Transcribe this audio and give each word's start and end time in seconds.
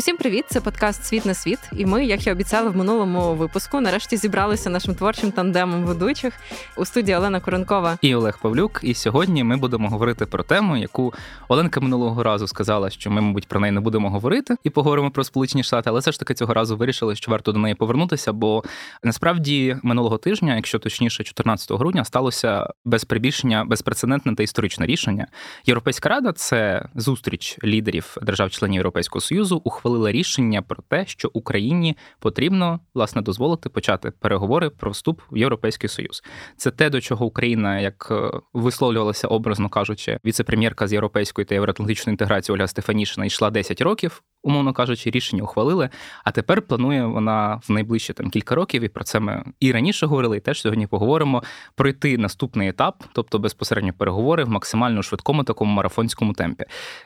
Усім 0.00 0.16
привіт! 0.16 0.44
Це 0.48 0.60
подкаст 0.60 1.04
Світ 1.04 1.26
на 1.26 1.34
світ. 1.34 1.58
І 1.72 1.86
ми, 1.86 2.04
як 2.04 2.26
і 2.26 2.32
обіцяли 2.32 2.70
в 2.70 2.76
минулому 2.76 3.34
випуску, 3.34 3.80
нарешті 3.80 4.16
зібралися 4.16 4.70
нашим 4.70 4.94
творчим 4.94 5.32
тандемом 5.32 5.84
ведучих 5.84 6.34
у 6.76 6.84
студії 6.84 7.16
Олена 7.16 7.40
Коренкова 7.40 7.98
і 8.02 8.14
Олег 8.14 8.38
Павлюк. 8.42 8.80
І 8.82 8.94
сьогодні 8.94 9.44
ми 9.44 9.56
будемо 9.56 9.88
говорити 9.88 10.26
про 10.26 10.42
тему, 10.42 10.76
яку 10.76 11.14
Оленка 11.48 11.80
минулого 11.80 12.22
разу 12.22 12.46
сказала, 12.46 12.90
що 12.90 13.10
ми, 13.10 13.20
мабуть, 13.20 13.48
про 13.48 13.60
неї 13.60 13.72
не 13.72 13.80
будемо 13.80 14.10
говорити 14.10 14.56
і 14.64 14.70
поговоримо 14.70 15.10
про 15.10 15.24
Сполучені 15.24 15.62
Штати, 15.62 15.90
але 15.90 16.00
все 16.00 16.12
ж 16.12 16.18
таки 16.18 16.34
цього 16.34 16.54
разу 16.54 16.76
вирішили, 16.76 17.16
що 17.16 17.30
варто 17.30 17.52
до 17.52 17.58
неї 17.58 17.74
повернутися. 17.74 18.32
Бо 18.32 18.64
насправді 19.02 19.76
минулого 19.82 20.18
тижня, 20.18 20.56
якщо 20.56 20.78
точніше, 20.78 21.24
14 21.24 21.72
грудня, 21.72 22.04
сталося 22.04 22.66
без 22.84 23.04
прибільшення 23.04 23.64
безпрецедентне 23.64 24.34
та 24.34 24.42
історичне 24.42 24.86
рішення. 24.86 25.26
Європейська 25.66 26.08
рада 26.08 26.32
це 26.32 26.88
зустріч 26.94 27.58
лідерів 27.64 28.16
держав-членів 28.22 28.74
Європейського 28.74 29.20
союзу. 29.20 29.60
Ухвалила 29.64 29.89
ухвалила 29.90 30.12
рішення 30.12 30.62
про 30.62 30.82
те, 30.88 31.06
що 31.06 31.30
Україні 31.32 31.96
потрібно 32.18 32.80
власне 32.94 33.22
дозволити 33.22 33.68
почати 33.68 34.10
переговори 34.10 34.70
про 34.70 34.90
вступ 34.90 35.20
в 35.30 35.36
Європейський 35.36 35.88
Союз. 35.88 36.22
Це 36.56 36.70
те, 36.70 36.90
до 36.90 37.00
чого 37.00 37.26
Україна, 37.26 37.80
як 37.80 38.08
е, 38.10 38.30
висловлювалася 38.52 39.28
образно 39.28 39.68
кажучи, 39.68 40.18
віце-прем'єрка 40.24 40.86
з 40.86 40.92
європейської 40.92 41.44
та 41.44 41.54
євроатлантичної 41.54 42.12
інтеграції 42.12 42.54
Оля 42.54 42.66
Стефанішина 42.66 43.26
йшла 43.26 43.50
10 43.50 43.80
років 43.80 44.22
умовно 44.42 44.72
кажучи, 44.72 45.10
рішення 45.10 45.42
ухвалили. 45.42 45.88
А 46.24 46.30
тепер 46.30 46.62
планує 46.62 47.06
вона 47.06 47.60
в 47.68 47.72
найближчі 47.72 48.12
там 48.12 48.30
кілька 48.30 48.54
років, 48.54 48.82
і 48.82 48.88
про 48.88 49.04
це 49.04 49.20
ми 49.20 49.44
і 49.60 49.72
раніше 49.72 50.06
говорили, 50.06 50.36
і 50.36 50.40
теж 50.40 50.60
сьогодні 50.60 50.86
поговоримо 50.86 51.42
пройти 51.74 52.18
наступний 52.18 52.68
етап, 52.68 53.04
тобто 53.12 53.38
безпосередньо 53.38 53.92
переговори 53.92 54.44
в 54.44 54.48
максимально 54.48 55.02
швидкому 55.02 55.44
такому 55.44 55.72
марафонському 55.72 56.32
темпі. 56.32 56.64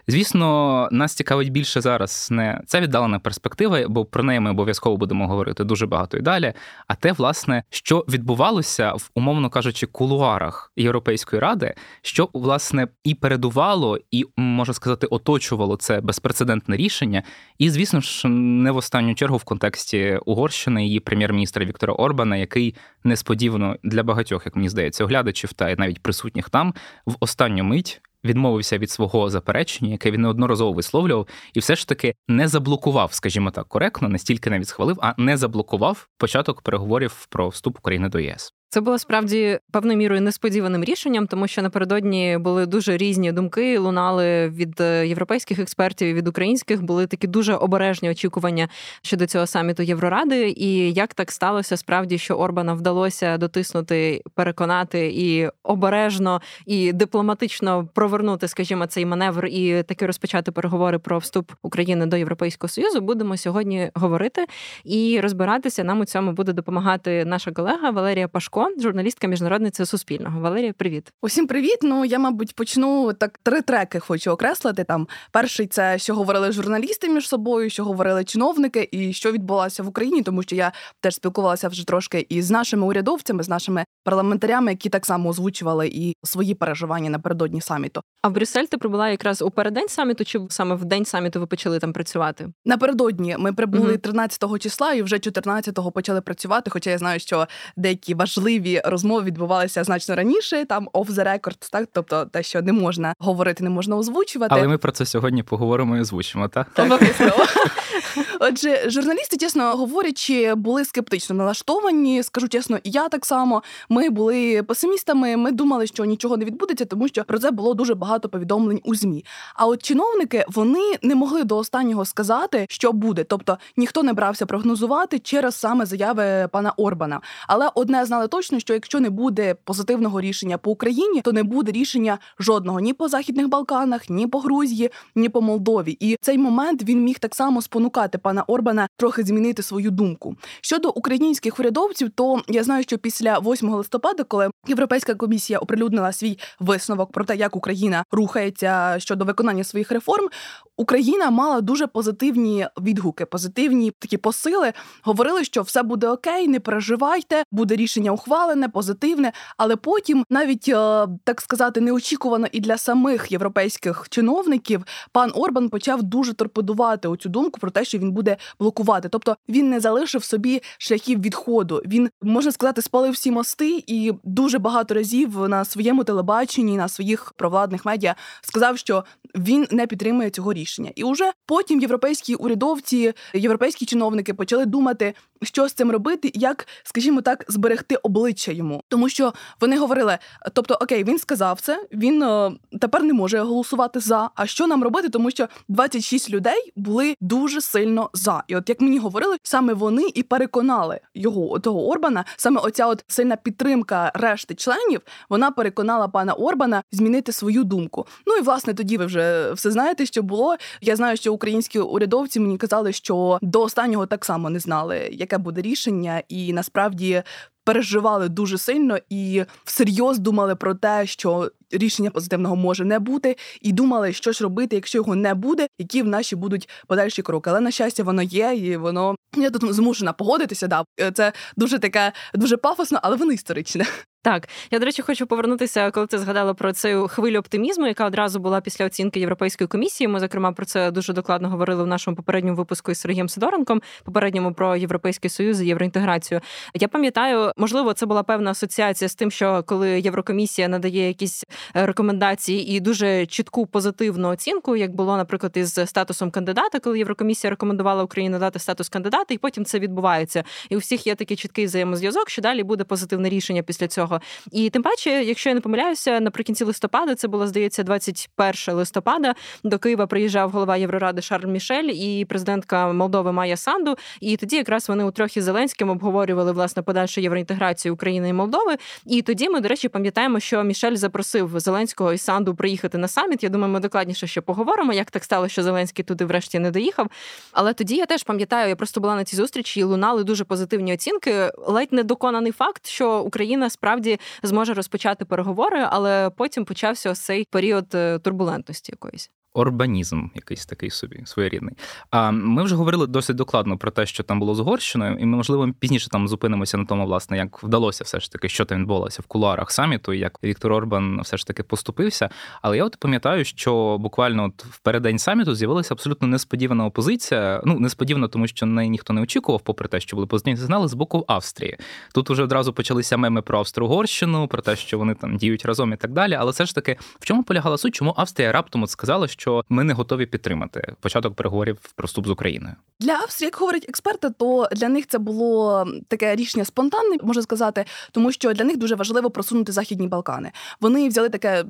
Звісно, 0.09 0.89
нас 0.93 1.15
цікавить 1.15 1.53
більше 1.53 1.81
зараз 1.81 2.29
не 2.31 2.61
ця 2.67 2.81
віддалена 2.81 3.19
перспектива, 3.19 3.89
бо 3.89 4.05
про 4.05 4.23
неї 4.23 4.41
ми 4.41 4.51
обов'язково 4.51 4.97
будемо 4.97 5.29
говорити 5.29 5.65
дуже 5.65 5.87
багато 5.87 6.17
і 6.17 6.21
далі. 6.21 6.53
А 6.87 6.95
те, 6.95 7.13
власне, 7.13 7.63
що 7.71 8.05
відбувалося 8.09 8.93
в 8.93 9.11
умовно 9.15 9.51
кажучи, 9.51 9.87
кулуарах 9.87 10.73
Європейської 10.77 11.41
ради, 11.41 11.75
що 12.03 12.29
власне 12.33 12.89
і 13.05 13.15
передувало, 13.15 13.99
і 14.11 14.25
можна 14.37 14.75
сказати, 14.75 15.07
оточувало 15.07 15.77
це 15.77 16.01
безпрецедентне 16.01 16.77
рішення. 16.77 17.23
І, 17.59 17.71
звісно 17.71 18.01
ж, 18.01 18.29
не 18.29 18.71
в 18.71 18.77
останню 18.77 19.15
чергу 19.15 19.37
в 19.37 19.45
контексті 19.45 20.19
Угорщини 20.27 20.85
її 20.87 21.01
прем'єр-міністра 21.01 21.65
Віктора 21.65 21.93
Орбана, 21.93 22.37
який 22.37 22.75
несподівано 23.05 23.77
для 23.83 24.03
багатьох, 24.03 24.47
як 24.47 24.57
мені 24.57 24.69
здається, 24.69 25.05
оглядачів 25.05 25.53
та 25.53 25.75
навіть 25.75 26.03
присутніх 26.03 26.51
там 26.51 26.75
в 27.07 27.17
останню 27.21 27.65
мить. 27.65 28.01
Відмовився 28.25 28.79
від 28.79 28.91
свого 28.91 29.31
заперечення, 29.31 29.91
яке 29.91 30.11
він 30.11 30.21
неодноразово 30.21 30.73
висловлював, 30.73 31.29
і 31.55 31.61
все 31.61 31.77
ж 31.77 31.89
таки 31.89 32.15
не 32.29 32.49
заблокував, 32.49 33.13
скажімо 33.13 33.51
так, 33.51 33.69
коректно, 33.69 34.09
не 34.09 34.19
стільки 34.19 34.51
навіть 34.51 34.69
схвалив, 34.69 34.99
а 35.03 35.15
не 35.19 35.37
заблокував 35.37 36.09
початок 36.19 36.63
переговорів 36.63 37.27
про 37.31 37.49
вступ 37.49 37.79
України 37.79 38.09
до 38.09 38.21
ЄС. 38.21 38.55
Це 38.75 38.81
було 38.81 38.99
справді 38.99 39.59
певною 39.71 39.99
мірою 39.99 40.21
несподіваним 40.21 40.85
рішенням, 40.85 41.27
тому 41.27 41.49
що 41.49 41.63
напередодні 41.63 42.39
були 42.39 42.67
дуже 42.67 42.97
різні 42.97 43.33
думки. 43.33 43.79
Лунали 43.79 44.49
від 44.49 44.81
е, 44.81 45.09
європейських 45.09 45.59
експертів 45.59 46.09
і 46.09 46.15
від 46.15 46.29
українських 46.29 46.83
були 46.83 47.07
такі 47.07 47.27
дуже 47.27 47.55
обережні 47.55 48.11
очікування 48.11 48.69
щодо 49.03 49.27
цього 49.27 49.47
саміту 49.47 49.83
Євроради. 49.83 50.55
І 50.57 50.93
як 50.93 51.15
так 51.15 51.33
сталося, 51.33 51.77
справді 51.77 52.19
що 52.19 52.35
Орбана 52.35 52.75
вдалося 52.75 53.39
дотиснути, 53.39 54.23
переконати 54.35 55.13
і 55.15 55.49
обережно 55.63 56.41
і 56.67 56.93
дипломатично 56.93 57.89
провернути, 57.95 58.49
скажімо, 58.49 58.87
цей 58.87 59.07
маневр 59.07 59.47
і 59.47 59.83
таки 59.83 60.07
розпочати 60.07 60.53
переговори 60.53 60.99
про 60.99 61.19
вступ 61.19 61.53
України 61.63 62.07
до 62.07 62.17
Європейського 62.17 62.69
союзу. 62.69 63.01
Будемо 63.01 63.37
сьогодні 63.37 63.91
говорити 63.95 64.47
і 64.85 65.21
розбиратися. 65.21 65.85
Нам 65.85 66.01
у 66.01 66.05
цьому 66.05 66.33
буде 66.33 66.53
допомагати 66.53 67.25
наша 67.25 67.53
колега 67.53 67.91
Валерія 67.91 68.29
Пашко 68.29 68.64
журналістка 68.79 69.27
міжнародниця 69.27 69.87
Суспільного. 69.87 70.41
Валерія, 70.41 70.73
привіт. 70.73 71.13
Усім 71.23 71.47
привіт. 71.47 71.79
Ну 71.83 72.05
я, 72.05 72.19
мабуть, 72.19 72.55
почну 72.55 73.13
так 73.13 73.39
три 73.43 73.63
треки. 73.63 74.01
Хочу 74.01 74.31
окреслити. 74.31 74.85
Там 74.85 75.09
перший 75.33 75.67
це 75.67 75.99
що 75.99 76.15
говорили 76.15 76.53
журналісти 76.53 77.09
між 77.09 77.29
собою, 77.29 77.71
що 77.71 77.85
говорили 77.85 78.25
чиновники, 78.25 78.89
і 78.93 79.13
що 79.13 79.33
відбулося 79.33 79.83
в 79.83 79.89
Україні, 79.89 80.23
тому 80.23 80.43
що 80.43 80.57
я 80.57 80.73
теж 81.01 81.15
спілкувалася 81.15 81.69
вже 81.69 81.87
трошки 81.87 82.27
і 82.29 82.43
з 82.43 82.51
нашими 82.51 82.87
урядовцями, 82.87 83.43
з 83.43 83.49
нашими 83.49 83.85
парламентарями, 84.05 84.71
які 84.71 84.89
так 84.89 85.07
само 85.07 85.29
озвучували 85.29 85.89
і 85.89 86.17
свої 86.23 86.55
переживання 86.55 87.11
напередодні 87.11 87.61
саміту. 87.61 88.01
А 88.23 88.29
в 88.29 88.33
Брюссель 88.33 88.65
ти 88.65 88.79
прибула 88.79 89.09
якраз 89.09 89.43
у 89.43 89.51
переддень 89.51 89.89
саміту, 89.89 90.25
чи 90.25 90.41
саме 90.51 90.75
в 90.75 90.85
день 90.85 91.05
саміту 91.05 91.41
ви 91.41 91.47
почали 91.47 91.79
там 91.79 91.93
працювати? 91.93 92.49
Напередодні 92.65 93.37
ми 93.39 93.53
прибули 93.53 93.89
угу. 93.89 93.99
13 93.99 94.61
числа 94.61 94.93
і 94.93 95.03
вже 95.03 95.17
14-го 95.17 95.93
почали 95.93 96.21
працювати. 96.21 96.71
Хоча 96.71 96.91
я 96.91 96.99
знаю, 96.99 97.21
що 97.21 97.47
деякі 97.77 98.15
важливі 98.15 98.54
важливі 98.59 98.83
розмови 98.85 99.23
відбувалися 99.23 99.85
значно 99.85 100.15
раніше, 100.15 100.65
там 100.65 100.89
off 100.93 101.07
the 101.07 101.25
record, 101.25 101.71
так 101.71 101.89
тобто 101.93 102.25
те, 102.25 102.43
що 102.43 102.63
не 102.63 102.73
можна 102.73 103.15
говорити, 103.19 103.65
не 103.65 103.71
можна 103.71 103.97
озвучувати. 103.97 104.55
Але 104.59 104.69
ми 104.69 104.79
про 104.79 104.93
це 104.93 105.07
сьогодні 105.07 105.43
поговоримо 105.43 105.97
і 105.97 106.01
озвучимо. 106.01 106.49
так? 106.49 106.67
Так. 106.75 107.03
Отже, 108.41 108.91
журналісти, 108.91 109.37
чесно 109.37 109.77
говорячи, 109.77 110.55
були 110.55 110.85
скептично 110.85 111.37
налаштовані. 111.37 112.23
Скажу 112.23 112.49
чесно, 112.49 112.79
і 112.85 112.91
я 112.91 113.09
так 113.09 113.27
само. 113.27 113.63
Ми 113.89 114.11
були 114.11 114.63
песимістами. 114.63 115.37
Ми 115.37 115.53
думали, 115.53 115.87
що 115.87 116.05
нічого 116.05 116.37
не 116.37 116.45
відбудеться, 116.45 116.85
тому 116.85 117.09
що 117.09 117.25
про 117.25 117.39
це 117.39 117.51
було 117.51 117.75
дуже 117.75 117.95
багато 117.95 118.29
повідомлень 118.29 118.81
у 118.85 118.95
змі. 118.95 119.25
А 119.55 119.67
от 119.67 119.83
чиновники 119.83 120.45
вони 120.49 120.95
не 121.03 121.15
могли 121.15 121.45
до 121.45 121.57
останнього 121.57 122.05
сказати, 122.05 122.67
що 122.69 122.93
буде. 122.93 123.25
Тобто 123.25 123.59
ніхто 123.77 124.03
не 124.03 124.13
брався 124.13 124.47
прогнозувати 124.47 125.19
через 125.19 125.55
саме 125.55 125.87
заяви 125.87 126.49
пана 126.53 126.73
Орбана. 126.77 127.21
Але 127.49 127.71
одне 127.75 128.05
знали 128.05 128.29
точно 128.35 128.55
точно, 128.55 128.61
що 128.61 128.75
якщо 128.75 129.01
не 129.01 129.11
буде 129.11 129.55
позитивного 129.65 130.21
рішення 130.21 130.59
по 130.59 130.71
Україні, 130.71 131.21
то 131.21 131.33
не 131.33 131.43
буде 131.43 131.73
рішення 131.73 132.19
жодного 132.39 132.81
ні 132.81 132.93
по 132.93 133.09
західних 133.09 133.49
Балканах, 133.49 134.11
ні 134.11 134.27
по 134.27 134.39
Грузії, 134.39 134.91
ні 135.15 135.29
по 135.29 135.41
Молдові. 135.41 135.97
І 136.01 136.17
цей 136.21 136.39
момент 136.39 136.83
він 136.83 137.05
міг 137.05 137.19
так 137.19 137.35
само 137.35 137.63
спонукати 137.63 138.19
пана 138.19 138.43
Орбана 138.43 138.89
трохи 138.97 139.23
змінити 139.23 139.63
свою 139.63 139.91
думку 139.91 140.37
щодо 140.61 140.91
українських 140.91 141.59
урядовців. 141.59 142.11
То 142.11 142.43
я 142.49 142.65
знаю, 142.65 142.83
що 142.83 142.99
після 142.99 143.39
8 143.39 143.69
листопада, 143.71 144.25
коли 144.25 144.51
Європейська 144.69 145.15
комісія 145.15 145.59
оприлюднила 145.59 146.13
свій 146.13 146.39
висновок 146.61 147.13
про 147.13 147.25
те, 147.25 147.37
як 147.37 147.57
Україна 147.57 148.05
рухається 148.13 148.97
щодо 148.99 149.25
виконання 149.25 149.65
своїх 149.65 149.93
реформ, 149.93 150.29
Україна 150.77 151.31
мала 151.31 151.61
дуже 151.61 151.87
позитивні 151.87 152.67
відгуки, 152.81 153.27
позитивні 153.27 153.91
такі 153.91 154.17
посили. 154.17 154.73
Говорили, 155.03 155.45
що 155.45 155.63
все 155.63 155.83
буде 155.83 156.09
окей, 156.09 156.49
не 156.49 156.61
переживайте, 156.61 157.45
буде 157.51 157.77
рішення 157.77 158.11
ухвалене, 158.11 158.69
позитивне. 158.69 159.33
Але 159.57 159.77
потім, 159.77 160.25
навіть 160.31 160.69
е, 160.69 161.07
так 161.25 161.41
сказати, 161.41 161.81
неочікувано 161.81 162.47
і 162.53 162.61
для 162.61 162.79
самих 162.79 163.33
європейських 163.33 164.07
чиновників, 164.09 164.85
пан 165.13 165.33
Орбан 165.35 165.69
почав 165.69 166.03
дуже 166.03 166.33
торпедувати 166.33 167.09
оцю 167.09 167.29
думку 167.29 167.61
про 167.61 167.71
те, 167.71 167.85
що 167.85 167.99
він 167.99 168.13
буде 168.13 168.37
блокувати. 168.61 169.09
Тобто 169.09 169.37
він 169.49 169.71
не 169.71 169.81
залишив 169.81 170.25
собі 170.25 170.63
шляхів 170.79 171.21
відходу. 171.21 171.83
Він 171.87 172.11
можна 172.23 172.53
сказати, 172.53 172.83
спалив 172.83 173.13
всі 173.13 173.31
мости, 173.31 173.85
і 173.87 174.13
дуже 174.25 174.59
багато 174.59 174.95
разів 174.95 175.49
на 175.49 175.65
своєму 175.65 176.05
телебаченні, 176.05 176.77
на 176.77 176.89
своїх 176.89 177.33
провладних 177.37 177.85
медіа 177.85 178.15
сказав, 178.43 178.79
що 178.79 179.05
він 179.35 179.67
не 179.71 179.87
підтримує 179.87 180.31
цього 180.31 180.53
рішення. 180.53 180.64
І 180.95 181.05
уже 181.05 181.33
потім 181.47 181.81
європейські 181.81 182.35
урядовці, 182.35 183.13
європейські 183.35 183.87
чиновники 183.87 184.35
почали 184.35 184.67
думати, 184.67 185.15
що 185.43 185.69
з 185.69 185.73
цим 185.73 185.91
робити, 185.91 186.31
як, 186.35 186.67
скажімо 186.83 187.21
так, 187.21 187.45
зберегти 187.49 187.97
обличчя 187.97 188.53
йому, 188.53 188.83
тому 188.89 189.09
що 189.09 189.33
вони 189.61 189.79
говорили: 189.79 190.19
тобто, 190.53 190.75
окей, 190.75 191.05
він 191.05 191.19
сказав 191.19 191.61
це, 191.61 191.87
він 191.93 192.23
е, 192.23 192.53
тепер 192.81 193.03
не 193.03 193.13
може 193.13 193.39
голосувати 193.39 194.01
за. 194.01 194.31
А 194.35 194.47
що 194.47 194.67
нам 194.67 194.85
робити? 194.85 195.09
Тому 195.09 195.31
що 195.31 195.49
26 195.69 196.31
людей 196.31 196.73
були 196.77 197.17
дуже 197.21 197.61
сильно 197.61 198.11
за. 198.13 198.45
І 198.49 198.57
от 198.57 198.69
як 198.69 198.81
мені 198.81 198.99
говорили, 198.99 199.37
саме 199.43 199.73
вони 199.73 200.03
і 200.15 200.23
переконали 200.23 201.01
його 201.15 201.59
того 201.59 201.89
Орбана, 201.89 202.25
саме 202.37 202.61
оця 202.61 202.87
от 202.87 203.05
сильна 203.07 203.37
підтримка 203.37 204.13
решти 204.15 204.55
членів, 204.55 205.01
вона 205.29 205.51
переконала 205.51 206.09
пана 206.09 206.33
Орбана 206.33 206.83
змінити 206.93 207.33
свою 207.33 207.65
думку. 207.65 208.07
Ну 208.27 208.37
і 208.37 208.41
власне 208.41 208.75
тоді 208.75 208.97
ви 208.97 209.07
вже 209.07 209.53
все 209.53 209.71
знаєте, 209.71 210.07
що 210.07 210.23
було. 210.23 210.54
Я 210.81 210.97
знаю, 210.97 211.17
що 211.17 211.35
українські 211.35 211.79
урядовці 211.79 212.41
мені 212.41 212.59
казали, 212.59 212.93
що 212.93 213.39
до 213.43 213.63
останнього 213.63 214.07
так 214.07 214.25
само 214.25 214.51
не 214.51 214.59
знали, 214.59 215.09
яке 215.13 215.39
буде 215.39 215.63
рішення, 215.63 216.23
і 216.29 216.53
насправді 216.53 217.23
переживали 217.65 218.29
дуже 218.29 218.59
сильно 218.59 218.99
і 219.11 219.45
всерйоз 219.65 220.19
думали 220.19 220.57
про 220.57 220.75
те, 220.75 221.07
що 221.07 221.51
рішення 221.71 222.11
позитивного 222.11 222.57
може 222.57 222.85
не 222.85 222.99
бути, 222.99 223.37
і 223.61 223.73
думали, 223.73 224.13
що 224.13 224.33
ж 224.33 224.45
робити, 224.45 224.77
якщо 224.77 224.99
його 224.99 225.17
не 225.17 225.35
буде, 225.35 225.67
які 225.79 226.03
в 226.03 226.07
наші 226.07 226.37
будуть 226.37 226.69
подальші 226.87 227.23
кроки. 227.23 227.51
Але 227.51 227.61
на 227.61 227.71
щастя, 227.71 228.03
воно 228.03 228.23
є, 228.23 228.55
і 228.55 228.77
воно 228.77 229.17
я 229.37 229.51
тут 229.51 229.75
змушена 229.75 230.13
погодитися. 230.13 230.67
Да, 230.67 230.85
це 231.15 231.33
дуже 231.57 231.79
таке, 231.79 232.13
дуже 232.35 232.57
пафосно, 232.57 232.99
але 233.03 233.17
воно 233.17 233.33
історичне. 233.33 233.87
Так, 234.25 234.49
я 234.71 234.79
до 234.79 234.85
речі, 234.85 235.03
хочу 235.03 235.27
повернутися, 235.27 235.91
коли 235.91 236.07
ти 236.07 236.19
згадала 236.19 236.55
про 236.55 236.73
цю 236.73 237.09
хвилю 237.09 237.39
оптимізму, 237.39 237.87
яка 237.87 238.07
одразу 238.07 238.41
була 238.41 238.61
після 238.61 238.87
оцінки 238.87 239.21
Європейської 239.21 239.69
комісії. 239.69 240.09
Ми 240.09 240.21
зокрема 240.21 240.53
про 240.53 240.67
це 240.67 240.91
дуже 240.91 241.13
докладно 241.13 241.49
говорили 241.49 241.85
в 241.85 241.87
нашому 241.87 242.17
попередньому 242.17 242.57
випуску 242.57 242.91
із 242.91 243.01
Сергієм 243.01 243.29
Сидоренком, 243.29 243.83
попередньому 244.05 244.55
про 244.55 244.77
європейський 244.77 245.31
союз 245.31 245.63
і 245.63 245.67
євроінтеграцію. 245.67 246.41
Я 246.75 246.89
пам'ятаю, 246.89 247.53
можливо, 247.57 247.93
це 247.93 248.07
була 248.07 248.23
певна 248.23 248.51
асоціація 248.51 249.09
з 249.09 249.15
тим, 249.15 249.31
що 249.31 249.63
коли 249.67 250.01
Єврокомісія 250.01 250.69
надає 250.69 251.07
якісь 251.09 251.45
е, 251.45 251.54
рекомендації 251.75 252.77
і 252.77 252.81
дуже 252.81 253.27
чітку 253.27 253.67
позитивну 253.67 254.29
оцінку, 254.29 254.77
як 254.77 254.95
було, 254.95 255.17
наприклад, 255.17 255.53
із 255.55 255.81
статусом 255.85 256.31
кандидата, 256.31 256.81
коли 256.81 256.99
Єврокомісія 256.99 257.51
рекомендувала 257.51 258.03
Україні 258.03 258.33
надати 258.33 258.59
статус 258.59 258.89
кандидата, 258.89 259.35
і 259.35 259.39
потім 259.39 259.65
це 259.65 259.79
відбувається. 259.79 260.45
І 260.69 260.77
у 260.77 260.79
всіх 260.79 261.07
є 261.07 261.15
такий 261.15 261.37
чіткий 261.37 261.65
взаємозв'язок, 261.65 262.31
що 262.31 262.43
далі 262.43 262.63
буде 262.63 262.85
позитивне 262.85 263.29
рішення 263.29 263.63
після 263.63 263.89
цього. 263.89 264.21
І 264.53 264.71
тим 264.71 264.83
паче, 264.83 265.11
якщо 265.11 265.51
я 265.51 265.55
не 265.55 265.61
помиляюся, 265.61 266.21
наприкінці 266.21 266.65
листопада 266.65 267.15
це 267.15 267.29
було 267.29 267.47
здається 267.47 267.83
21 267.83 268.75
листопада. 268.75 269.35
До 269.65 269.79
Києва 269.79 270.07
приїжджав 270.07 270.51
голова 270.51 270.77
Євроради 270.77 271.23
Шарль 271.23 271.47
Мішель 271.47 271.85
і 271.85 272.25
президентка 272.25 272.93
Молдови 272.93 273.33
Майя 273.33 273.57
Санду. 273.57 273.97
І 274.21 274.37
тоді 274.37 274.57
якраз 274.57 274.89
вони 274.89 275.05
у 275.05 275.11
трьох 275.11 275.37
із 275.37 275.45
Зеленським 275.45 275.91
обговорювали 275.91 276.53
власне 276.53 276.83
подальшу 276.83 277.21
євроінтеграцію 277.21 277.95
України 277.95 278.29
і 278.29 278.33
Молдови. 278.33 278.77
І 279.07 279.23
тоді 279.23 279.49
ми, 279.49 279.61
до 279.61 279.69
речі, 279.69 279.89
пам'ятаємо, 279.89 280.41
що 280.41 280.63
Мішель 280.63 280.97
запросив 280.97 281.44
Зеленського 281.55 282.13
і 282.13 282.19
Санду 282.19 282.55
приїхати 282.55 282.99
на 282.99 283.09
саміт. 283.09 283.43
Я 283.43 283.49
думаю, 283.49 283.73
ми 283.73 283.81
докладніше 283.81 284.27
ще 284.27 284.41
поговоримо, 284.41 284.93
як 284.93 285.11
так 285.11 285.25
стало, 285.25 285.49
що 285.49 285.63
Зеленський 285.63 286.05
туди 286.05 286.25
врешті 286.25 286.59
не 286.59 286.71
доїхав. 286.71 287.11
Але 287.53 287.73
тоді 287.73 287.97
я 287.97 288.07
теж 288.07 288.23
пам'ятаю, 288.23 288.69
я 288.69 288.77
просто 288.77 289.01
була 289.01 289.17
на 289.17 289.25
цій 289.25 289.37
зустрічі 289.37 289.81
і 289.81 289.83
лунали 289.83 290.25
дуже 290.25 290.45
позитивні 290.45 290.95
оцінки. 290.95 291.51
Ледь 291.67 291.93
не 291.93 292.03
доконаний 292.03 292.53
факт, 292.53 292.87
що 292.87 293.21
Україна 293.21 293.71
справді 293.71 294.21
зможе 294.43 294.75
розпочати 294.75 295.25
переговори, 295.25 295.87
але 295.91 296.31
потім 296.31 296.65
почався 296.65 297.11
ось 297.11 297.21
цей 297.21 297.47
період 297.51 297.95
е, 297.95 298.19
турбулентності 298.19 298.93
якоїсь. 298.93 299.31
Орбанізм, 299.55 300.27
якийсь 300.35 300.67
такий 300.67 300.91
собі 300.91 301.23
своєрідний. 301.25 301.75
А 302.11 302.31
ми 302.31 302.63
вже 302.63 302.75
говорили 302.75 303.07
досить 303.07 303.37
докладно 303.37 303.79
про 303.79 303.91
те, 303.91 304.07
що 304.07 304.23
там 304.23 304.41
було 304.41 304.55
з 304.55 304.61
Угорщиною, 304.61 305.17
і 305.19 305.27
ми, 305.27 305.37
можливо, 305.37 305.69
пізніше 305.79 306.09
там 306.09 306.29
зупинимося 306.29 306.77
на 306.79 306.85
тому, 306.85 307.07
власне, 307.07 307.37
як 307.37 307.63
вдалося 307.63 308.05
все 308.05 308.21
ж 308.21 308.33
таки, 308.33 308.49
що 308.49 308.65
там 308.65 308.79
відбулося 308.81 309.23
в 309.23 309.27
кулуарах 309.27 309.71
саміту, 309.71 310.13
як 310.13 310.39
Віктор 310.45 310.73
Орбан 310.73 311.21
все 311.21 311.37
ж 311.37 311.47
таки 311.47 311.63
поступився. 311.63 312.31
Але 312.63 312.77
я 312.77 312.85
от 312.85 312.97
пам'ятаю, 312.97 313.45
що 313.45 313.99
буквально 314.01 314.45
от 314.45 314.65
в 314.65 314.79
переддень 314.79 315.19
саміту 315.19 315.55
з'явилася 315.55 315.95
абсолютно 315.95 316.29
несподівана 316.29 316.87
опозиція. 316.87 317.63
Ну 317.65 317.81
несподівано, 317.81 318.29
тому 318.29 318.47
що 318.47 318.67
неї 318.67 318.91
ніхто 318.91 319.13
не 319.13 319.21
очікував, 319.21 319.61
попри 319.61 319.89
те, 319.89 320.01
що 320.01 320.17
були 320.17 320.27
позитивні 320.27 320.61
сигнали 320.61 320.89
з 320.89 320.95
боку 320.95 321.25
Австрії. 321.29 321.77
Тут 322.15 322.31
уже 322.31 322.43
одразу 322.43 322.73
почалися 322.73 323.17
меми 323.17 323.43
про 323.43 323.59
Австро-Угорщину, 323.59 324.49
про 324.49 324.63
те, 324.63 324.77
що 324.77 324.99
вони 324.99 325.15
там 325.15 325.37
діють 325.37 325.65
разом 325.65 325.93
і 325.93 325.97
так 325.97 326.13
далі. 326.13 326.35
Але 326.35 326.51
все 326.51 326.67
ж 326.67 326.75
таки, 326.75 326.97
в 327.21 327.25
чому 327.25 327.43
полягала 327.43 327.79
суть, 327.79 327.95
чому 327.95 328.15
Австрія 328.17 328.53
раптом 328.53 328.83
от 328.83 328.91
сказала, 328.91 329.29
що 329.29 329.44
що 329.45 329.65
ми 329.69 329.85
не 329.85 329.93
готові 329.93 330.27
підтримати 330.27 330.95
початок 331.01 331.35
переговорів 331.35 331.79
про 331.97 332.07
вступ 332.07 332.27
з 332.27 332.31
Україною. 332.31 332.75
Для 333.01 333.13
Австрії, 333.13 333.47
як 333.47 333.57
говорять 333.57 333.87
експерти, 333.89 334.31
то 334.31 334.69
для 334.73 334.89
них 334.89 335.07
це 335.07 335.19
було 335.19 335.87
таке 336.09 336.37
рішення 336.37 336.65
спонтанне, 336.65 337.17
можна 337.23 337.43
сказати, 337.43 337.85
тому 338.13 338.33
що 338.33 338.53
для 338.53 338.65
них 338.65 338.77
дуже 338.77 338.95
важливо 338.95 339.31
просунути 339.31 339.73
західні 339.73 340.09
Балкани. 340.09 340.53
Вони 340.81 341.09
взяли 341.09 341.29
таке, 341.29 341.65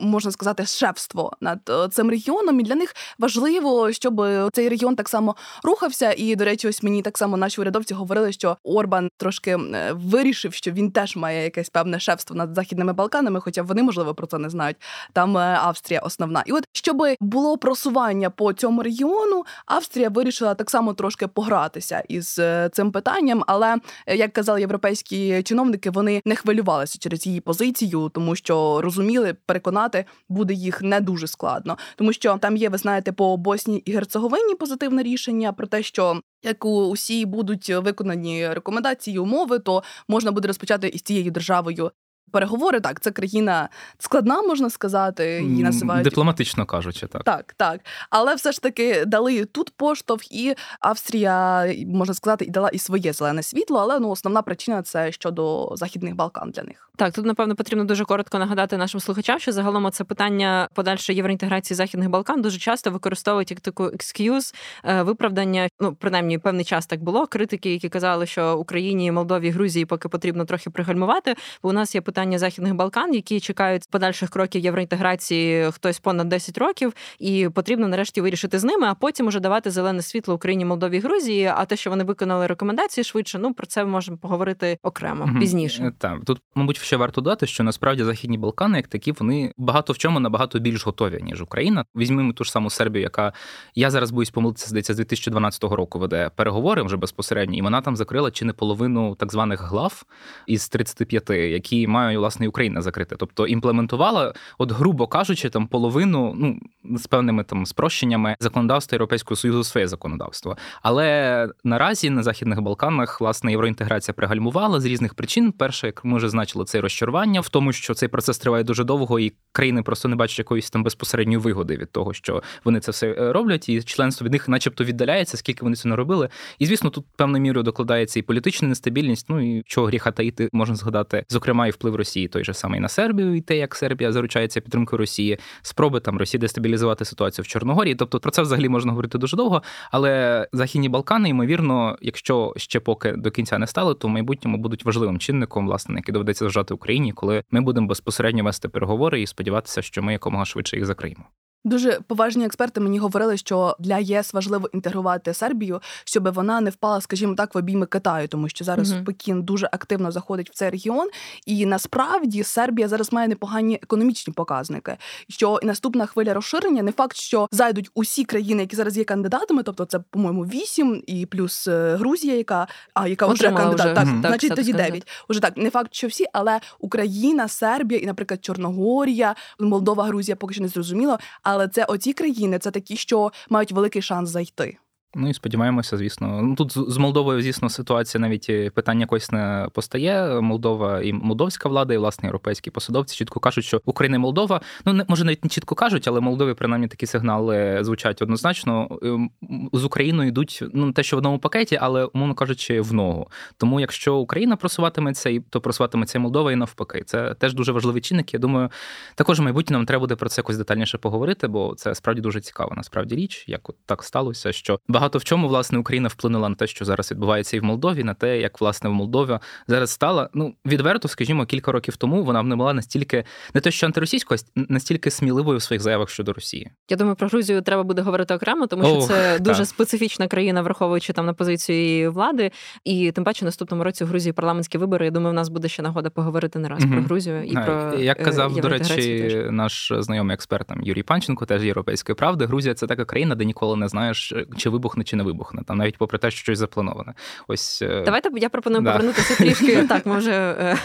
можна 0.00 0.30
сказати, 0.30 0.66
шефство 0.66 1.32
над 1.40 1.58
е, 1.70 1.88
цим 1.88 2.10
регіоном. 2.10 2.60
І 2.60 2.62
для 2.62 2.74
них 2.74 2.94
важливо, 3.18 3.92
щоб 3.92 4.22
цей 4.52 4.68
регіон 4.68 4.96
так 4.96 5.08
само 5.08 5.36
рухався. 5.64 6.14
І, 6.16 6.36
до 6.36 6.44
речі, 6.44 6.68
ось 6.68 6.82
мені 6.82 7.02
так 7.02 7.18
само 7.18 7.36
наші 7.36 7.60
урядовці 7.60 7.94
говорили, 7.94 8.32
що 8.32 8.56
Орбан 8.64 9.08
трошки 9.16 9.50
е, 9.50 9.92
вирішив, 9.92 10.54
що 10.54 10.70
він 10.70 10.90
теж 10.90 11.16
має 11.16 11.44
якесь 11.44 11.70
певне 11.70 12.00
шефство 12.00 12.36
над 12.36 12.54
західними 12.54 12.92
Балканами, 12.92 13.40
хоча 13.40 13.62
вони 13.62 13.82
можливо 13.82 14.14
про 14.14 14.26
це 14.26 14.38
не 14.38 14.50
знають. 14.50 14.76
Там 15.12 15.36
е, 15.36 15.58
Австрія 15.62 16.00
основна, 16.00 16.42
і 16.46 16.52
от 16.52 16.64
щоб 16.72 17.01
було 17.20 17.58
просування 17.58 18.30
по 18.30 18.52
цьому 18.52 18.82
регіону, 18.82 19.44
Австрія 19.66 20.08
вирішила 20.08 20.54
так 20.54 20.70
само 20.70 20.94
трошки 20.94 21.26
погратися 21.26 22.02
із 22.08 22.38
е, 22.38 22.70
цим 22.72 22.92
питанням. 22.92 23.44
Але 23.46 23.76
е, 24.06 24.16
як 24.16 24.32
казали 24.32 24.60
європейські 24.60 25.42
чиновники, 25.42 25.90
вони 25.90 26.22
не 26.24 26.36
хвилювалися 26.36 26.98
через 26.98 27.26
її 27.26 27.40
позицію, 27.40 28.10
тому 28.14 28.36
що 28.36 28.80
розуміли, 28.82 29.36
переконати 29.46 30.04
буде 30.28 30.54
їх 30.54 30.82
не 30.82 31.00
дуже 31.00 31.26
складно, 31.26 31.78
тому 31.96 32.12
що 32.12 32.38
там 32.38 32.56
є, 32.56 32.68
ви 32.68 32.78
знаєте, 32.78 33.12
по 33.12 33.36
Босній 33.36 33.82
і 33.84 33.92
Герцеговині 33.92 34.54
позитивне 34.54 35.02
рішення 35.02 35.52
про 35.52 35.66
те, 35.66 35.82
що 35.82 36.20
як 36.42 36.64
усі 36.64 37.26
будуть 37.26 37.68
виконані 37.68 38.48
рекомендації, 38.48 39.18
умови, 39.18 39.58
то 39.58 39.82
можна 40.08 40.32
буде 40.32 40.48
розпочати 40.48 40.88
із 40.88 41.02
цією 41.02 41.30
державою 41.30 41.90
переговори. 42.32 42.80
Так, 42.80 43.00
це 43.00 43.10
країна 43.10 43.68
складна, 43.98 44.42
можна 44.42 44.70
сказати. 44.70 45.42
Її 45.42 45.62
називають 45.62 46.04
дипломатично 46.04 46.66
кажучи, 46.66 47.06
так 47.06 47.24
так, 47.24 47.54
так. 47.56 47.80
Але 48.10 48.34
все 48.34 48.52
ж 48.52 48.62
таки 48.62 49.04
дали 49.04 49.44
тут 49.44 49.70
поштовх, 49.76 50.32
і 50.32 50.54
Австрія 50.80 51.66
можна 51.86 52.14
сказати, 52.14 52.44
і 52.44 52.50
дала 52.50 52.68
і 52.68 52.78
своє 52.78 53.12
зелене 53.12 53.42
світло. 53.42 53.78
Але 53.78 53.98
ну 53.98 54.10
основна 54.10 54.42
причина 54.42 54.82
це 54.82 55.12
щодо 55.12 55.72
західних 55.74 56.14
Балкан 56.14 56.50
для 56.50 56.62
них. 56.62 56.88
Так, 56.96 57.12
тут 57.14 57.26
напевно 57.26 57.54
потрібно 57.54 57.84
дуже 57.84 58.04
коротко 58.04 58.38
нагадати 58.38 58.76
нашим 58.76 59.00
слухачам, 59.00 59.38
що 59.38 59.52
загалом 59.52 59.90
це 59.90 60.04
питання 60.04 60.68
подальшої 60.74 61.16
євроінтеграції 61.16 61.76
західних 61.76 62.08
Балкан 62.08 62.42
дуже 62.42 62.58
часто 62.58 62.90
використовують 62.90 63.50
як 63.50 63.60
таку 63.60 63.84
екскюз 63.84 64.54
виправдання. 64.84 65.68
Ну 65.80 65.94
принаймні 65.94 66.38
певний 66.38 66.64
час 66.64 66.86
так 66.86 67.02
було. 67.02 67.26
Критики, 67.26 67.72
які 67.72 67.88
казали, 67.88 68.26
що 68.26 68.58
Україні, 68.58 69.12
Молдові, 69.12 69.50
Грузії 69.50 69.86
поки 69.86 70.08
потрібно 70.08 70.44
трохи 70.44 70.70
пригальмувати. 70.70 71.34
Бо 71.62 71.68
у 71.68 71.72
нас 71.72 71.94
є 71.94 72.00
питання 72.00 72.21
західних 72.30 72.74
Балкан, 72.74 73.14
які 73.14 73.40
чекають 73.40 73.82
подальших 73.90 74.30
кроків 74.30 74.64
євроінтеграції 74.64 75.70
хтось 75.72 75.98
понад 75.98 76.28
10 76.28 76.58
років, 76.58 76.94
і 77.18 77.48
потрібно 77.54 77.88
нарешті 77.88 78.20
вирішити 78.20 78.58
з 78.58 78.64
ними, 78.64 78.86
а 78.86 78.94
потім 78.94 79.26
уже 79.26 79.40
давати 79.40 79.70
зелене 79.70 80.02
світло 80.02 80.34
Україні, 80.34 80.64
Молдові, 80.64 80.98
Грузії. 80.98 81.52
А 81.56 81.64
те, 81.64 81.76
що 81.76 81.90
вони 81.90 82.04
виконали 82.04 82.46
рекомендації 82.46 83.04
швидше, 83.04 83.38
ну 83.38 83.54
про 83.54 83.66
це 83.66 83.84
ми 83.84 83.90
можемо 83.90 84.18
поговорити 84.18 84.78
окремо 84.82 85.24
угу. 85.24 85.40
пізніше. 85.40 85.92
Так 85.98 86.24
тут, 86.24 86.38
мабуть 86.54 86.76
ще 86.76 86.96
варто 86.96 87.20
додати, 87.20 87.46
що 87.46 87.64
насправді 87.64 88.04
західні 88.04 88.38
Балкани, 88.38 88.76
як 88.76 88.88
такі, 88.88 89.12
вони 89.12 89.52
багато 89.56 89.92
в 89.92 89.98
чому 89.98 90.20
набагато 90.20 90.58
більш 90.58 90.86
готові 90.86 91.22
ніж 91.22 91.42
Україна. 91.42 91.84
Візьмемо 91.96 92.32
ту 92.32 92.44
ж 92.44 92.52
саму 92.52 92.70
Сербію, 92.70 93.02
яка 93.02 93.32
я 93.74 93.90
зараз 93.90 94.10
боюсь 94.10 94.30
помилитися, 94.30 94.68
здається, 94.68 94.94
з 94.94 94.96
2012 94.96 95.64
року 95.64 95.98
веде 95.98 96.30
переговори 96.36 96.82
вже 96.82 96.96
безпосередньо, 96.96 97.56
і 97.56 97.62
вона 97.62 97.80
там 97.80 97.96
закрила 97.96 98.30
чи 98.30 98.44
не 98.44 98.52
половину 98.52 99.14
так 99.14 99.32
званих 99.32 99.62
глав 99.62 100.04
із 100.46 100.68
35, 100.68 101.30
які 101.30 101.86
має 102.12 102.18
власне 102.18 102.48
Україна 102.48 102.82
закрити. 102.82 103.16
Тобто 103.18 103.46
імплементувала, 103.46 104.34
от 104.58 104.72
грубо 104.72 105.06
кажучи, 105.06 105.50
там 105.50 105.66
половину, 105.66 106.34
ну 106.36 106.58
з 106.98 107.06
певними 107.06 107.44
там 107.44 107.66
спрощеннями 107.66 108.36
законодавства 108.40 108.96
Європейського 108.96 109.36
союзу 109.36 109.64
своє 109.64 109.88
законодавство. 109.88 110.56
Але 110.82 111.48
наразі 111.64 112.10
на 112.10 112.22
західних 112.22 112.60
Балканах 112.60 113.20
власне 113.20 113.50
євроінтеграція 113.50 114.14
пригальмувала 114.14 114.80
з 114.80 114.84
різних 114.84 115.14
причин. 115.14 115.52
Перше, 115.52 115.86
як 115.86 116.04
ми 116.04 116.16
вже 116.16 116.28
значили, 116.28 116.64
це 116.64 116.80
розчарування 116.80 117.12
розчарування 117.12 117.40
в 117.40 117.48
тому, 117.48 117.72
що 117.72 117.94
цей 117.94 118.08
процес 118.08 118.38
триває 118.38 118.64
дуже 118.64 118.84
довго, 118.84 119.20
і 119.20 119.32
країни 119.52 119.82
просто 119.82 120.08
не 120.08 120.16
бачать 120.16 120.38
якоїсь 120.38 120.70
там 120.70 120.82
безпосередньої 120.82 121.38
вигоди 121.38 121.76
від 121.76 121.92
того, 121.92 122.12
що 122.12 122.42
вони 122.64 122.80
це 122.80 122.90
все 122.90 123.06
е, 123.06 123.32
роблять, 123.32 123.68
і 123.68 123.82
членство 123.82 124.24
від 124.24 124.32
них, 124.32 124.48
начебто, 124.48 124.84
віддаляється, 124.84 125.36
скільки 125.36 125.62
вони 125.62 125.76
це 125.76 125.88
не 125.88 125.96
робили. 125.96 126.28
І 126.58 126.66
звісно, 126.66 126.90
тут 126.90 127.04
певною 127.16 127.42
мірою 127.42 127.64
докладається 127.64 128.18
і 128.18 128.22
політична 128.22 128.68
нестабільність. 128.68 129.26
Ну 129.28 129.58
і 129.58 129.62
чого 129.66 129.86
гріха 129.86 130.10
таїти 130.12 130.48
можна 130.52 130.74
згадати, 130.74 131.24
зокрема, 131.28 131.66
і 131.66 131.70
вплив 131.70 131.94
Росії, 132.02 132.28
той 132.28 132.44
же 132.44 132.54
самий 132.54 132.80
на 132.80 132.88
Сербію, 132.88 133.34
і 133.34 133.40
те, 133.40 133.56
як 133.56 133.74
Сербія 133.74 134.12
заручається 134.12 134.60
підтримкою 134.60 134.98
Росії, 134.98 135.38
спроби 135.62 136.00
там 136.00 136.18
Росії 136.18 136.38
дестабілізувати 136.38 137.04
ситуацію 137.04 137.42
в 137.42 137.46
Чорногорії. 137.46 137.94
Тобто 137.94 138.20
про 138.20 138.30
це 138.30 138.42
взагалі 138.42 138.68
можна 138.68 138.92
говорити 138.92 139.18
дуже 139.18 139.36
довго. 139.36 139.62
Але 139.90 140.46
західні 140.52 140.88
Балкани, 140.88 141.28
ймовірно, 141.28 141.96
якщо 142.00 142.52
ще 142.56 142.80
поки 142.80 143.12
до 143.12 143.30
кінця 143.30 143.58
не 143.58 143.66
стали, 143.66 143.94
то 143.94 144.08
в 144.08 144.10
майбутньому 144.10 144.58
будуть 144.58 144.84
важливим 144.84 145.18
чинником, 145.18 145.66
власне, 145.66 145.94
який 145.96 146.12
доведеться 146.12 146.44
вважати 146.44 146.74
Україні, 146.74 147.12
коли 147.12 147.42
ми 147.50 147.60
будемо 147.60 147.86
безпосередньо 147.86 148.44
вести 148.44 148.68
переговори 148.68 149.22
і 149.22 149.26
сподіватися, 149.26 149.82
що 149.82 150.02
ми 150.02 150.12
якомога 150.12 150.44
швидше 150.44 150.76
їх 150.76 150.86
закриємо. 150.86 151.24
Дуже 151.64 152.00
поважні 152.06 152.44
експерти 152.44 152.80
мені 152.80 152.98
говорили, 152.98 153.36
що 153.36 153.76
для 153.78 153.98
ЄС 153.98 154.34
важливо 154.34 154.68
інтегрувати 154.72 155.34
Сербію, 155.34 155.80
щоб 156.04 156.32
вона 156.32 156.60
не 156.60 156.70
впала, 156.70 157.00
скажімо 157.00 157.34
так, 157.34 157.54
в 157.54 157.58
обійми 157.58 157.86
Китаю, 157.86 158.28
тому 158.28 158.48
що 158.48 158.64
зараз 158.64 158.92
mm 158.92 159.04
Пекін 159.04 159.42
дуже 159.42 159.68
активно 159.72 160.10
заходить 160.12 160.50
в 160.50 160.54
цей 160.54 160.70
регіон, 160.70 161.08
і 161.46 161.66
насправді 161.66 162.42
Сербія 162.42 162.88
зараз 162.88 163.12
має 163.12 163.28
непогані 163.28 163.78
економічні 163.82 164.32
показники. 164.32 164.96
Що 165.28 165.58
і 165.62 165.66
наступна 165.66 166.06
хвиля 166.06 166.34
розширення 166.34 166.82
не 166.82 166.92
факт, 166.92 167.16
що 167.16 167.48
зайдуть 167.50 167.90
усі 167.94 168.24
країни, 168.24 168.62
які 168.62 168.76
зараз 168.76 168.98
є 168.98 169.04
кандидатами, 169.04 169.62
тобто 169.62 169.84
це, 169.84 169.98
по-моєму, 170.10 170.42
вісім 170.42 171.02
і 171.06 171.26
плюс 171.26 171.68
е, 171.68 171.96
Грузія, 171.96 172.36
яка 172.36 172.66
а 172.94 173.08
яка 173.08 173.26
вже 173.26 173.50
кандидат, 173.50 173.86
вже. 173.86 173.94
так 173.94 174.06
mm 174.06 174.20
значить 174.20 174.54
тоді 174.54 174.72
дев'ять. 174.72 175.08
Уже 175.28 175.40
так, 175.40 175.56
не 175.56 175.70
факт, 175.70 175.94
що 175.94 176.06
всі, 176.06 176.26
але 176.32 176.60
Україна, 176.78 177.48
Сербія 177.48 178.00
і, 178.00 178.06
наприклад, 178.06 178.44
Чорногорія, 178.44 179.34
Молдова, 179.60 180.04
Грузія 180.04 180.36
поки 180.36 180.54
що 180.54 180.62
не 180.62 180.68
зрозуміло. 180.68 181.18
Але 181.52 181.68
це 181.68 181.84
оці 181.84 182.12
країни, 182.12 182.58
це 182.58 182.70
такі, 182.70 182.96
що 182.96 183.32
мають 183.50 183.72
великий 183.72 184.02
шанс 184.02 184.30
зайти. 184.30 184.78
Ну 185.14 185.28
і 185.28 185.34
сподіваємося, 185.34 185.96
звісно. 185.96 186.42
Ну 186.42 186.54
тут 186.54 186.72
з 186.90 186.96
Молдовою, 186.96 187.42
звісно, 187.42 187.68
ситуація 187.68 188.20
навіть 188.20 188.46
е, 188.50 188.70
питання 188.70 189.00
якось 189.00 189.32
не 189.32 189.68
постає. 189.72 190.40
Молдова 190.40 191.00
і 191.00 191.12
молдовська 191.12 191.68
влада, 191.68 191.94
і 191.94 191.96
власне 191.96 192.26
європейські 192.26 192.70
посадовці 192.70 193.16
чітко 193.16 193.40
кажуть, 193.40 193.64
що 193.64 193.80
Україна 193.84 194.16
і 194.16 194.18
Молдова, 194.18 194.60
ну 194.84 194.92
не 194.92 195.04
може 195.08 195.24
навіть 195.24 195.44
не 195.44 195.50
чітко 195.50 195.74
кажуть, 195.74 196.08
але 196.08 196.20
Молдові 196.20 196.54
принаймні 196.54 196.88
такі 196.88 197.06
сигнали 197.06 197.78
звучать 197.84 198.22
однозначно. 198.22 198.98
Ем, 199.02 199.30
з 199.72 199.84
Україною 199.84 200.28
йдуть 200.28 200.64
ну 200.74 200.92
те, 200.92 201.02
що 201.02 201.16
в 201.16 201.18
одному 201.18 201.38
пакеті, 201.38 201.78
але 201.80 202.04
умовно 202.04 202.34
кажучи, 202.34 202.80
в 202.80 202.92
ногу. 202.92 203.30
Тому 203.56 203.80
якщо 203.80 204.16
Україна 204.16 204.56
просуватиметься, 204.56 205.30
і 205.30 205.40
то 205.40 205.60
просуватиметься 205.60 206.18
і 206.18 206.20
Молдова 206.20 206.52
і 206.52 206.56
навпаки. 206.56 207.02
Це 207.06 207.34
теж 207.34 207.54
дуже 207.54 207.72
важливий 207.72 208.02
чинник. 208.02 208.34
Я 208.34 208.40
думаю, 208.40 208.70
також 209.14 209.40
в 209.40 209.42
майбутньому 209.42 209.78
нам 209.78 209.86
треба 209.86 210.00
буде 210.00 210.16
про 210.16 210.28
це 210.28 210.40
якось 210.40 210.56
детальніше 210.56 210.98
поговорити, 210.98 211.48
бо 211.48 211.74
це 211.74 211.94
справді 211.94 212.20
дуже 212.22 212.40
цікаво. 212.40 212.72
Насправді 212.76 213.14
річ, 213.14 213.44
як 213.48 213.68
от 213.68 213.76
так 213.86 214.02
сталося, 214.02 214.52
що 214.52 214.78
багато 215.02 215.18
в 215.18 215.24
чому 215.24 215.48
власне 215.48 215.78
Україна 215.78 216.08
вплинула 216.08 216.48
на 216.48 216.54
те, 216.54 216.66
що 216.66 216.84
зараз 216.84 217.10
відбувається 217.10 217.56
і 217.56 217.60
в 217.60 217.64
Молдові, 217.64 218.04
на 218.04 218.14
те, 218.14 218.38
як 218.40 218.60
власне 218.60 218.90
в 218.90 218.92
Молдові 218.92 219.38
зараз 219.66 219.90
стала. 219.90 220.28
Ну 220.34 220.54
відверто, 220.66 221.08
скажімо, 221.08 221.46
кілька 221.46 221.72
років 221.72 221.96
тому 221.96 222.24
вона 222.24 222.42
не 222.42 222.56
була 222.56 222.72
настільки 222.72 223.24
не 223.54 223.60
те, 223.60 223.70
що 223.70 223.86
антиросійською, 223.86 224.40
а 224.56 224.60
настільки 224.68 225.10
сміливою 225.10 225.58
в 225.58 225.62
своїх 225.62 225.82
заявах 225.82 226.10
щодо 226.10 226.32
Росії. 226.32 226.70
Я 226.90 226.96
думаю, 226.96 227.16
про 227.16 227.28
Грузію 227.28 227.62
треба 227.62 227.82
буде 227.82 228.02
говорити 228.02 228.34
окремо, 228.34 228.66
тому 228.66 228.84
що 228.84 228.94
Ох, 228.94 229.08
це 229.08 229.38
дуже 229.38 229.58
так. 229.58 229.66
специфічна 229.66 230.28
країна, 230.28 230.62
враховуючи 230.62 231.12
там 231.12 231.26
на 231.26 231.34
позицію 231.34 232.12
влади. 232.12 232.50
І 232.84 233.12
тим 233.12 233.24
паче 233.24 233.44
наступному 233.44 233.84
році 233.84 234.04
в 234.04 234.06
Грузії 234.06 234.32
парламентські 234.32 234.78
вибори. 234.78 235.04
Я 235.04 235.10
думаю, 235.10 235.30
в 235.32 235.34
нас 235.34 235.48
буде 235.48 235.68
ще 235.68 235.82
нагода 235.82 236.10
поговорити 236.10 236.58
не 236.58 236.68
раз 236.68 236.84
mm 236.84 236.92
про 236.92 237.02
Грузію 237.02 237.44
і 237.44 237.56
а, 237.56 237.60
про 237.60 237.98
як 237.98 238.20
е, 238.20 238.24
казав 238.24 238.60
до 238.60 238.68
речі, 238.68 238.94
теж. 238.94 239.50
наш 239.50 239.92
знайомий 239.98 240.34
експерт 240.34 240.66
там 240.66 240.82
Юрій 240.82 241.02
Панченко, 241.02 241.46
теж 241.46 241.64
європейської 241.64 242.16
правди. 242.16 242.46
Грузія 242.46 242.74
це 242.74 242.86
така 242.86 243.04
країна, 243.04 243.34
де 243.34 243.44
ніколи 243.44 243.76
не 243.76 243.88
знаєш, 243.88 244.34
чи 244.56 244.70
вибухне, 244.92 245.04
чи 245.04 245.16
не 245.16 245.24
вибухне, 245.24 245.62
там 245.66 245.78
навіть 245.78 245.98
попри 245.98 246.18
те, 246.18 246.30
що 246.30 246.38
щось 246.38 246.58
заплановане. 246.58 247.14
Ось 247.48 247.82
е, 247.82 248.02
давайте 248.04 248.30
я 248.36 248.48
пропоную 248.48 248.82
да. 248.82 248.92
повернутися 248.92 249.34
трішки. 249.34 249.82
Так, 249.88 250.06
ми 250.06 250.18
вже 250.18 250.32
е, 250.32 250.76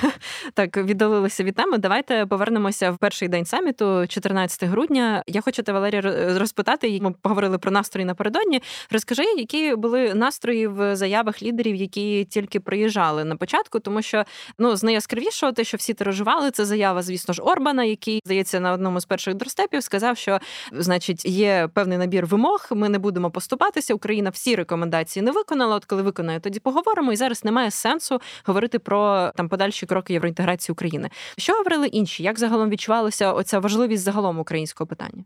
так 0.54 0.78
віддалилися 0.78 1.44
від 1.44 1.56
теми. 1.56 1.78
Давайте 1.78 2.26
повернемося 2.26 2.92
в 2.92 2.98
перший 2.98 3.28
день 3.28 3.46
саміту, 3.46 4.08
14 4.08 4.64
грудня. 4.64 5.24
Я 5.28 5.42
хочу 5.42 5.64
тебе, 5.64 5.80
Валерія, 5.80 6.34
розпитати. 6.40 7.00
Ми 7.02 7.12
поговорили 7.12 7.58
про 7.58 7.72
настрої 7.72 8.06
напередодні. 8.06 8.62
Розкажи, 8.92 9.24
які 9.24 9.76
були 9.76 10.14
настрої 10.14 10.68
в 10.68 10.96
заявах 10.96 11.44
лідерів, 11.44 11.76
які 11.76 12.26
тільки 12.26 12.60
приїжджали 12.60 13.24
на 13.24 13.36
початку, 13.36 13.80
тому 13.80 14.02
що 14.02 14.24
ну 14.60 14.76
з 14.76 14.84
найяскравішого, 14.84 15.52
те, 15.52 15.64
що 15.64 15.78
всі 15.78 15.94
тиражували, 15.94 16.52
це 16.52 16.66
заява, 16.66 17.02
звісно 17.02 17.34
ж, 17.34 17.42
Орбана, 17.42 17.84
який 17.84 18.22
здається 18.26 18.60
на 18.60 18.74
одному 18.74 19.00
з 19.00 19.06
перших 19.06 19.34
дорстепів, 19.34 19.84
сказав, 19.84 20.18
що 20.18 20.40
значить 20.72 21.26
є 21.26 21.70
певний 21.74 21.98
набір 21.98 22.26
вимог. 22.26 22.68
Ми 22.72 22.90
не 22.90 23.00
будемо 23.00 23.32
поступатися. 23.32 23.97
Україна 23.98 24.30
всі 24.30 24.56
рекомендації 24.56 25.24
не 25.24 25.32
виконала. 25.32 25.75
От 25.75 25.86
коли 25.86 26.01
виконає, 26.01 26.39
тоді 26.39 26.60
поговоримо. 26.60 27.13
І 27.13 27.16
зараз 27.16 27.46
немає 27.46 27.72
сенсу 27.72 28.22
говорити 28.46 28.80
про 28.80 29.32
там 29.36 29.50
подальші 29.50 29.86
кроки 29.86 30.13
євроінтеграції 30.13 30.74
України. 30.74 31.10
Що 31.38 31.54
говорили 31.54 31.88
інші? 31.88 32.24
Як 32.24 32.39
загалом 32.39 32.70
відчувалася 32.70 33.34
оця 33.34 33.60
важливість 33.60 34.04
загалом 34.04 34.39
українського 34.39 34.88
питання? 34.88 35.24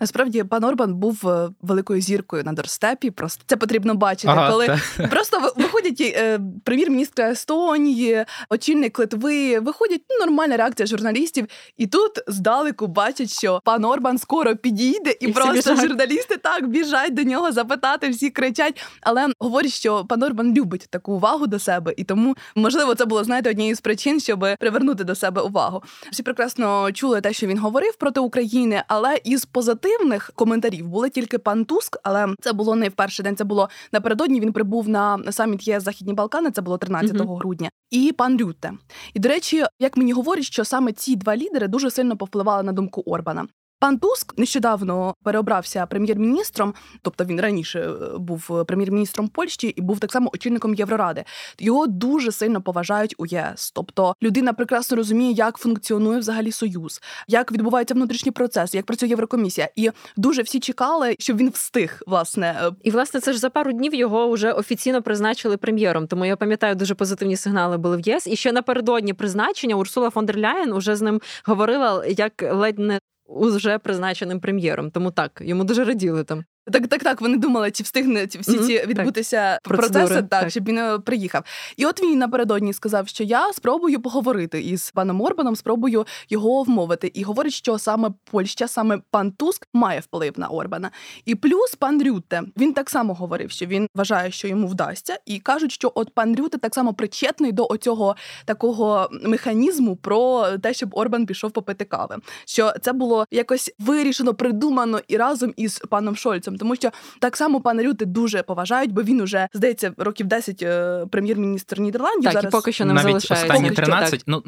Насправді 0.00 0.44
пан 0.44 0.64
Орбан 0.64 0.94
був 0.94 1.28
е, 1.28 1.50
великою 1.62 2.00
зіркою 2.00 2.44
на 2.44 2.52
дорстепі. 2.52 3.10
Просто 3.10 3.44
це 3.46 3.56
потрібно 3.56 3.94
бачити, 3.94 4.28
ага, 4.28 4.50
коли 4.50 4.66
та. 4.66 5.06
просто 5.10 5.52
виходять 5.56 6.00
е, 6.00 6.40
прем'єр-міністр 6.64 7.22
Естонії, 7.22 8.24
очільник 8.50 8.98
Литви, 8.98 9.58
виходять 9.58 10.00
ну, 10.10 10.26
нормальна 10.26 10.56
реакція 10.56 10.86
журналістів, 10.86 11.46
і 11.76 11.86
тут 11.86 12.10
здалеку 12.26 12.86
бачать, 12.86 13.30
що 13.30 13.60
пан 13.64 13.84
Орбан 13.84 14.18
скоро 14.18 14.56
підійде, 14.56 15.10
і, 15.10 15.26
і 15.26 15.32
просто 15.32 15.76
журналісти 15.76 16.36
так 16.36 16.68
біжать 16.68 17.14
до 17.14 17.22
нього 17.22 17.52
запитати, 17.52 18.11
всі 18.12 18.30
кричать. 18.30 18.84
Але 19.00 19.28
говорять, 19.38 19.72
що 19.72 20.04
пан 20.04 20.22
Орбан 20.22 20.54
любить 20.54 20.86
таку 20.90 21.12
увагу 21.12 21.46
до 21.46 21.58
себе, 21.58 21.94
і 21.96 22.04
тому 22.04 22.36
можливо 22.54 22.94
це 22.94 23.04
було 23.04 23.24
знаєте 23.24 23.50
однією 23.50 23.74
з 23.74 23.80
причин, 23.80 24.20
щоб 24.20 24.46
привернути 24.58 25.04
до 25.04 25.14
себе 25.14 25.42
увагу. 25.42 25.82
Всі 26.12 26.22
прекрасно 26.22 26.92
чули 26.92 27.20
те, 27.20 27.32
що 27.32 27.46
він 27.46 27.58
говорив 27.58 27.96
проти 27.96 28.20
України, 28.20 28.82
але 28.88 29.18
із 29.24 29.44
позитивних 29.44 30.30
коментарів 30.34 30.88
були 30.88 31.10
тільки 31.10 31.38
пан 31.38 31.64
Туск. 31.64 31.98
Але 32.02 32.34
це 32.40 32.52
було 32.52 32.74
не 32.74 32.88
в 32.88 32.92
перший 32.92 33.22
день. 33.24 33.36
Це 33.36 33.44
було 33.44 33.68
напередодні. 33.92 34.40
Він 34.40 34.52
прибув 34.52 34.88
на 34.88 35.18
саміт 35.30 35.68
ЄС 35.68 35.82
Західні 35.82 36.14
Балкани. 36.14 36.50
Це 36.50 36.62
було 36.62 36.78
13 36.78 37.16
mm-hmm. 37.16 37.38
грудня, 37.38 37.70
і 37.90 38.12
пан 38.12 38.38
Рютте. 38.38 38.72
І 39.14 39.20
до 39.20 39.28
речі, 39.28 39.64
як 39.78 39.96
мені 39.96 40.12
говорять, 40.12 40.44
що 40.44 40.64
саме 40.64 40.92
ці 40.92 41.16
два 41.16 41.36
лідери 41.36 41.68
дуже 41.68 41.90
сильно 41.90 42.16
повпливали 42.16 42.62
на 42.62 42.72
думку 42.72 43.02
Орбана. 43.06 43.46
Пан 43.82 43.98
Туск 43.98 44.38
нещодавно 44.38 45.14
переобрався 45.22 45.86
прем'єр-міністром, 45.86 46.74
тобто 47.02 47.24
він 47.24 47.40
раніше 47.40 47.80
е, 47.80 48.18
був 48.18 48.64
прем'єр-міністром 48.66 49.28
Польщі 49.28 49.68
і 49.68 49.80
був 49.80 50.00
так 50.00 50.12
само 50.12 50.30
очільником 50.34 50.74
Євроради. 50.74 51.24
Його 51.58 51.86
дуже 51.86 52.32
сильно 52.32 52.62
поважають 52.62 53.14
у 53.18 53.26
ЄС. 53.26 53.72
Тобто 53.74 54.14
людина 54.22 54.52
прекрасно 54.52 54.96
розуміє, 54.96 55.32
як 55.32 55.56
функціонує 55.56 56.18
взагалі 56.18 56.52
союз, 56.52 57.00
як 57.28 57.52
відбувається 57.52 57.94
внутрішній 57.94 58.32
процес, 58.32 58.74
як 58.74 58.86
працює 58.86 59.08
Єврокомісія. 59.08 59.68
І 59.76 59.90
дуже 60.16 60.42
всі 60.42 60.60
чекали, 60.60 61.16
щоб 61.18 61.36
він 61.36 61.50
встиг. 61.50 62.00
Власне, 62.06 62.60
е, 62.62 62.70
і 62.82 62.90
власне 62.90 63.20
це 63.20 63.32
ж 63.32 63.38
за 63.38 63.50
пару 63.50 63.72
днів 63.72 63.94
його 63.94 64.30
вже 64.30 64.52
офіційно 64.52 65.02
призначили 65.02 65.56
прем'єром. 65.56 66.06
Тому 66.06 66.24
я 66.24 66.36
пам'ятаю, 66.36 66.74
дуже 66.74 66.94
позитивні 66.94 67.36
сигнали 67.36 67.78
були 67.78 67.96
в 67.96 68.00
ЄС. 68.00 68.26
І 68.26 68.36
ще 68.36 68.52
напередодні 68.52 69.14
призначення 69.14 69.74
Урсула 69.74 70.10
фон 70.10 70.26
дер 70.26 70.38
Ляєн 70.38 70.72
уже 70.72 70.96
з 70.96 71.02
ним 71.02 71.20
говорила 71.44 72.06
як 72.06 72.42
ледь 72.42 72.78
не 72.78 72.98
уже 73.32 73.78
призначеним 73.78 74.40
прем'єром. 74.40 74.90
Тому 74.90 75.10
так 75.10 75.42
йому 75.44 75.64
дуже 75.64 75.84
раділи 75.84 76.24
там. 76.24 76.44
Так, 76.70 76.88
так, 76.88 77.02
так. 77.02 77.20
Вони 77.20 77.36
думали, 77.36 77.70
чи 77.70 77.82
встигне 77.82 78.26
всі 78.26 78.40
mm-hmm. 78.40 78.66
ці 78.66 78.86
відбутися 78.86 79.58
так. 79.62 79.62
процеси, 79.62 80.14
так, 80.14 80.28
так, 80.28 80.50
щоб 80.50 80.68
він 80.68 80.78
е, 80.78 80.98
приїхав. 80.98 81.44
І 81.76 81.86
от 81.86 82.02
він 82.02 82.18
напередодні 82.18 82.72
сказав, 82.72 83.08
що 83.08 83.24
я 83.24 83.52
спробую 83.52 84.00
поговорити 84.00 84.62
із 84.62 84.90
паном 84.90 85.20
Орбаном, 85.20 85.56
спробую 85.56 86.06
його 86.28 86.62
вмовити. 86.62 87.10
І 87.14 87.22
говорить, 87.22 87.52
що 87.52 87.78
саме 87.78 88.10
Польща, 88.30 88.68
саме 88.68 89.00
пан 89.10 89.32
Туск 89.32 89.68
має 89.72 90.00
вплив 90.00 90.32
на 90.36 90.48
Орбана. 90.48 90.90
І 91.24 91.34
плюс 91.34 91.74
пан 91.78 92.02
Рютте 92.02 92.42
він 92.56 92.72
так 92.72 92.90
само 92.90 93.14
говорив, 93.14 93.50
що 93.50 93.66
він 93.66 93.86
вважає, 93.94 94.30
що 94.30 94.48
йому 94.48 94.66
вдасться, 94.66 95.18
і 95.26 95.38
кажуть, 95.38 95.72
що 95.72 95.92
от 95.94 96.14
пан 96.14 96.36
Рютте 96.36 96.58
так 96.58 96.74
само 96.74 96.94
причетний 96.94 97.52
до 97.52 97.66
оцього 97.70 98.16
такого 98.44 99.08
механізму 99.22 99.96
про 99.96 100.46
те, 100.62 100.74
щоб 100.74 100.90
Орбан 100.92 101.26
пішов 101.26 101.50
попити 101.50 101.84
кави. 101.84 102.16
Що 102.44 102.72
це 102.80 102.92
було 102.92 103.24
якось 103.30 103.74
вирішено, 103.78 104.34
придумано 104.34 105.00
і 105.08 105.16
разом 105.16 105.54
із 105.56 105.78
паном 105.78 106.16
Шольцем 106.16 106.51
урядовцем, 106.52 106.58
тому 106.58 106.76
що 106.76 106.90
так 107.20 107.36
само 107.36 107.60
пана 107.60 107.82
Рюти 107.82 108.04
дуже 108.04 108.42
поважають, 108.42 108.92
бо 108.92 109.02
він 109.02 109.20
уже 109.20 109.48
здається 109.54 109.92
років 109.96 110.26
10 110.26 110.62
е, 110.62 111.06
прем'єр-міністр 111.10 111.80
Нідерландів. 111.80 112.24
Так, 112.24 112.32
зараз 112.32 112.52
і 112.52 112.56
поки 112.56 112.72
що 112.72 112.84
не 112.84 113.02
залишається. 113.02 113.46
останні 113.46 113.70
13, 113.70 114.24
Ну 114.26 114.42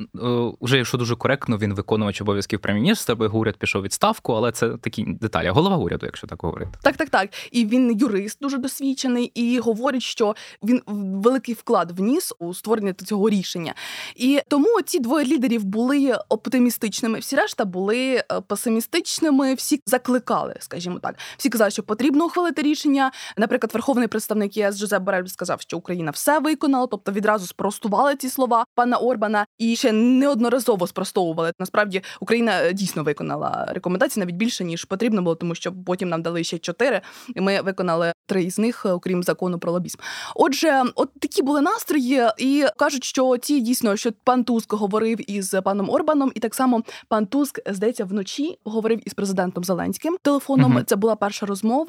вже 0.60 0.76
якщо 0.76 0.98
дуже 0.98 1.16
коректно, 1.16 1.58
він 1.58 1.74
виконувач 1.74 2.20
обов'язків 2.20 2.60
прем'єр-міністра, 2.60 3.14
бо 3.14 3.30
уряд 3.32 3.56
пішов 3.56 3.82
відставку, 3.82 4.32
але 4.32 4.52
це 4.52 4.68
такі 4.68 5.04
деталі. 5.20 5.48
Голова 5.48 5.76
уряду, 5.76 6.06
якщо 6.06 6.26
так 6.26 6.42
говорити. 6.42 6.70
Так, 6.82 6.96
так, 6.96 7.08
так. 7.08 7.30
І 7.52 7.66
він 7.66 7.98
юрист 7.98 8.38
дуже 8.40 8.58
досвідчений 8.58 9.32
і 9.34 9.58
говорить, 9.58 10.02
що 10.02 10.34
він 10.62 10.82
великий 11.22 11.54
вклад 11.54 11.98
вніс 11.98 12.32
у 12.38 12.54
створення 12.54 12.92
цього 12.92 13.30
рішення. 13.30 13.74
І 14.16 14.40
тому 14.48 14.82
ці 14.84 14.98
двоє 14.98 15.24
лідерів 15.24 15.64
були 15.64 16.16
оптимістичними. 16.28 17.18
Всі 17.18 17.36
решта 17.36 17.64
були 17.64 18.14
е, 18.14 18.24
песимістичними. 18.46 19.54
Всі 19.54 19.82
закликали, 19.86 20.56
скажімо 20.60 20.98
так. 20.98 21.14
Всі 21.36 21.48
казали, 21.48 21.70
що 21.70 21.82
потрібно 21.94 22.26
ухвалити 22.26 22.62
рішення. 22.62 23.10
Наприклад, 23.36 23.70
верховний 23.74 24.08
представник 24.08 24.56
ЄС 24.56 24.78
Жозеп 24.78 25.02
Борель 25.02 25.26
сказав, 25.26 25.60
що 25.60 25.76
Україна 25.76 26.10
все 26.10 26.38
виконала, 26.38 26.86
тобто 26.86 27.12
відразу 27.12 27.46
спростували 27.46 28.16
ці 28.16 28.28
слова 28.28 28.64
пана 28.74 28.96
Орбана 28.96 29.46
і 29.58 29.76
ще 29.76 29.92
неодноразово 29.92 30.86
спростовували. 30.86 31.52
Насправді 31.58 32.02
Україна 32.20 32.62
е, 32.62 32.72
дійсно 32.72 33.02
виконала 33.02 33.68
рекомендації 33.70 34.24
навіть 34.24 34.36
більше 34.36 34.64
ніж 34.64 34.84
потрібно 34.84 35.22
було, 35.22 35.34
тому 35.34 35.54
що 35.54 35.72
потім 35.86 36.08
нам 36.08 36.22
дали 36.22 36.44
ще 36.44 36.58
чотири, 36.58 37.00
і 37.34 37.40
ми 37.40 37.60
виконали 37.60 38.12
три 38.26 38.44
із 38.44 38.58
них, 38.58 38.86
окрім 38.86 39.22
закону 39.22 39.58
про 39.58 39.72
лобізм. 39.72 39.98
Отже, 40.34 40.82
от 40.94 41.10
такі 41.20 41.42
були 41.42 41.60
настрої, 41.60 42.22
і 42.38 42.64
кажуть, 42.76 43.04
що 43.04 43.36
ці 43.36 43.60
дійсно, 43.60 43.96
що 43.96 44.12
пан 44.24 44.44
Туск 44.44 44.72
говорив 44.72 45.30
із 45.30 45.54
паном 45.64 45.90
Орбаном, 45.90 46.32
і 46.34 46.40
так 46.40 46.54
само 46.54 46.82
пан 47.08 47.26
Туск 47.26 47.60
здається 47.66 48.04
вночі 48.04 48.58
говорив 48.64 49.00
із 49.06 49.14
президентом 49.14 49.64
Зеленським 49.64 50.16
телефоном. 50.22 50.78
uh 50.78 50.84
Це 50.84 50.96
була 50.96 51.16
перша 51.16 51.46
розмова. 51.46 51.83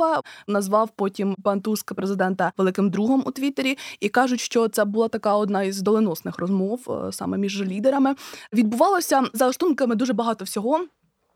Назвав 0.47 0.89
потім 0.95 1.35
пан 1.43 1.61
Туск 1.61 1.93
президента 1.93 2.51
великим 2.57 2.89
другом 2.89 3.23
у 3.25 3.31
Твіттері, 3.31 3.77
і 3.99 4.09
кажуть, 4.09 4.39
що 4.39 4.67
це 4.67 4.85
була 4.85 5.07
така 5.07 5.35
одна 5.35 5.63
із 5.63 5.81
доленосних 5.81 6.39
розмов 6.39 6.87
е, 6.89 7.11
саме 7.11 7.37
між 7.37 7.61
лідерами. 7.61 8.15
Відбувалося 8.53 9.23
за 9.33 9.47
оштунками 9.47 9.95
дуже 9.95 10.13
багато 10.13 10.45
всього. 10.45 10.85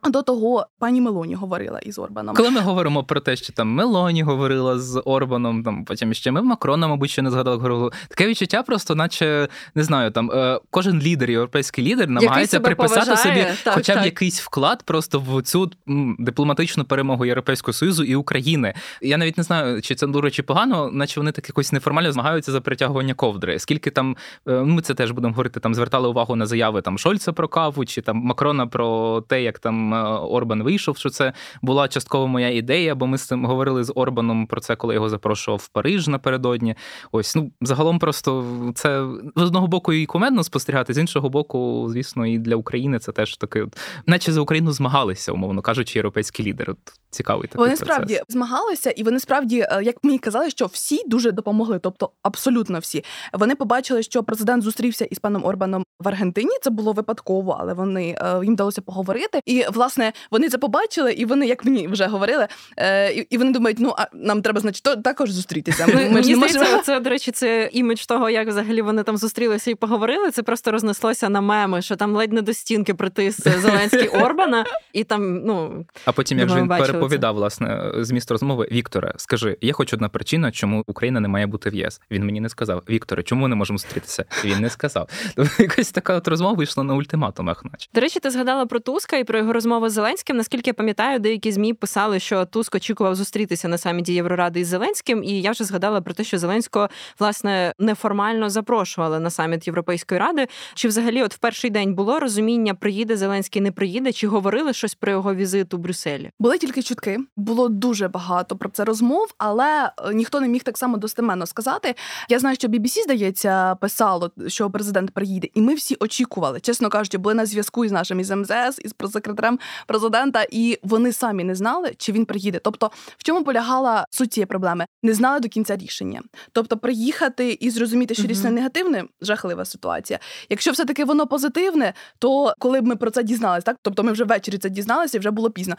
До 0.03 0.21
того 0.21 0.65
пані 0.79 1.01
Мелоні 1.01 1.35
говорила 1.35 1.79
із 1.79 1.99
Орбаном. 1.99 2.35
Коли 2.35 2.49
ми 2.49 2.59
говоримо 2.59 3.03
про 3.03 3.19
те, 3.19 3.35
що 3.35 3.53
там 3.53 3.67
Мелоні 3.67 4.23
говорила 4.23 4.79
з 4.79 5.01
Орбаном, 5.05 5.63
там 5.63 5.85
потім 5.85 6.13
ще 6.13 6.31
ми 6.31 6.41
Макрона, 6.41 6.87
мабуть, 6.87 7.09
ще 7.09 7.21
не 7.21 7.31
згадали 7.31 7.55
говорили. 7.55 7.91
Таке 8.07 8.27
відчуття, 8.27 8.63
просто, 8.63 8.95
наче 8.95 9.47
не 9.75 9.83
знаю, 9.83 10.11
там 10.11 10.31
е, 10.31 10.59
кожен 10.69 11.01
лідер, 11.01 11.31
європейський 11.31 11.85
лідер, 11.85 12.09
намагається 12.09 12.59
приписати 12.59 13.05
поважає. 13.05 13.45
собі, 13.45 13.57
так, 13.63 13.73
хоча 13.73 13.93
б 13.93 13.95
так. 13.95 14.05
якийсь 14.05 14.41
вклад 14.41 14.83
просто 14.83 15.23
в 15.27 15.41
цю 15.41 15.71
дипломатичну 16.19 16.85
перемогу 16.85 17.25
Європейського 17.25 17.73
союзу 17.73 18.03
і 18.03 18.15
України. 18.15 18.73
Я 19.01 19.17
навіть 19.17 19.37
не 19.37 19.43
знаю, 19.43 19.81
чи 19.81 19.95
це 19.95 20.07
дуже 20.07 20.31
чи 20.31 20.43
погано, 20.43 20.89
наче 20.91 21.19
вони 21.19 21.31
так 21.31 21.49
якось 21.49 21.71
неформально 21.71 22.11
змагаються 22.11 22.51
за 22.51 22.61
притягування 22.61 23.13
ковдри. 23.13 23.59
Скільки 23.59 23.91
там 23.91 24.17
е, 24.47 24.51
ми 24.51 24.81
це 24.81 24.93
теж 24.93 25.11
будемо 25.11 25.33
говорити, 25.33 25.59
там 25.59 25.75
звертали 25.75 26.07
увагу 26.07 26.35
на 26.35 26.45
заяви 26.45 26.81
там 26.81 26.97
Шольца 26.97 27.33
про 27.33 27.47
каву, 27.47 27.85
чи 27.85 28.01
там 28.01 28.17
Макрона 28.17 28.67
про 28.67 29.21
те, 29.21 29.43
як 29.43 29.59
там. 29.59 29.88
Орбан 30.19 30.63
вийшов, 30.63 30.97
що 30.97 31.09
це 31.09 31.33
була 31.61 31.87
частково 31.87 32.27
моя 32.27 32.49
ідея, 32.49 32.95
бо 32.95 33.07
ми 33.07 33.17
з 33.17 33.27
цим 33.27 33.45
говорили 33.45 33.83
з 33.83 33.93
Орбаном 33.95 34.47
про 34.47 34.61
це, 34.61 34.75
коли 34.75 34.93
його 34.93 35.09
запрошував 35.09 35.59
в 35.59 35.67
Париж 35.67 36.07
напередодні. 36.07 36.75
Ось 37.11 37.35
ну 37.35 37.51
загалом, 37.61 37.99
просто 37.99 38.45
це 38.75 39.05
з 39.35 39.41
одного 39.41 39.67
боку 39.67 39.93
і 39.93 40.05
кумедно 40.05 40.43
спостерігати, 40.43 40.93
з 40.93 40.97
іншого 40.97 41.29
боку, 41.29 41.87
звісно, 41.89 42.25
і 42.25 42.37
для 42.37 42.55
України 42.55 42.99
це 42.99 43.11
теж 43.11 43.37
таке, 43.37 43.65
наче 44.05 44.31
за 44.31 44.41
Україну 44.41 44.71
змагалися, 44.71 45.31
умовно 45.31 45.61
кажучи, 45.61 45.99
європейські 45.99 46.43
лідери. 46.43 46.75
Цікавий 47.11 47.47
такий 47.47 47.59
Вони 47.59 47.75
процес. 47.75 47.87
справді 47.87 48.21
змагалися, 48.29 48.91
і 48.91 49.03
вони 49.03 49.19
справді, 49.19 49.59
е, 49.59 49.79
як 49.83 50.03
мені 50.03 50.19
казали, 50.19 50.49
що 50.49 50.65
всі 50.65 51.03
дуже 51.07 51.31
допомогли, 51.31 51.79
тобто 51.79 52.11
абсолютно 52.23 52.79
всі. 52.79 53.03
Вони 53.33 53.55
побачили, 53.55 54.03
що 54.03 54.23
президент 54.23 54.63
зустрівся 54.63 55.05
із 55.05 55.19
паном 55.19 55.45
Орбаном 55.45 55.83
в 55.99 56.07
Аргентині. 56.07 56.51
Це 56.61 56.69
було 56.69 56.93
випадково, 56.93 57.57
але 57.59 57.73
вони 57.73 58.17
е, 58.21 58.39
їм 58.43 58.53
вдалося 58.53 58.81
поговорити. 58.81 59.41
І 59.45 59.65
власне 59.73 60.13
вони 60.31 60.49
це 60.49 60.57
побачили, 60.57 61.13
і 61.13 61.25
вони, 61.25 61.47
як 61.47 61.65
мені 61.65 61.87
вже 61.87 62.05
говорили, 62.05 62.47
е, 62.77 63.13
і, 63.13 63.37
вони 63.37 63.51
думають, 63.51 63.77
ну 63.79 63.93
а 63.97 64.05
нам 64.13 64.41
треба, 64.41 64.59
значить, 64.59 64.83
то 64.83 64.95
також 64.95 65.31
зустрітися. 65.31 65.87
Ми, 65.87 65.93
Мені 66.09 66.35
здається, 66.35 66.59
можемо. 66.59 66.81
це, 66.83 66.99
до 66.99 67.09
речі, 67.09 67.31
це 67.31 67.69
імідж 67.73 68.05
того, 68.05 68.29
як 68.29 68.47
взагалі 68.47 68.81
вони 68.81 69.03
там 69.03 69.17
зустрілися 69.17 69.71
і 69.71 69.75
поговорили. 69.75 70.31
Це 70.31 70.43
просто 70.43 70.71
рознеслося 70.71 71.29
на 71.29 71.41
меми, 71.41 71.81
що 71.81 71.95
там 71.95 72.15
ледь 72.15 72.33
не 72.33 72.41
до 72.41 72.53
стінки 72.53 72.93
притис 72.93 73.39
Зеленський 73.61 74.07
Орбана, 74.07 74.65
і 74.93 75.03
там, 75.03 75.43
ну 75.45 75.85
А 76.05 76.11
потім, 76.11 76.39
як 76.39 76.49
же 76.49 76.55
Думаю, 76.55 76.63
він 76.63 76.69
бачили 77.07 77.31
власне 77.31 77.91
зміст 77.97 78.31
розмови, 78.31 78.67
Вікторе, 78.71 79.13
скажи, 79.17 79.57
є 79.61 79.73
хоч 79.73 79.93
одна 79.93 80.09
причина, 80.09 80.51
чому 80.51 80.83
Україна 80.87 81.19
не 81.19 81.27
має 81.27 81.47
бути 81.47 81.69
в 81.69 81.75
ЄС. 81.75 82.01
Він 82.11 82.25
мені 82.25 82.41
не 82.41 82.49
сказав. 82.49 82.83
Вікторе, 82.89 83.23
чому 83.23 83.41
ми 83.41 83.47
не 83.47 83.55
можемо 83.55 83.77
зустрітися? 83.77 84.25
Він 84.45 84.59
не 84.59 84.69
сказав. 84.69 85.09
Тобто 85.35 85.63
якась 85.63 85.91
така 85.91 86.15
от 86.15 86.27
розмова 86.27 86.53
вийшла 86.53 86.83
на 86.83 86.93
ультиматумах, 86.95 87.65
наче. 87.65 87.89
До 87.93 88.01
речі, 88.01 88.19
ти 88.19 88.29
згадала 88.31 88.65
про 88.65 88.79
Туска 88.79 89.17
і 89.17 89.23
про 89.23 89.37
його 89.37 89.53
розмову 89.53 89.89
з 89.89 89.93
Зеленським. 89.93 90.37
Наскільки 90.37 90.69
я 90.69 90.73
пам'ятаю, 90.73 91.19
деякі 91.19 91.51
змі 91.51 91.73
писали, 91.73 92.19
що 92.19 92.45
Туск 92.45 92.75
очікував 92.75 93.15
зустрітися 93.15 93.67
на 93.67 93.77
саміті 93.77 94.13
Євроради 94.13 94.59
із 94.59 94.67
Зеленським. 94.67 95.23
І 95.23 95.41
я 95.41 95.51
вже 95.51 95.63
згадала 95.63 96.01
про 96.01 96.13
те, 96.13 96.23
що 96.23 96.37
Зеленського 96.37 96.89
власне 97.19 97.73
неформально 97.79 98.49
запрошували 98.49 99.19
на 99.19 99.29
саміт 99.29 99.67
Європейської 99.67 100.19
ради. 100.19 100.47
Чи 100.73 100.87
взагалі, 100.87 101.23
от 101.23 101.33
в 101.33 101.37
перший 101.37 101.69
день 101.69 101.93
було 101.93 102.19
розуміння, 102.19 102.73
приїде 102.73 103.17
Зеленський, 103.17 103.61
не 103.61 103.71
приїде, 103.71 104.11
чи 104.11 104.27
говорили 104.27 104.73
щось 104.73 104.95
про 104.95 105.11
його 105.11 105.35
візит 105.35 105.73
у 105.73 105.77
Брюсселі? 105.77 106.31
Були 106.39 106.57
тільки 106.57 106.81
чутки, 106.89 107.19
було 107.35 107.69
дуже 107.69 108.07
багато 108.07 108.55
про 108.55 108.69
це 108.69 108.85
розмов, 108.85 109.27
але 109.37 109.91
е, 110.05 110.13
ніхто 110.13 110.41
не 110.41 110.47
міг 110.47 110.63
так 110.63 110.77
само 110.77 110.97
достеменно 110.97 111.45
сказати. 111.45 111.95
Я 112.29 112.39
знаю, 112.39 112.55
що 112.55 112.67
BBC, 112.67 113.03
здається, 113.03 113.75
писало, 113.75 114.31
що 114.47 114.69
президент 114.69 115.11
приїде, 115.11 115.47
і 115.53 115.61
ми 115.61 115.73
всі 115.73 115.97
очікували, 115.99 116.59
чесно 116.59 116.89
кажучи, 116.89 117.17
були 117.17 117.35
на 117.35 117.45
зв'язку 117.45 117.85
із 117.85 117.91
нашим 117.91 118.19
із 118.19 118.31
МЗС, 118.31 118.79
із 118.83 118.93
прес-секретарем 118.93 119.59
президента, 119.87 120.45
і 120.51 120.79
вони 120.83 121.13
самі 121.13 121.43
не 121.43 121.55
знали, 121.55 121.93
чи 121.97 122.11
він 122.11 122.25
приїде. 122.25 122.59
Тобто, 122.63 122.91
в 123.17 123.23
чому 123.23 123.43
полягала 123.43 124.05
суть 124.11 124.33
цієї 124.33 124.45
проблеми? 124.45 124.85
Не 125.03 125.13
знали 125.13 125.39
до 125.39 125.49
кінця 125.49 125.77
рішення. 125.77 126.21
Тобто, 126.51 126.77
приїхати 126.77 127.57
і 127.59 127.69
зрозуміти, 127.69 128.15
що 128.15 128.27
рішення 128.27 128.51
негативне 128.51 129.03
жахлива 129.21 129.65
ситуація. 129.65 130.19
Якщо 130.49 130.71
все 130.71 130.85
таки 130.85 131.05
воно 131.05 131.27
позитивне, 131.27 131.93
то 132.19 132.53
коли 132.59 132.81
б 132.81 132.85
ми 132.85 132.95
про 132.95 133.11
це 133.11 133.23
дізналися, 133.23 133.65
так 133.65 133.77
тобто 133.81 134.03
ми 134.03 134.11
вже 134.11 134.23
ввечері 134.23 134.57
це 134.57 134.69
дізналися, 134.69 135.17
і 135.17 135.19
вже 135.19 135.31
було 135.31 135.49
пізно. 135.49 135.75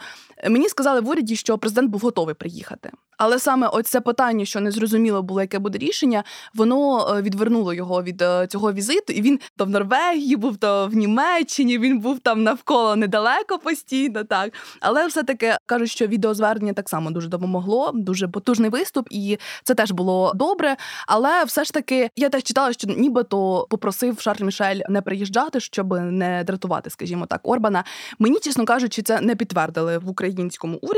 Мені 0.49 0.69
сказали 0.69 1.00
в 1.01 1.09
уряді, 1.09 1.35
що 1.35 1.57
президент 1.57 1.89
був 1.89 2.01
готовий 2.01 2.35
приїхати. 2.35 2.91
Але 3.23 3.39
саме 3.39 3.67
оце 3.67 4.01
питання, 4.01 4.45
що 4.45 4.59
не 4.59 4.71
зрозуміло 4.71 5.21
було, 5.21 5.41
яке 5.41 5.59
буде 5.59 5.77
рішення, 5.77 6.23
воно 6.53 7.07
е, 7.17 7.21
відвернуло 7.21 7.73
його 7.73 8.03
від 8.03 8.21
е, 8.21 8.47
цього 8.47 8.73
візиту. 8.73 9.13
І 9.13 9.21
він 9.21 9.39
то 9.57 9.65
в 9.65 9.69
Норвегії 9.69 10.35
був, 10.35 10.57
то 10.57 10.87
в 10.87 10.93
Німеччині. 10.93 11.77
Він 11.77 11.99
був 11.99 12.19
там 12.19 12.43
навколо 12.43 12.95
недалеко 12.95 13.57
постійно. 13.57 14.23
Так, 14.23 14.53
але 14.79 15.07
все 15.07 15.23
таки 15.23 15.55
кажуть, 15.65 15.89
що 15.89 16.07
відеозвернення 16.07 16.73
так 16.73 16.89
само 16.89 17.11
дуже 17.11 17.27
допомогло. 17.27 17.91
Дуже 17.93 18.27
потужний 18.27 18.69
виступ, 18.69 19.07
і 19.11 19.37
це 19.63 19.75
теж 19.75 19.91
було 19.91 20.31
добре. 20.35 20.77
Але 21.07 21.43
все 21.43 21.63
ж 21.63 21.73
таки 21.73 22.09
я 22.15 22.29
теж 22.29 22.43
читала, 22.43 22.73
що 22.73 22.87
нібито 22.87 23.67
попросив 23.69 24.19
Шарль 24.19 24.43
Мішель 24.43 24.79
не 24.89 25.01
приїжджати, 25.01 25.59
щоб 25.59 25.91
не 25.93 26.43
дратувати, 26.43 26.89
скажімо 26.89 27.25
так, 27.25 27.41
Орбана. 27.43 27.83
Мені, 28.19 28.39
чесно 28.39 28.65
кажучи, 28.65 29.01
це 29.01 29.21
не 29.21 29.35
підтвердили 29.35 29.97
в 29.97 30.09
українському 30.09 30.77
уряді, 30.81 30.90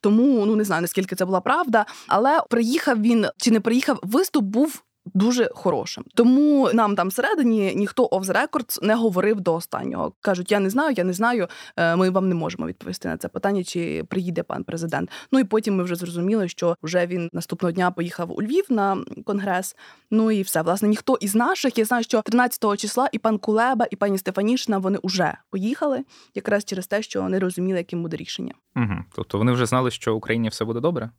тому 0.00 0.46
ну 0.46 0.56
не 0.56 0.64
знаю 0.64 0.82
наскільки 0.82 1.16
це 1.16 1.24
була 1.24 1.40
правда. 1.40 1.86
Але 2.06 2.40
приїхав 2.50 3.02
він 3.02 3.26
чи 3.36 3.50
не 3.50 3.60
приїхав, 3.60 3.98
виступ 4.02 4.44
був. 4.44 4.82
Дуже 5.14 5.50
хорошим, 5.54 6.04
тому 6.14 6.70
нам 6.72 6.96
там 6.96 7.08
всередині 7.08 7.74
ніхто 7.74 8.06
off 8.06 8.24
the 8.24 8.32
record 8.48 8.84
не 8.84 8.94
говорив 8.94 9.40
до 9.40 9.54
останнього. 9.54 10.12
кажуть, 10.20 10.52
я 10.52 10.60
не 10.60 10.70
знаю, 10.70 10.94
я 10.96 11.04
не 11.04 11.12
знаю. 11.12 11.48
е, 11.76 11.96
Ми 11.96 12.10
вам 12.10 12.28
не 12.28 12.34
можемо 12.34 12.66
відповісти 12.66 13.08
на 13.08 13.16
це 13.16 13.28
питання, 13.28 13.64
чи 13.64 14.04
приїде 14.08 14.42
пан 14.42 14.64
президент. 14.64 15.10
Ну 15.32 15.38
і 15.38 15.44
потім 15.44 15.76
ми 15.76 15.82
вже 15.84 15.94
зрозуміли, 15.94 16.48
що 16.48 16.76
вже 16.82 17.06
він 17.06 17.28
наступного 17.32 17.72
дня 17.72 17.90
поїхав 17.90 18.32
у 18.38 18.42
Львів 18.42 18.64
на 18.68 19.04
конгрес. 19.24 19.76
Ну 20.10 20.30
і 20.30 20.42
все. 20.42 20.62
Власне, 20.62 20.88
ніхто 20.88 21.18
із 21.20 21.34
наших. 21.34 21.78
Я 21.78 21.84
знаю, 21.84 22.04
що 22.04 22.22
13 22.22 22.78
числа 22.80 23.08
і 23.12 23.18
пан 23.18 23.38
Кулеба, 23.38 23.86
і 23.90 23.96
пані 23.96 24.18
Стефанішина 24.18 24.78
вони 24.78 24.98
вже 25.04 25.34
поїхали, 25.50 26.04
якраз 26.34 26.64
через 26.64 26.86
те, 26.86 27.02
що 27.02 27.28
не 27.28 27.38
розуміли, 27.38 27.78
яким 27.78 28.02
буде 28.02 28.16
рішення. 28.16 28.54
Угу. 28.76 28.94
Тобто 29.14 29.38
вони 29.38 29.52
вже 29.52 29.66
знали, 29.66 29.90
що 29.90 30.16
Україні 30.16 30.48
все 30.48 30.64
буде 30.64 30.80
добре. 30.80 31.10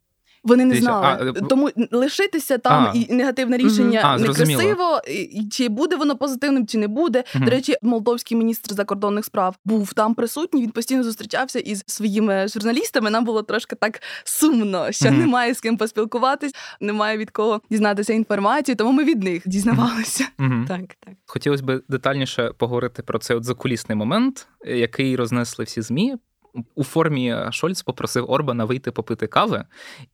Вони 0.44 0.64
не 0.64 0.74
Дивіться, 0.74 0.90
знали, 0.90 1.32
а, 1.36 1.38
е, 1.38 1.42
тому 1.48 1.70
лишитися 1.90 2.58
там 2.58 2.84
А. 2.94 2.98
і 2.98 3.14
негативне 3.14 3.56
рішення 3.56 4.00
А, 4.04 4.18
некрасиво, 4.18 5.00
і- 5.08 5.48
чи 5.50 5.68
буде 5.68 5.96
воно 5.96 6.16
позитивним, 6.16 6.66
чи 6.66 6.78
не 6.78 6.88
буде. 6.88 7.24
Мгм. 7.34 7.44
До 7.44 7.50
речі, 7.50 7.74
молдовський 7.82 8.36
міністр 8.36 8.74
закордонних 8.74 9.24
справ 9.24 9.56
був 9.64 9.92
там 9.92 10.14
присутній. 10.14 10.62
Він 10.62 10.70
постійно 10.70 11.04
зустрічався 11.04 11.58
із 11.58 11.84
своїми 11.86 12.48
журналістами. 12.48 13.10
Нам 13.10 13.24
було 13.24 13.42
трошки 13.42 13.76
так 13.76 14.00
сумно, 14.24 14.92
що 14.92 15.08
Мгм. 15.08 15.18
немає 15.20 15.54
з 15.54 15.60
ким 15.60 15.76
поспілкуватись, 15.76 16.52
немає 16.80 17.18
від 17.18 17.30
кого 17.30 17.60
дізнатися 17.70 18.12
інформацію. 18.12 18.76
Тому 18.76 18.92
ми 18.92 19.04
від 19.04 19.22
них 19.22 19.42
дізнавалися. 19.48 20.24
Угу. 20.38 20.64
Так, 20.68 20.80
так. 21.00 21.14
Хотілося 21.26 21.64
б 21.64 21.82
детальніше 21.88 22.50
поговорити 22.58 23.02
про 23.02 23.18
цей 23.18 23.36
от 23.36 23.44
закулісний 23.44 23.96
момент, 23.98 24.46
який 24.66 25.16
рознесли 25.16 25.64
всі 25.64 25.82
змі. 25.82 26.16
У 26.74 26.84
формі 26.84 27.36
Шольц 27.50 27.82
попросив 27.82 28.30
Орбана 28.30 28.64
вийти 28.64 28.90
попити 28.90 29.26
кави, 29.26 29.64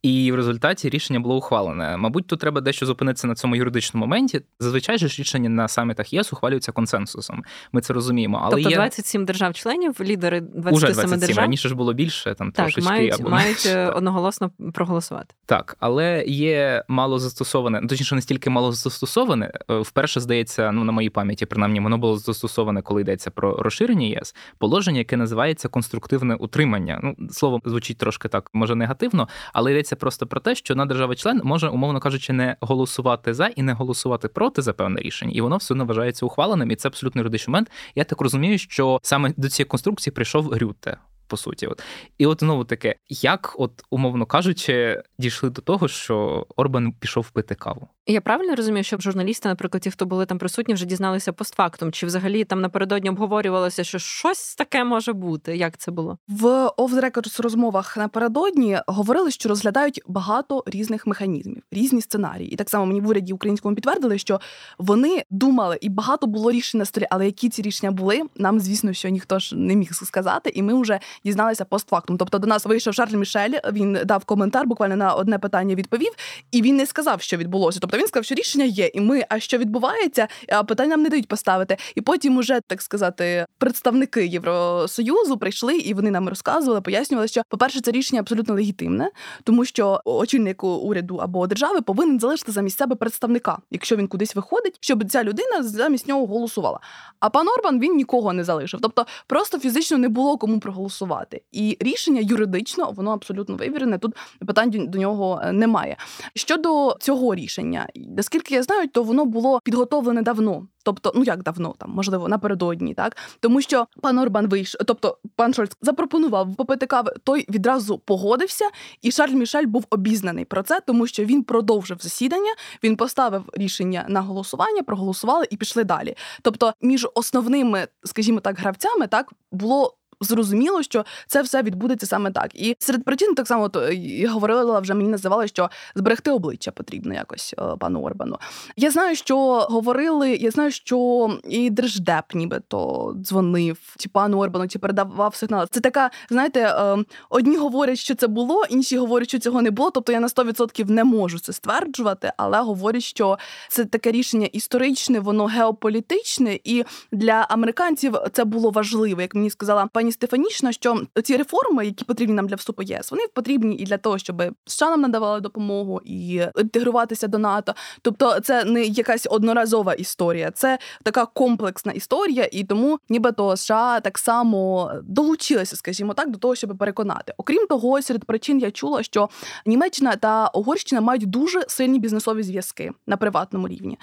і 0.01 0.31
в 0.31 0.35
результаті 0.35 0.89
рішення 0.89 1.19
було 1.19 1.37
ухвалене. 1.37 1.97
Мабуть, 1.97 2.27
тут 2.27 2.39
треба 2.39 2.61
дещо 2.61 2.85
зупинитися 2.85 3.27
на 3.27 3.35
цьому 3.35 3.55
юридичному 3.55 4.05
моменті. 4.05 4.41
Зазвичай 4.59 4.97
ж 4.97 5.07
рішення 5.07 5.49
на 5.49 5.67
самітах 5.67 6.13
ЄС 6.13 6.33
ухвалюються 6.33 6.71
консенсусом. 6.71 7.43
Ми 7.71 7.81
це 7.81 7.93
розуміємо. 7.93 8.39
Але 8.43 8.55
тобто 8.55 8.69
є 8.69 8.75
27 8.75 9.25
держав-членів, 9.25 9.95
лідери 10.01 10.41
27 10.41 10.73
уже 10.73 10.85
27, 10.87 11.19
держав. 11.19 11.41
Раніше 11.43 11.69
ж 11.69 11.75
було 11.75 11.93
більше, 11.93 12.35
там 12.35 12.51
Так, 12.51 12.65
трошечки 12.65 12.89
мають, 12.89 13.13
або 13.19 13.29
мають 13.29 13.65
е, 13.65 13.75
менше. 13.75 13.91
одноголосно 13.97 14.51
проголосувати. 14.73 15.35
Так, 15.45 15.77
але 15.79 16.23
є 16.27 16.83
мало 16.87 17.19
застосоване, 17.19 17.81
ну, 17.81 17.87
точніше, 17.87 18.15
не 18.15 18.21
стільки 18.21 18.49
мало 18.49 18.71
застосоване. 18.71 19.51
е, 19.71 19.77
Вперше 19.79 20.19
здається, 20.19 20.71
ну 20.71 20.83
на 20.83 20.91
моїй 20.91 21.09
пам'яті, 21.09 21.45
принаймні, 21.45 21.79
воно 21.79 21.97
було 21.97 22.17
застосоване, 22.17 22.81
коли 22.81 23.01
йдеться 23.01 23.31
про 23.31 23.55
розширення 23.57 24.07
ЄС, 24.07 24.35
положення, 24.57 24.97
яке 24.97 25.17
називається 25.17 25.67
конструктивне 25.67 26.26
пасивне 26.27 26.35
утримання. 26.35 26.99
Ну 27.03 27.15
слово 27.31 27.61
звучить 27.65 27.97
трошки 27.97 28.27
так, 28.27 28.49
може 28.53 28.75
негативно, 28.75 29.27
але 29.53 29.71
йдеться 29.71 29.95
просто 29.95 30.27
про 30.27 30.39
те, 30.39 30.55
що 30.55 30.75
на 30.75 30.85
держава-член 30.85 31.41
може, 31.43 31.69
умовно 31.69 31.99
кажучи, 31.99 32.33
не 32.33 32.57
голосувати 32.61 33.33
за 33.33 33.47
і 33.47 33.61
не 33.61 33.73
голосувати 33.73 34.27
проти 34.27 34.61
за 34.61 34.73
певне 34.73 35.01
рішення, 35.01 35.31
і 35.35 35.41
воно 35.41 35.57
все 35.57 35.73
одно 35.73 35.85
вважається 35.85 36.25
ухваленим, 36.25 36.71
і 36.71 36.75
це 36.75 36.87
абсолютно 36.87 37.19
юридичний 37.19 37.51
момент. 37.51 37.71
Я 37.95 38.03
так 38.03 38.21
розумію, 38.21 38.57
що 38.57 38.99
саме 39.03 39.33
до 39.37 39.49
цієї 39.49 39.67
конструкції 39.67 40.13
прийшов 40.13 40.53
Рюте 40.53 40.97
по 41.27 41.37
суті. 41.37 41.67
От. 41.67 41.81
І 42.17 42.25
от 42.25 42.39
знову 42.39 42.63
таке, 42.63 42.95
як, 43.09 43.55
от, 43.57 43.71
умовно 43.89 44.25
кажучи, 44.25 45.03
дійшли 45.19 45.49
до 45.49 45.61
того, 45.61 45.87
що 45.87 46.47
Орбан 46.55 46.91
пішов 46.91 47.29
пити 47.29 47.55
каву? 47.55 47.87
Я 48.09 48.21
правильно 48.21 48.55
розумію, 48.55 48.83
що 48.83 48.97
журналісти, 48.99 49.49
наприклад, 49.49 49.83
ті, 49.83 49.91
хто 49.91 50.05
були 50.05 50.25
там 50.25 50.37
присутні, 50.37 50.73
вже 50.73 50.85
дізналися 50.85 51.33
постфактум, 51.33 51.91
чи 51.91 52.05
взагалі 52.05 52.43
там 52.43 52.61
напередодні 52.61 53.09
обговорювалося, 53.09 53.83
що 53.83 53.99
щось 53.99 54.55
таке 54.55 54.83
може 54.83 55.13
бути? 55.13 55.57
Як 55.57 55.77
це 55.77 55.91
було? 55.91 56.17
В 56.27 56.45
off 56.47 56.89
the 56.89 57.11
records 57.11 57.41
розмовах 57.41 57.97
напередодні 57.97 58.79
говорили, 58.87 59.31
що 59.31 59.49
розглядають 59.49 60.01
багато 60.07 60.63
різних 60.67 61.07
механізмів, 61.07 61.63
різні 61.71 62.01
сценарії. 62.01 62.49
І 62.49 62.55
так 62.55 62.69
само 62.69 62.85
мені 62.85 63.01
в 63.01 63.07
уряді 63.07 63.33
українському 63.33 63.75
підтвердили, 63.75 64.17
що 64.17 64.39
вони 64.77 65.23
думали, 65.29 65.77
і 65.81 65.89
багато 65.89 66.27
було 66.27 66.51
рішень 66.51 66.79
на 66.79 66.85
столі, 66.85 67.07
але 67.09 67.25
які 67.25 67.49
ці 67.49 67.61
рішення 67.61 67.91
були, 67.91 68.21
нам 68.35 68.59
звісно, 68.59 68.93
що 68.93 69.09
ніхто 69.09 69.39
ж 69.39 69.57
не 69.57 69.75
міг 69.75 69.93
сказати, 69.93 70.49
і 70.49 70.63
ми 70.63 70.81
вже 70.81 70.99
дізналися 71.25 71.65
постфактум. 71.65 72.17
Тобто 72.17 72.39
до 72.39 72.47
нас 72.47 72.65
вийшов 72.65 72.93
Шарль 72.93 73.15
Мішель. 73.15 73.53
Він 73.71 73.99
дав 74.05 74.25
коментар, 74.25 74.67
буквально 74.67 74.95
на 74.95 75.13
одне 75.13 75.39
питання 75.39 75.75
відповів, 75.75 76.11
і 76.51 76.61
він 76.61 76.75
не 76.75 76.85
сказав, 76.85 77.21
що 77.21 77.37
відбулося. 77.37 77.79
Тобто 77.79 77.97
він 77.97 78.07
сказав, 78.07 78.25
що 78.25 78.35
рішення 78.35 78.65
є, 78.65 78.91
і 78.93 79.01
ми, 79.01 79.25
а 79.29 79.39
що 79.39 79.57
відбувається, 79.57 80.27
питання 80.67 80.89
нам 80.89 81.01
не 81.01 81.09
дають 81.09 81.27
поставити. 81.27 81.77
І 81.95 82.01
потім 82.01 82.37
уже 82.37 82.61
так 82.67 82.81
сказати, 82.81 83.45
представники 83.57 84.27
Євросоюзу 84.27 85.37
прийшли 85.37 85.77
і 85.77 85.93
вони 85.93 86.11
нам 86.11 86.29
розказували, 86.29 86.81
пояснювали, 86.81 87.27
що 87.27 87.41
по 87.49 87.57
перше, 87.57 87.81
це 87.81 87.91
рішення 87.91 88.21
абсолютно 88.21 88.55
легітимне, 88.55 89.11
тому 89.43 89.65
що 89.65 90.01
очільник 90.05 90.63
уряду 90.63 91.15
або 91.15 91.47
держави 91.47 91.81
повинен 91.81 92.19
залишити 92.19 92.51
замість 92.51 92.77
себе 92.77 92.95
представника, 92.95 93.57
якщо 93.71 93.95
він 93.95 94.07
кудись 94.07 94.35
виходить, 94.35 94.77
щоб 94.79 95.09
ця 95.09 95.23
людина 95.23 95.63
замість 95.63 96.07
нього 96.07 96.25
голосувала. 96.25 96.79
А 97.19 97.29
пан 97.29 97.47
Орбан 97.47 97.79
він 97.79 97.95
нікого 97.95 98.33
не 98.33 98.43
залишив. 98.43 98.79
Тобто 98.81 99.05
просто 99.27 99.59
фізично 99.59 99.97
не 99.97 100.09
було 100.09 100.37
кому 100.37 100.59
проголосувати. 100.59 101.06
І 101.51 101.77
рішення 101.79 102.21
юридично 102.21 102.91
воно 102.91 103.11
абсолютно 103.11 103.55
вивірене. 103.55 103.97
Тут 103.97 104.15
питань 104.47 104.69
до 104.87 104.97
нього 104.97 105.41
е, 105.43 105.51
немає. 105.51 105.97
Щодо 106.35 106.95
цього 106.99 107.35
рішення, 107.35 107.87
наскільки 107.95 108.55
я 108.55 108.63
знаю, 108.63 108.87
то 108.87 109.03
воно 109.03 109.25
було 109.25 109.59
підготовлене 109.63 110.21
давно. 110.21 110.67
Тобто, 110.87 111.11
ну 111.15 111.23
як 111.23 111.43
давно 111.43 111.75
там, 111.77 111.91
можливо, 111.91 112.27
напередодні, 112.27 112.93
так 112.93 113.17
тому 113.39 113.61
що 113.61 113.87
пан 114.01 114.17
Орбан 114.17 114.47
вийшов, 114.47 114.81
тобто 114.85 115.17
пан 115.35 115.53
Шольц 115.53 115.71
запропонував 115.81 116.55
попити 116.55 116.85
кави, 116.85 117.13
той 117.23 117.45
відразу 117.49 117.97
погодився, 117.97 118.65
і 119.01 119.11
Шарль 119.11 119.33
Мішель 119.33 119.65
був 119.65 119.85
обізнаний 119.89 120.45
про 120.45 120.63
це, 120.63 120.79
тому 120.87 121.07
що 121.07 121.25
він 121.25 121.43
продовжив 121.43 121.97
засідання, 122.01 122.51
він 122.83 122.95
поставив 122.95 123.43
рішення 123.53 124.05
на 124.09 124.21
голосування, 124.21 124.83
проголосували 124.83 125.47
і 125.49 125.57
пішли 125.57 125.83
далі. 125.83 126.15
Тобто, 126.41 126.73
між 126.81 127.07
основними, 127.13 127.87
скажімо 128.03 128.39
так, 128.39 128.59
гравцями 128.59 129.07
так 129.07 129.33
було 129.51 129.96
зрозуміло, 130.21 130.83
що 130.83 131.05
це 131.27 131.41
все 131.41 131.63
відбудеться 131.63 132.05
саме 132.05 132.31
так. 132.31 132.55
І 132.55 132.75
серед 132.79 133.05
причин 133.05 133.35
так 133.35 133.47
само 133.47 133.69
то 133.69 133.91
я 133.91 134.31
говорила 134.31 134.79
вже 134.79 134.93
мені 134.93 135.09
називали, 135.09 135.47
що 135.47 135.69
зберегти 135.95 136.31
обличчя 136.31 136.71
потрібно 136.71 137.13
якось 137.13 137.55
е, 137.59 137.61
пану 137.79 138.01
Орбану. 138.01 138.37
Я 138.77 138.91
знаю, 138.91 139.15
що 139.15 139.37
говорили. 139.69 140.35
Я 140.35 140.51
знаю, 140.51 140.71
що 140.71 141.29
і 141.49 141.69
держдеп, 141.69 142.25
нібито 142.33 143.13
дзвонив 143.17 143.77
чи 143.97 144.09
пану 144.09 144.37
Орбану, 144.37 144.67
чи 144.67 144.79
передавав 144.79 145.35
сигнал. 145.35 145.67
Це 145.71 145.79
така, 145.79 146.11
знаєте, 146.29 146.59
е, 146.61 147.03
одні 147.29 147.57
говорять, 147.57 147.97
що 147.97 148.15
це 148.15 148.27
було, 148.27 148.63
інші 148.69 148.97
говорять, 148.97 149.27
що 149.27 149.39
цього 149.39 149.61
не 149.61 149.71
було. 149.71 149.91
Тобто 149.91 150.11
я 150.11 150.19
на 150.19 150.27
100% 150.27 150.89
не 150.89 151.03
можу 151.03 151.39
це 151.39 151.53
стверджувати, 151.53 152.31
але 152.37 152.61
говорять, 152.61 153.03
що 153.03 153.37
це 153.69 153.85
таке 153.85 154.11
рішення 154.11 154.47
історичне, 154.51 155.19
воно 155.19 155.45
геополітичне, 155.45 156.59
і 156.63 156.85
для 157.11 157.45
американців 157.49 158.15
це 158.33 158.45
було 158.45 158.69
важливо, 158.69 159.21
як 159.21 159.35
мені 159.35 159.49
сказала 159.49 159.87
пані 159.93 160.06
пані 160.07 160.11
Стефанічна, 160.11 160.71
що 160.71 161.01
ці 161.23 161.37
реформи, 161.37 161.85
які 161.85 162.05
потрібні 162.05 162.35
нам 162.35 162.47
для 162.47 162.55
вступу 162.55 162.83
ЄС, 162.83 163.11
вони 163.11 163.23
потрібні 163.33 163.75
і 163.75 163.83
для 163.83 163.97
того, 163.97 164.17
щоб 164.17 164.43
США 164.65 164.89
нам 164.89 165.01
надавали 165.01 165.39
допомогу 165.39 166.01
і 166.05 166.41
інтегруватися 166.57 167.27
до 167.27 167.37
НАТО. 167.37 167.73
Тобто, 168.01 168.39
це 168.39 168.63
не 168.63 168.83
якась 168.83 169.27
одноразова 169.29 169.93
історія, 169.93 170.51
це 170.51 170.79
така 171.03 171.25
комплексна 171.25 171.91
історія, 171.91 172.49
і 172.51 172.63
тому 172.63 172.99
нібито 173.09 173.57
США 173.57 173.99
так 173.99 174.17
само 174.17 174.91
долучилися, 175.03 175.75
скажімо 175.75 176.13
так, 176.13 176.31
до 176.31 176.37
того, 176.37 176.55
щоб 176.55 176.77
переконати. 176.77 177.33
Окрім 177.37 177.67
того, 177.67 178.01
серед 178.01 178.25
причин 178.25 178.59
я 178.59 178.71
чула, 178.71 179.03
що 179.03 179.29
Німеччина 179.65 180.15
та 180.15 180.47
Угорщина 180.47 181.01
мають 181.01 181.25
дуже 181.25 181.65
сильні 181.67 181.99
бізнесові 181.99 182.43
зв'язки 182.43 182.91
на 183.07 183.17
приватному 183.17 183.67
рівні. 183.67 183.99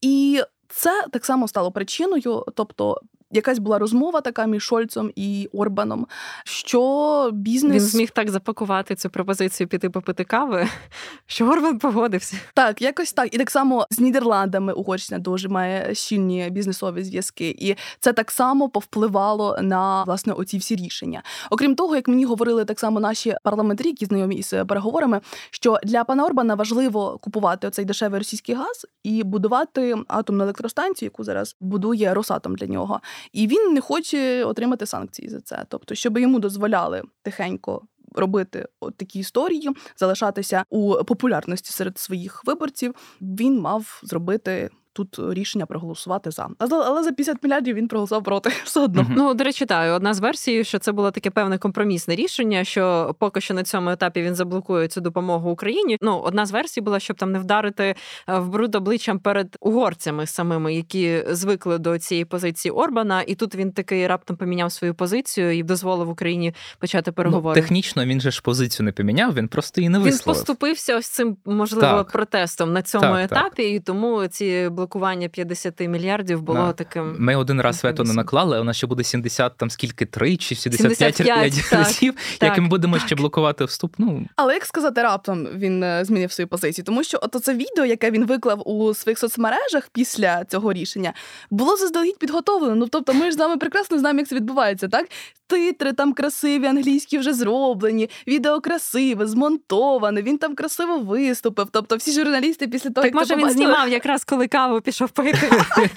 І 0.00 0.42
це 0.72 1.04
так 1.12 1.24
само 1.24 1.48
стало 1.48 1.72
причиною, 1.72 2.44
тобто 2.54 3.00
якась 3.30 3.58
була 3.58 3.78
розмова 3.78 4.20
така 4.20 4.46
між 4.46 4.62
Шольцом 4.62 5.10
і 5.16 5.48
Орбаном, 5.52 6.06
що 6.44 7.30
бізнес 7.32 7.82
Він 7.82 7.88
зміг 7.88 8.10
так 8.10 8.30
запакувати 8.30 8.94
цю 8.94 9.10
пропозицію 9.10 9.68
піти 9.68 9.90
попити 9.90 10.24
кави, 10.24 10.68
що 11.26 11.46
Орбан 11.46 11.78
погодився. 11.78 12.36
Так, 12.54 12.82
якось 12.82 13.12
так. 13.12 13.34
І 13.34 13.38
так 13.38 13.50
само 13.50 13.86
з 13.90 14.00
Нідерландами 14.00 14.72
Угорщина 14.72 15.18
дуже 15.18 15.48
має 15.48 15.94
щільні 15.94 16.50
бізнесові 16.50 17.04
зв'язки, 17.04 17.56
і 17.58 17.76
це 18.00 18.12
так 18.12 18.30
само 18.30 18.68
повпливало 18.68 19.58
на 19.62 20.04
власне 20.04 20.32
оці 20.32 20.58
всі 20.58 20.76
рішення. 20.76 21.22
Окрім 21.50 21.74
того, 21.74 21.96
як 21.96 22.08
мені 22.08 22.24
говорили 22.24 22.64
так 22.64 22.80
само 22.80 23.00
наші 23.00 23.36
парламентарі, 23.44 23.88
які 23.88 24.04
знайомі 24.04 24.34
із 24.36 24.54
переговорами, 24.68 25.20
що 25.50 25.78
для 25.84 26.04
пана 26.04 26.24
Орбана 26.24 26.54
важливо 26.54 27.18
купувати 27.18 27.66
оцей 27.66 27.84
дешевий 27.84 28.18
російський 28.18 28.54
газ 28.54 28.86
і 29.02 29.22
будувати 29.22 29.96
атомну 30.08 30.44
електростанцію, 30.44 31.06
яку 31.06 31.24
зараз 31.24 31.56
будує 31.60 32.14
Росатом 32.14 32.54
для 32.54 32.66
нього 32.66 33.00
і 33.32 33.46
він 33.46 33.72
не 33.74 33.80
хоче 33.80 34.44
отримати 34.44 34.86
санкції 34.86 35.28
за 35.28 35.40
це. 35.40 35.64
Тобто, 35.68 35.94
щоб 35.94 36.18
йому 36.18 36.38
дозволяли 36.38 37.02
тихенько. 37.22 37.82
Робити 38.14 38.68
от 38.80 38.96
такі 38.96 39.18
історії, 39.18 39.70
залишатися 39.96 40.64
у 40.70 41.04
популярності 41.04 41.72
серед 41.72 41.98
своїх 41.98 42.44
виборців, 42.44 42.94
він 43.20 43.60
мав 43.60 44.00
зробити 44.04 44.70
тут 44.92 45.20
рішення 45.30 45.66
проголосувати 45.66 46.30
за. 46.30 46.48
Але 46.58 47.02
за 47.02 47.12
50 47.12 47.42
мільярдів 47.42 47.74
він 47.76 47.88
проголосував 47.88 48.24
проти 48.24 48.50
все 48.64 48.80
одно. 48.80 49.06
Ну 49.16 49.34
до 49.34 49.44
речі, 49.44 49.66
так, 49.66 49.96
одна 49.96 50.14
з 50.14 50.20
версій, 50.20 50.64
що 50.64 50.78
це 50.78 50.92
було 50.92 51.10
таке 51.10 51.30
певне 51.30 51.58
компромісне 51.58 52.14
рішення, 52.14 52.64
що 52.64 53.14
поки 53.18 53.40
що 53.40 53.54
на 53.54 53.62
цьому 53.62 53.90
етапі 53.90 54.22
він 54.22 54.34
заблокує 54.34 54.88
цю 54.88 55.00
допомогу 55.00 55.50
Україні. 55.50 55.96
Ну, 56.00 56.18
одна 56.18 56.46
з 56.46 56.50
версій 56.50 56.80
була, 56.80 57.00
щоб 57.00 57.16
там 57.16 57.32
не 57.32 57.38
вдарити 57.38 57.94
е, 58.28 58.38
в 58.38 58.48
бруд 58.48 58.74
обличчям 58.74 59.18
перед 59.18 59.56
угорцями 59.60 60.26
самими, 60.26 60.74
які 60.74 61.24
звикли 61.30 61.78
до 61.78 61.98
цієї 61.98 62.24
позиції 62.24 62.72
Орбана, 62.72 63.22
і 63.22 63.34
тут 63.34 63.54
він 63.54 63.72
таки 63.72 64.06
раптом 64.06 64.36
поміняв 64.36 64.72
свою 64.72 64.94
позицію 64.94 65.58
і 65.58 65.62
дозволив 65.62 66.08
Україні 66.08 66.54
почати 66.78 67.12
переговори. 67.12 67.60
Ну, 67.60 67.62
Технічно 67.62 68.04
він 68.04 68.20
же 68.20 68.30
ж 68.30 68.42
позицію 68.42 68.84
не 68.84 68.92
поміняв, 68.92 69.34
він 69.34 69.48
просто 69.48 69.80
її 69.80 69.88
не 69.88 69.98
висловив. 69.98 70.18
Він 70.18 70.24
поступився 70.24 70.96
ось 70.96 71.08
цим 71.08 71.36
можливо 71.44 71.86
так. 71.86 72.12
протестом 72.12 72.72
на 72.72 72.82
цьому 72.82 73.04
так, 73.04 73.24
етапі, 73.24 73.62
так. 73.62 73.72
і 73.72 73.80
тому 73.80 74.26
ці 74.26 74.68
блокування 74.80 75.28
50 75.28 75.80
мільярдів 75.80 76.42
було 76.42 76.58
да. 76.58 76.72
таким. 76.72 77.16
Ми 77.18 77.36
один 77.36 77.60
раз 77.60 77.84
вето 77.84 78.04
не 78.04 78.12
наклали, 78.12 78.56
а 78.56 78.60
у 78.60 78.64
нас 78.64 78.76
ще 78.76 78.86
буде 78.86 79.04
70, 79.04 79.56
там 79.56 79.70
скільки 79.70 80.06
3 80.06 80.36
чи 80.36 80.54
75, 80.54 81.16
75 81.16 81.72
разів, 81.72 82.14
так, 82.38 82.48
як 82.48 82.58
ми 82.58 82.68
будемо 82.68 82.98
ще 82.98 83.14
блокувати 83.14 83.64
вступ. 83.64 83.94
Ну 83.98 84.26
але 84.36 84.54
як 84.54 84.64
сказати, 84.64 85.02
раптом 85.02 85.46
він 85.54 85.82
е, 85.82 86.04
змінив 86.04 86.32
свою 86.32 86.48
позицію, 86.48 86.84
тому 86.84 87.04
що 87.04 87.18
ото 87.22 87.40
це 87.40 87.54
відео, 87.54 87.84
яке 87.84 88.10
він 88.10 88.26
виклав 88.26 88.68
у 88.68 88.94
своїх 88.94 89.18
соцмережах 89.18 89.88
після 89.92 90.44
цього 90.44 90.72
рішення, 90.72 91.12
було 91.50 91.76
заздалегідь 91.76 92.18
підготовлено. 92.18 92.74
Ну 92.74 92.86
тобто, 92.86 93.14
ми 93.14 93.24
ж 93.24 93.32
з 93.32 93.36
вами 93.36 93.56
прекрасно 93.56 93.98
знаємо, 93.98 94.20
як 94.20 94.28
це 94.28 94.36
відбувається, 94.36 94.88
так 94.88 95.06
титри 95.50 95.92
там 95.92 96.12
красиві, 96.12 96.66
англійські 96.66 97.18
вже 97.18 97.32
зроблені, 97.32 98.10
відео 98.26 98.60
красиве, 98.60 99.26
змонтоване. 99.26 100.22
Він 100.22 100.38
там 100.38 100.54
красиво 100.54 100.98
виступив. 100.98 101.68
Тобто, 101.72 101.96
всі 101.96 102.12
журналісти 102.12 102.68
після 102.68 102.90
того, 102.90 103.02
так, 103.02 103.04
як 103.04 103.14
може 103.14 103.26
це 103.26 103.36
він 103.36 103.50
знімав 103.50 103.88
якраз 103.88 104.24
коли 104.24 104.48
каву 104.70 104.80
пішов 104.80 105.10
пити. 105.10 105.50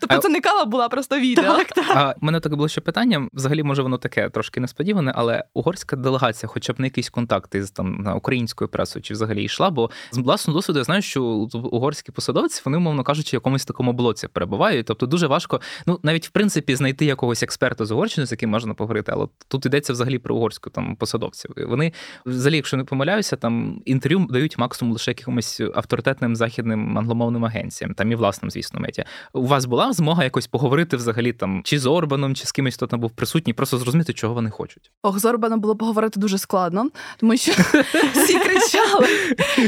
Тобто 0.00 0.18
це 0.18 0.28
не 0.28 0.40
кава 0.40 0.64
була, 0.64 0.88
просто 0.88 1.20
відео. 1.20 1.44
Так, 1.44 1.72
так. 1.72 1.90
А 1.90 2.14
мене 2.20 2.40
так 2.40 2.56
було 2.56 2.68
ще 2.68 2.80
питання. 2.80 3.28
Взагалі, 3.32 3.62
може, 3.62 3.82
воно 3.82 3.98
таке 3.98 4.28
трошки 4.28 4.60
несподіване, 4.60 5.12
але 5.14 5.44
угорська 5.54 5.96
делегація, 5.96 6.48
хоча 6.48 6.72
б 6.72 6.80
на 6.80 6.86
якісь 6.86 7.10
контакти 7.10 7.64
з 7.64 7.70
там 7.70 7.94
на 7.94 8.14
українською 8.14 8.68
пресою, 8.68 9.02
чи 9.02 9.14
взагалі 9.14 9.44
йшла, 9.44 9.70
бо 9.70 9.90
з 10.10 10.18
власного 10.18 10.58
досвіду 10.58 10.78
я 10.78 10.84
знаю, 10.84 11.02
що 11.02 11.22
угорські 11.52 12.12
посадовці 12.12 12.62
вони, 12.64 12.76
умовно 12.76 13.04
кажучи, 13.04 13.30
в 13.30 13.34
якомусь 13.36 13.64
такому 13.64 13.92
блоці 13.92 14.28
перебувають. 14.28 14.86
Тобто 14.86 15.06
дуже 15.06 15.26
важко, 15.26 15.60
ну 15.86 16.00
навіть 16.02 16.26
в 16.26 16.30
принципі 16.30 16.76
знайти 16.76 17.04
якогось 17.04 17.42
експерта 17.42 17.84
з 17.84 17.90
Угорщини, 17.90 18.26
з 18.26 18.32
яким 18.32 18.50
можна 18.50 18.74
поговорити, 18.74 19.12
але 19.14 19.26
тут 19.48 19.66
йдеться 19.66 19.92
взагалі 19.92 20.18
про 20.18 20.34
угорську 20.34 20.70
там 20.70 20.96
посадовців. 20.96 21.50
Вони 21.56 21.92
взагалі, 22.26 22.56
якщо 22.56 22.76
не 22.76 22.84
помиляюся, 22.84 23.36
там 23.36 23.82
інтерв'ю 23.84 24.26
дають 24.30 24.58
максимум 24.58 24.92
лише 24.92 25.10
якимось 25.10 25.60
авторитетним 25.74 26.36
західним 26.36 26.98
англомовним 26.98 27.44
агентам 27.44 27.61
агенціям, 27.62 27.94
там 27.94 28.12
і 28.12 28.14
власним, 28.14 28.50
звісно, 28.50 28.80
медіа. 28.80 29.04
У 29.32 29.46
вас 29.46 29.64
була 29.64 29.92
змога 29.92 30.24
якось 30.24 30.46
поговорити 30.46 30.96
взагалі 30.96 31.32
там 31.32 31.60
чи 31.64 31.78
з 31.78 31.86
Орбаном, 31.86 32.34
чи 32.34 32.46
з 32.46 32.52
кимось, 32.52 32.74
хто 32.74 32.86
там 32.86 33.00
був 33.00 33.10
присутній, 33.10 33.52
просто 33.52 33.78
зрозуміти, 33.78 34.12
чого 34.12 34.34
вони 34.34 34.50
хочуть. 34.50 34.90
Ох, 35.02 35.18
з 35.18 35.24
Орбаном 35.24 35.60
було 35.60 35.76
поговорити 35.76 36.20
дуже 36.20 36.38
складно, 36.38 36.88
тому 37.16 37.36
що 37.36 37.52
всі 38.14 38.38
кричали. 38.38 39.08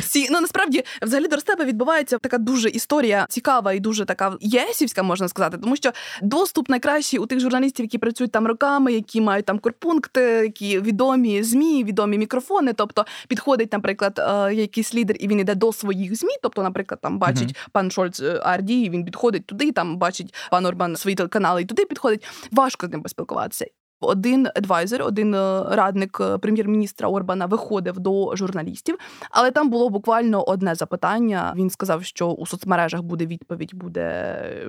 Всі 0.00 0.28
ну 0.30 0.40
насправді 0.40 0.84
взагалі 1.02 1.28
до 1.28 1.36
тебе 1.36 1.64
відбувається 1.64 2.18
така 2.18 2.38
дуже 2.38 2.68
історія 2.68 3.26
цікава 3.28 3.72
і 3.72 3.80
дуже 3.80 4.04
така 4.04 4.36
єсівська, 4.40 5.02
можна 5.02 5.28
сказати, 5.28 5.58
тому 5.58 5.76
що 5.76 5.90
доступ 6.22 6.68
найкращий 6.68 7.18
у 7.18 7.26
тих 7.26 7.40
журналістів, 7.40 7.84
які 7.84 7.98
працюють 7.98 8.32
там 8.32 8.46
роками, 8.46 8.92
які 8.92 9.20
мають 9.20 9.46
там 9.46 9.58
корпункти, 9.58 10.20
які 10.20 10.80
відомі 10.80 11.42
змі, 11.42 11.84
відомі 11.84 12.18
мікрофони. 12.18 12.72
Тобто 12.72 13.04
підходить, 13.28 13.72
наприклад, 13.72 14.18
е, 14.18 14.54
якийсь 14.54 14.94
лідер, 14.94 15.16
і 15.20 15.28
він 15.28 15.40
йде 15.40 15.54
до 15.54 15.72
своїх 15.72 16.16
змі. 16.16 16.32
Тобто, 16.42 16.62
наприклад, 16.62 17.00
там 17.02 17.18
бачить 17.18 17.56
пан 17.72 17.83
Шольц 17.90 18.22
Ардії, 18.42 18.90
він 18.90 19.04
підходить 19.04 19.46
туди, 19.46 19.72
там 19.72 19.96
бачить 19.96 20.34
пан 20.50 20.66
Орбан 20.66 20.96
свої 20.96 21.16
телеканали, 21.16 21.62
і 21.62 21.64
туди 21.64 21.84
підходить. 21.84 22.26
Важко 22.52 22.86
з 22.86 22.90
ним 22.90 23.02
поспілкуватися 23.02 23.66
один 24.00 24.48
адвайзер, 24.54 25.02
один 25.02 25.34
е, 25.34 25.62
радник 25.70 26.18
е, 26.20 26.38
прем'єр-міністра 26.38 27.08
Орбана 27.08 27.46
виходив 27.46 27.98
до 27.98 28.36
журналістів, 28.36 28.98
але 29.30 29.50
там 29.50 29.70
було 29.70 29.90
буквально 29.90 30.42
одне 30.42 30.74
запитання. 30.74 31.54
Він 31.56 31.70
сказав, 31.70 32.04
що 32.04 32.28
у 32.28 32.46
соцмережах 32.46 33.02
буде 33.02 33.26
відповідь, 33.26 33.74
буде 33.74 34.02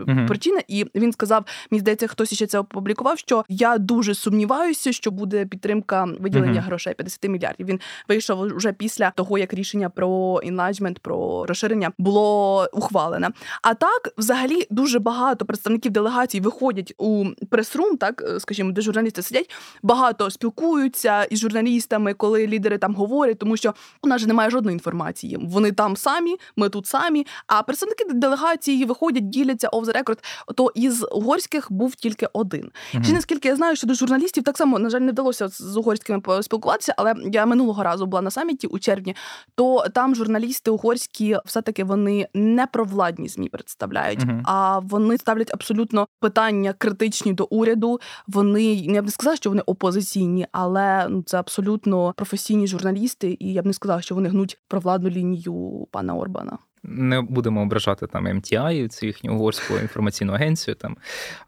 uh 0.08 0.28
причина. 0.28 0.62
І 0.68 0.86
він 0.96 1.14
сказав: 1.14 1.46
мені 1.72 1.80
здається, 1.80 2.08
хтось 2.08 2.34
ще 2.34 2.48
це 2.48 2.60
опублікував. 2.60 3.20
Що 3.20 3.46
я 3.50 3.78
дуже 3.78 4.14
сумніваюся, 4.14 4.92
що 4.92 5.12
буде 5.12 5.46
підтримка 5.46 6.08
виділення 6.20 6.60
uh 6.60 6.64
грошей 6.64 6.94
50 6.94 7.30
мільярдів. 7.30 7.68
Він 7.68 7.80
вийшов 8.10 8.40
уже 8.40 8.74
після 8.74 9.12
того, 9.12 9.38
як 9.38 9.54
рішення 9.54 9.90
про 9.90 10.42
інлайджмент, 10.44 11.00
про 11.00 11.46
розширення 11.46 11.92
було 11.98 12.68
ухвалене. 12.74 13.30
А 13.62 13.74
так, 13.74 14.10
взагалі, 14.18 14.68
дуже 14.70 15.00
багато 15.00 15.46
представників 15.46 15.92
делегацій 15.92 16.40
виходять 16.40 16.94
у 16.98 17.26
прес-рум, 17.50 17.98
так 17.98 18.24
скажімо, 18.40 18.72
де 18.72 18.82
журналісти 18.82 19.15
сидять, 19.22 19.52
багато 19.84 20.30
спілкуються 20.30 21.24
із 21.24 21.40
журналістами, 21.40 22.14
коли 22.14 22.48
лідери 22.48 22.78
там 22.78 22.96
говорять, 22.96 23.40
тому 23.40 23.58
що 23.58 23.74
у 24.02 24.08
нас 24.08 24.22
же 24.22 24.28
немає 24.28 24.50
жодної 24.50 24.74
інформації. 24.74 25.38
Вони 25.42 25.72
там 25.72 25.98
самі, 25.98 26.36
ми 26.56 26.70
тут 26.70 26.88
самі. 26.88 27.28
А 27.48 27.64
представники 27.64 28.06
делегації 28.14 28.86
виходять, 28.86 29.30
діляться 29.30 29.70
off 29.70 29.86
the 29.86 30.04
record, 30.04 30.18
То 30.56 30.72
із 30.76 31.06
угорських 31.12 31.72
був 31.72 31.96
тільки 31.96 32.28
один. 32.34 32.62
Mm-hmm. 32.62 33.06
Чи 33.06 33.14
наскільки 33.14 33.48
я 33.48 33.56
знаю, 33.56 33.76
що 33.76 33.88
до 33.88 33.94
журналістів 33.94 34.44
так 34.44 34.58
само 34.58 34.80
на 34.80 34.90
жаль 34.90 35.00
не 35.00 35.12
вдалося 35.12 35.48
з 35.48 35.78
угорськими 35.78 36.20
поспілкуватися, 36.20 36.94
але 36.98 37.16
я 37.32 37.46
минулого 37.46 37.84
разу 37.84 38.06
була 38.06 38.22
на 38.22 38.32
саміті 38.32 38.68
у 38.68 38.80
червні, 38.80 39.16
то 39.56 39.86
там 39.94 40.16
журналісти 40.16 40.72
угорські 40.72 41.38
все 41.46 41.62
таки 41.62 41.84
вони 41.84 42.28
не 42.34 42.68
провладні 42.68 43.28
змі 43.28 43.50
представляють, 43.50 44.20
mm-hmm. 44.20 44.42
а 44.44 44.80
вони 44.80 45.18
ставлять 45.18 45.54
абсолютно 45.54 46.08
питання 46.20 46.74
критичні 46.74 47.34
до 47.34 47.48
уряду. 47.50 48.00
Вони 48.28 48.64
я 48.74 49.02
б 49.06 49.08
не 49.08 49.12
сказала, 49.12 49.36
що 49.36 49.50
вони 49.50 49.62
опозиційні, 49.62 50.48
але 50.52 51.08
ну 51.10 51.24
це 51.24 51.40
абсолютно 51.40 52.14
професійні 52.18 52.68
журналісти, 52.68 53.38
і 53.40 53.54
я 53.54 53.62
б 53.62 53.66
не 53.66 53.74
сказала, 53.74 54.02
що 54.02 54.16
вони 54.16 54.30
гнуть 54.30 54.60
провладну 54.68 55.10
лінію 55.10 55.88
пана 55.92 56.16
Орбана 56.16 56.58
не 56.88 57.22
будемо 57.22 57.62
ображати 57.62 58.08
там 58.08 58.28
MTI, 58.28 58.88
цю 58.88 59.06
їхню 59.06 59.34
угорську 59.34 59.74
інформаційну 59.82 60.34
агенцію. 60.34 60.76
Там 60.76 60.98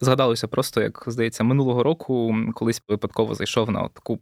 згадалося 0.02 0.48
просто, 0.48 0.82
як 0.82 1.04
здається, 1.08 1.44
минулого 1.44 1.84
року 1.84 2.36
колись 2.54 2.82
випадково 2.88 3.36
зайшов 3.36 3.72
на 3.72 3.88
таку. 3.88 4.20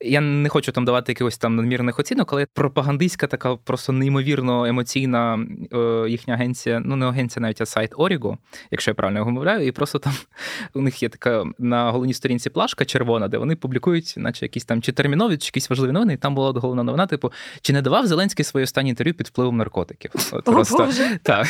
Я 0.00 0.20
не 0.20 0.48
хочу 0.48 0.72
там 0.72 0.84
давати 0.84 1.12
якихось 1.12 1.38
там 1.38 1.56
надмірних 1.56 1.98
оцінок, 1.98 2.32
але 2.32 2.46
пропагандистська 2.54 3.26
така 3.26 3.56
просто 3.56 3.92
неймовірно 3.92 4.64
емоційна 4.64 5.46
е, 5.72 6.08
їхня 6.08 6.34
агенція, 6.34 6.82
ну 6.84 6.96
не 6.96 7.06
агенція, 7.06 7.42
навіть 7.42 7.60
а 7.60 7.66
сайт 7.66 7.92
Оріго, 7.96 8.38
якщо 8.70 8.90
я 8.90 8.94
правильно 8.94 9.18
його 9.18 9.30
мовляю, 9.30 9.66
і 9.66 9.72
просто 9.72 9.98
там 9.98 10.12
у 10.74 10.80
них 10.80 11.02
є 11.02 11.08
така 11.08 11.44
на 11.58 11.90
головній 11.90 12.14
сторінці 12.14 12.50
плашка 12.50 12.84
червона, 12.84 13.28
де 13.28 13.38
вони 13.38 13.56
публікують, 13.56 14.14
наче 14.16 14.44
якісь 14.44 14.64
там 14.64 14.82
чи 14.82 14.92
термінові, 14.92 15.36
чи 15.36 15.46
якісь 15.46 15.70
важливі 15.70 15.92
новини, 15.92 16.12
і 16.12 16.16
там 16.16 16.34
була 16.34 16.60
головна 16.60 16.82
новина, 16.82 17.06
типу, 17.06 17.32
чи 17.60 17.72
не 17.72 17.82
давав 17.82 18.06
Зеленський 18.06 18.44
своє 18.44 18.64
останнє 18.64 18.88
інтерв'ю 18.88 19.14
під 19.14 19.26
впливом 19.26 19.56
наркотиків? 19.56 20.10
От, 20.32 20.48
Просто 20.52 20.84
Боже. 20.84 21.18
так. 21.22 21.46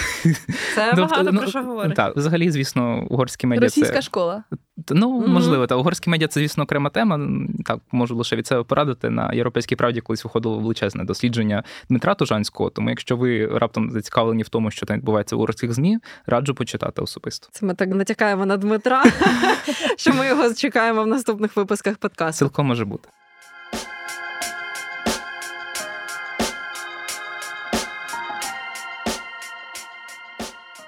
Це 0.74 0.92
тобто, 0.96 1.06
багато 1.06 1.32
ну, 1.32 1.40
про 1.40 1.48
що 1.48 1.62
говорить. 1.62 1.94
Так, 1.94 2.16
взагалі, 2.16 2.50
звісно, 2.50 3.06
угорські 3.10 3.46
медіа. 3.46 3.60
Російська 3.66 3.94
це... 3.94 4.02
школа. 4.02 4.44
Ну, 4.90 5.26
можливо, 5.26 5.66
та 5.66 5.76
угорські 5.76 6.10
медіа 6.10 6.28
це, 6.28 6.40
звісно, 6.40 6.64
окрема 6.64 6.90
тема. 6.90 7.20
Так, 7.64 7.78
можу 7.92 8.16
лише 8.16 8.36
від 8.36 8.46
себе 8.46 8.62
порадити. 8.62 9.10
На 9.10 9.32
європейській 9.32 9.76
правді 9.76 10.00
колись 10.00 10.24
виходило 10.24 10.58
величезне 10.58 11.04
дослідження 11.04 11.62
Дмитра 11.88 12.14
Тужанського. 12.14 12.70
Тому, 12.70 12.90
якщо 12.90 13.16
ви 13.16 13.46
раптом 13.46 13.90
зацікавлені 13.90 14.42
в 14.42 14.48
тому, 14.48 14.70
що 14.70 14.86
там 14.86 14.96
відбувається 14.96 15.36
в 15.36 15.38
угорських 15.38 15.72
ЗМІ, 15.72 15.98
раджу 16.26 16.52
почитати 16.52 17.02
особисто. 17.02 17.48
Це 17.52 17.66
ми 17.66 17.74
так 17.74 17.88
натякаємо 17.88 18.46
на 18.46 18.56
Дмитра, 18.56 19.04
що 19.96 20.14
ми 20.14 20.26
його 20.26 20.54
чекаємо 20.54 21.02
в 21.02 21.06
наступних 21.06 21.56
випусках 21.56 21.96
подкасту. 21.96 22.38
Цілком 22.38 22.66
може 22.66 22.84
бути. 22.84 23.08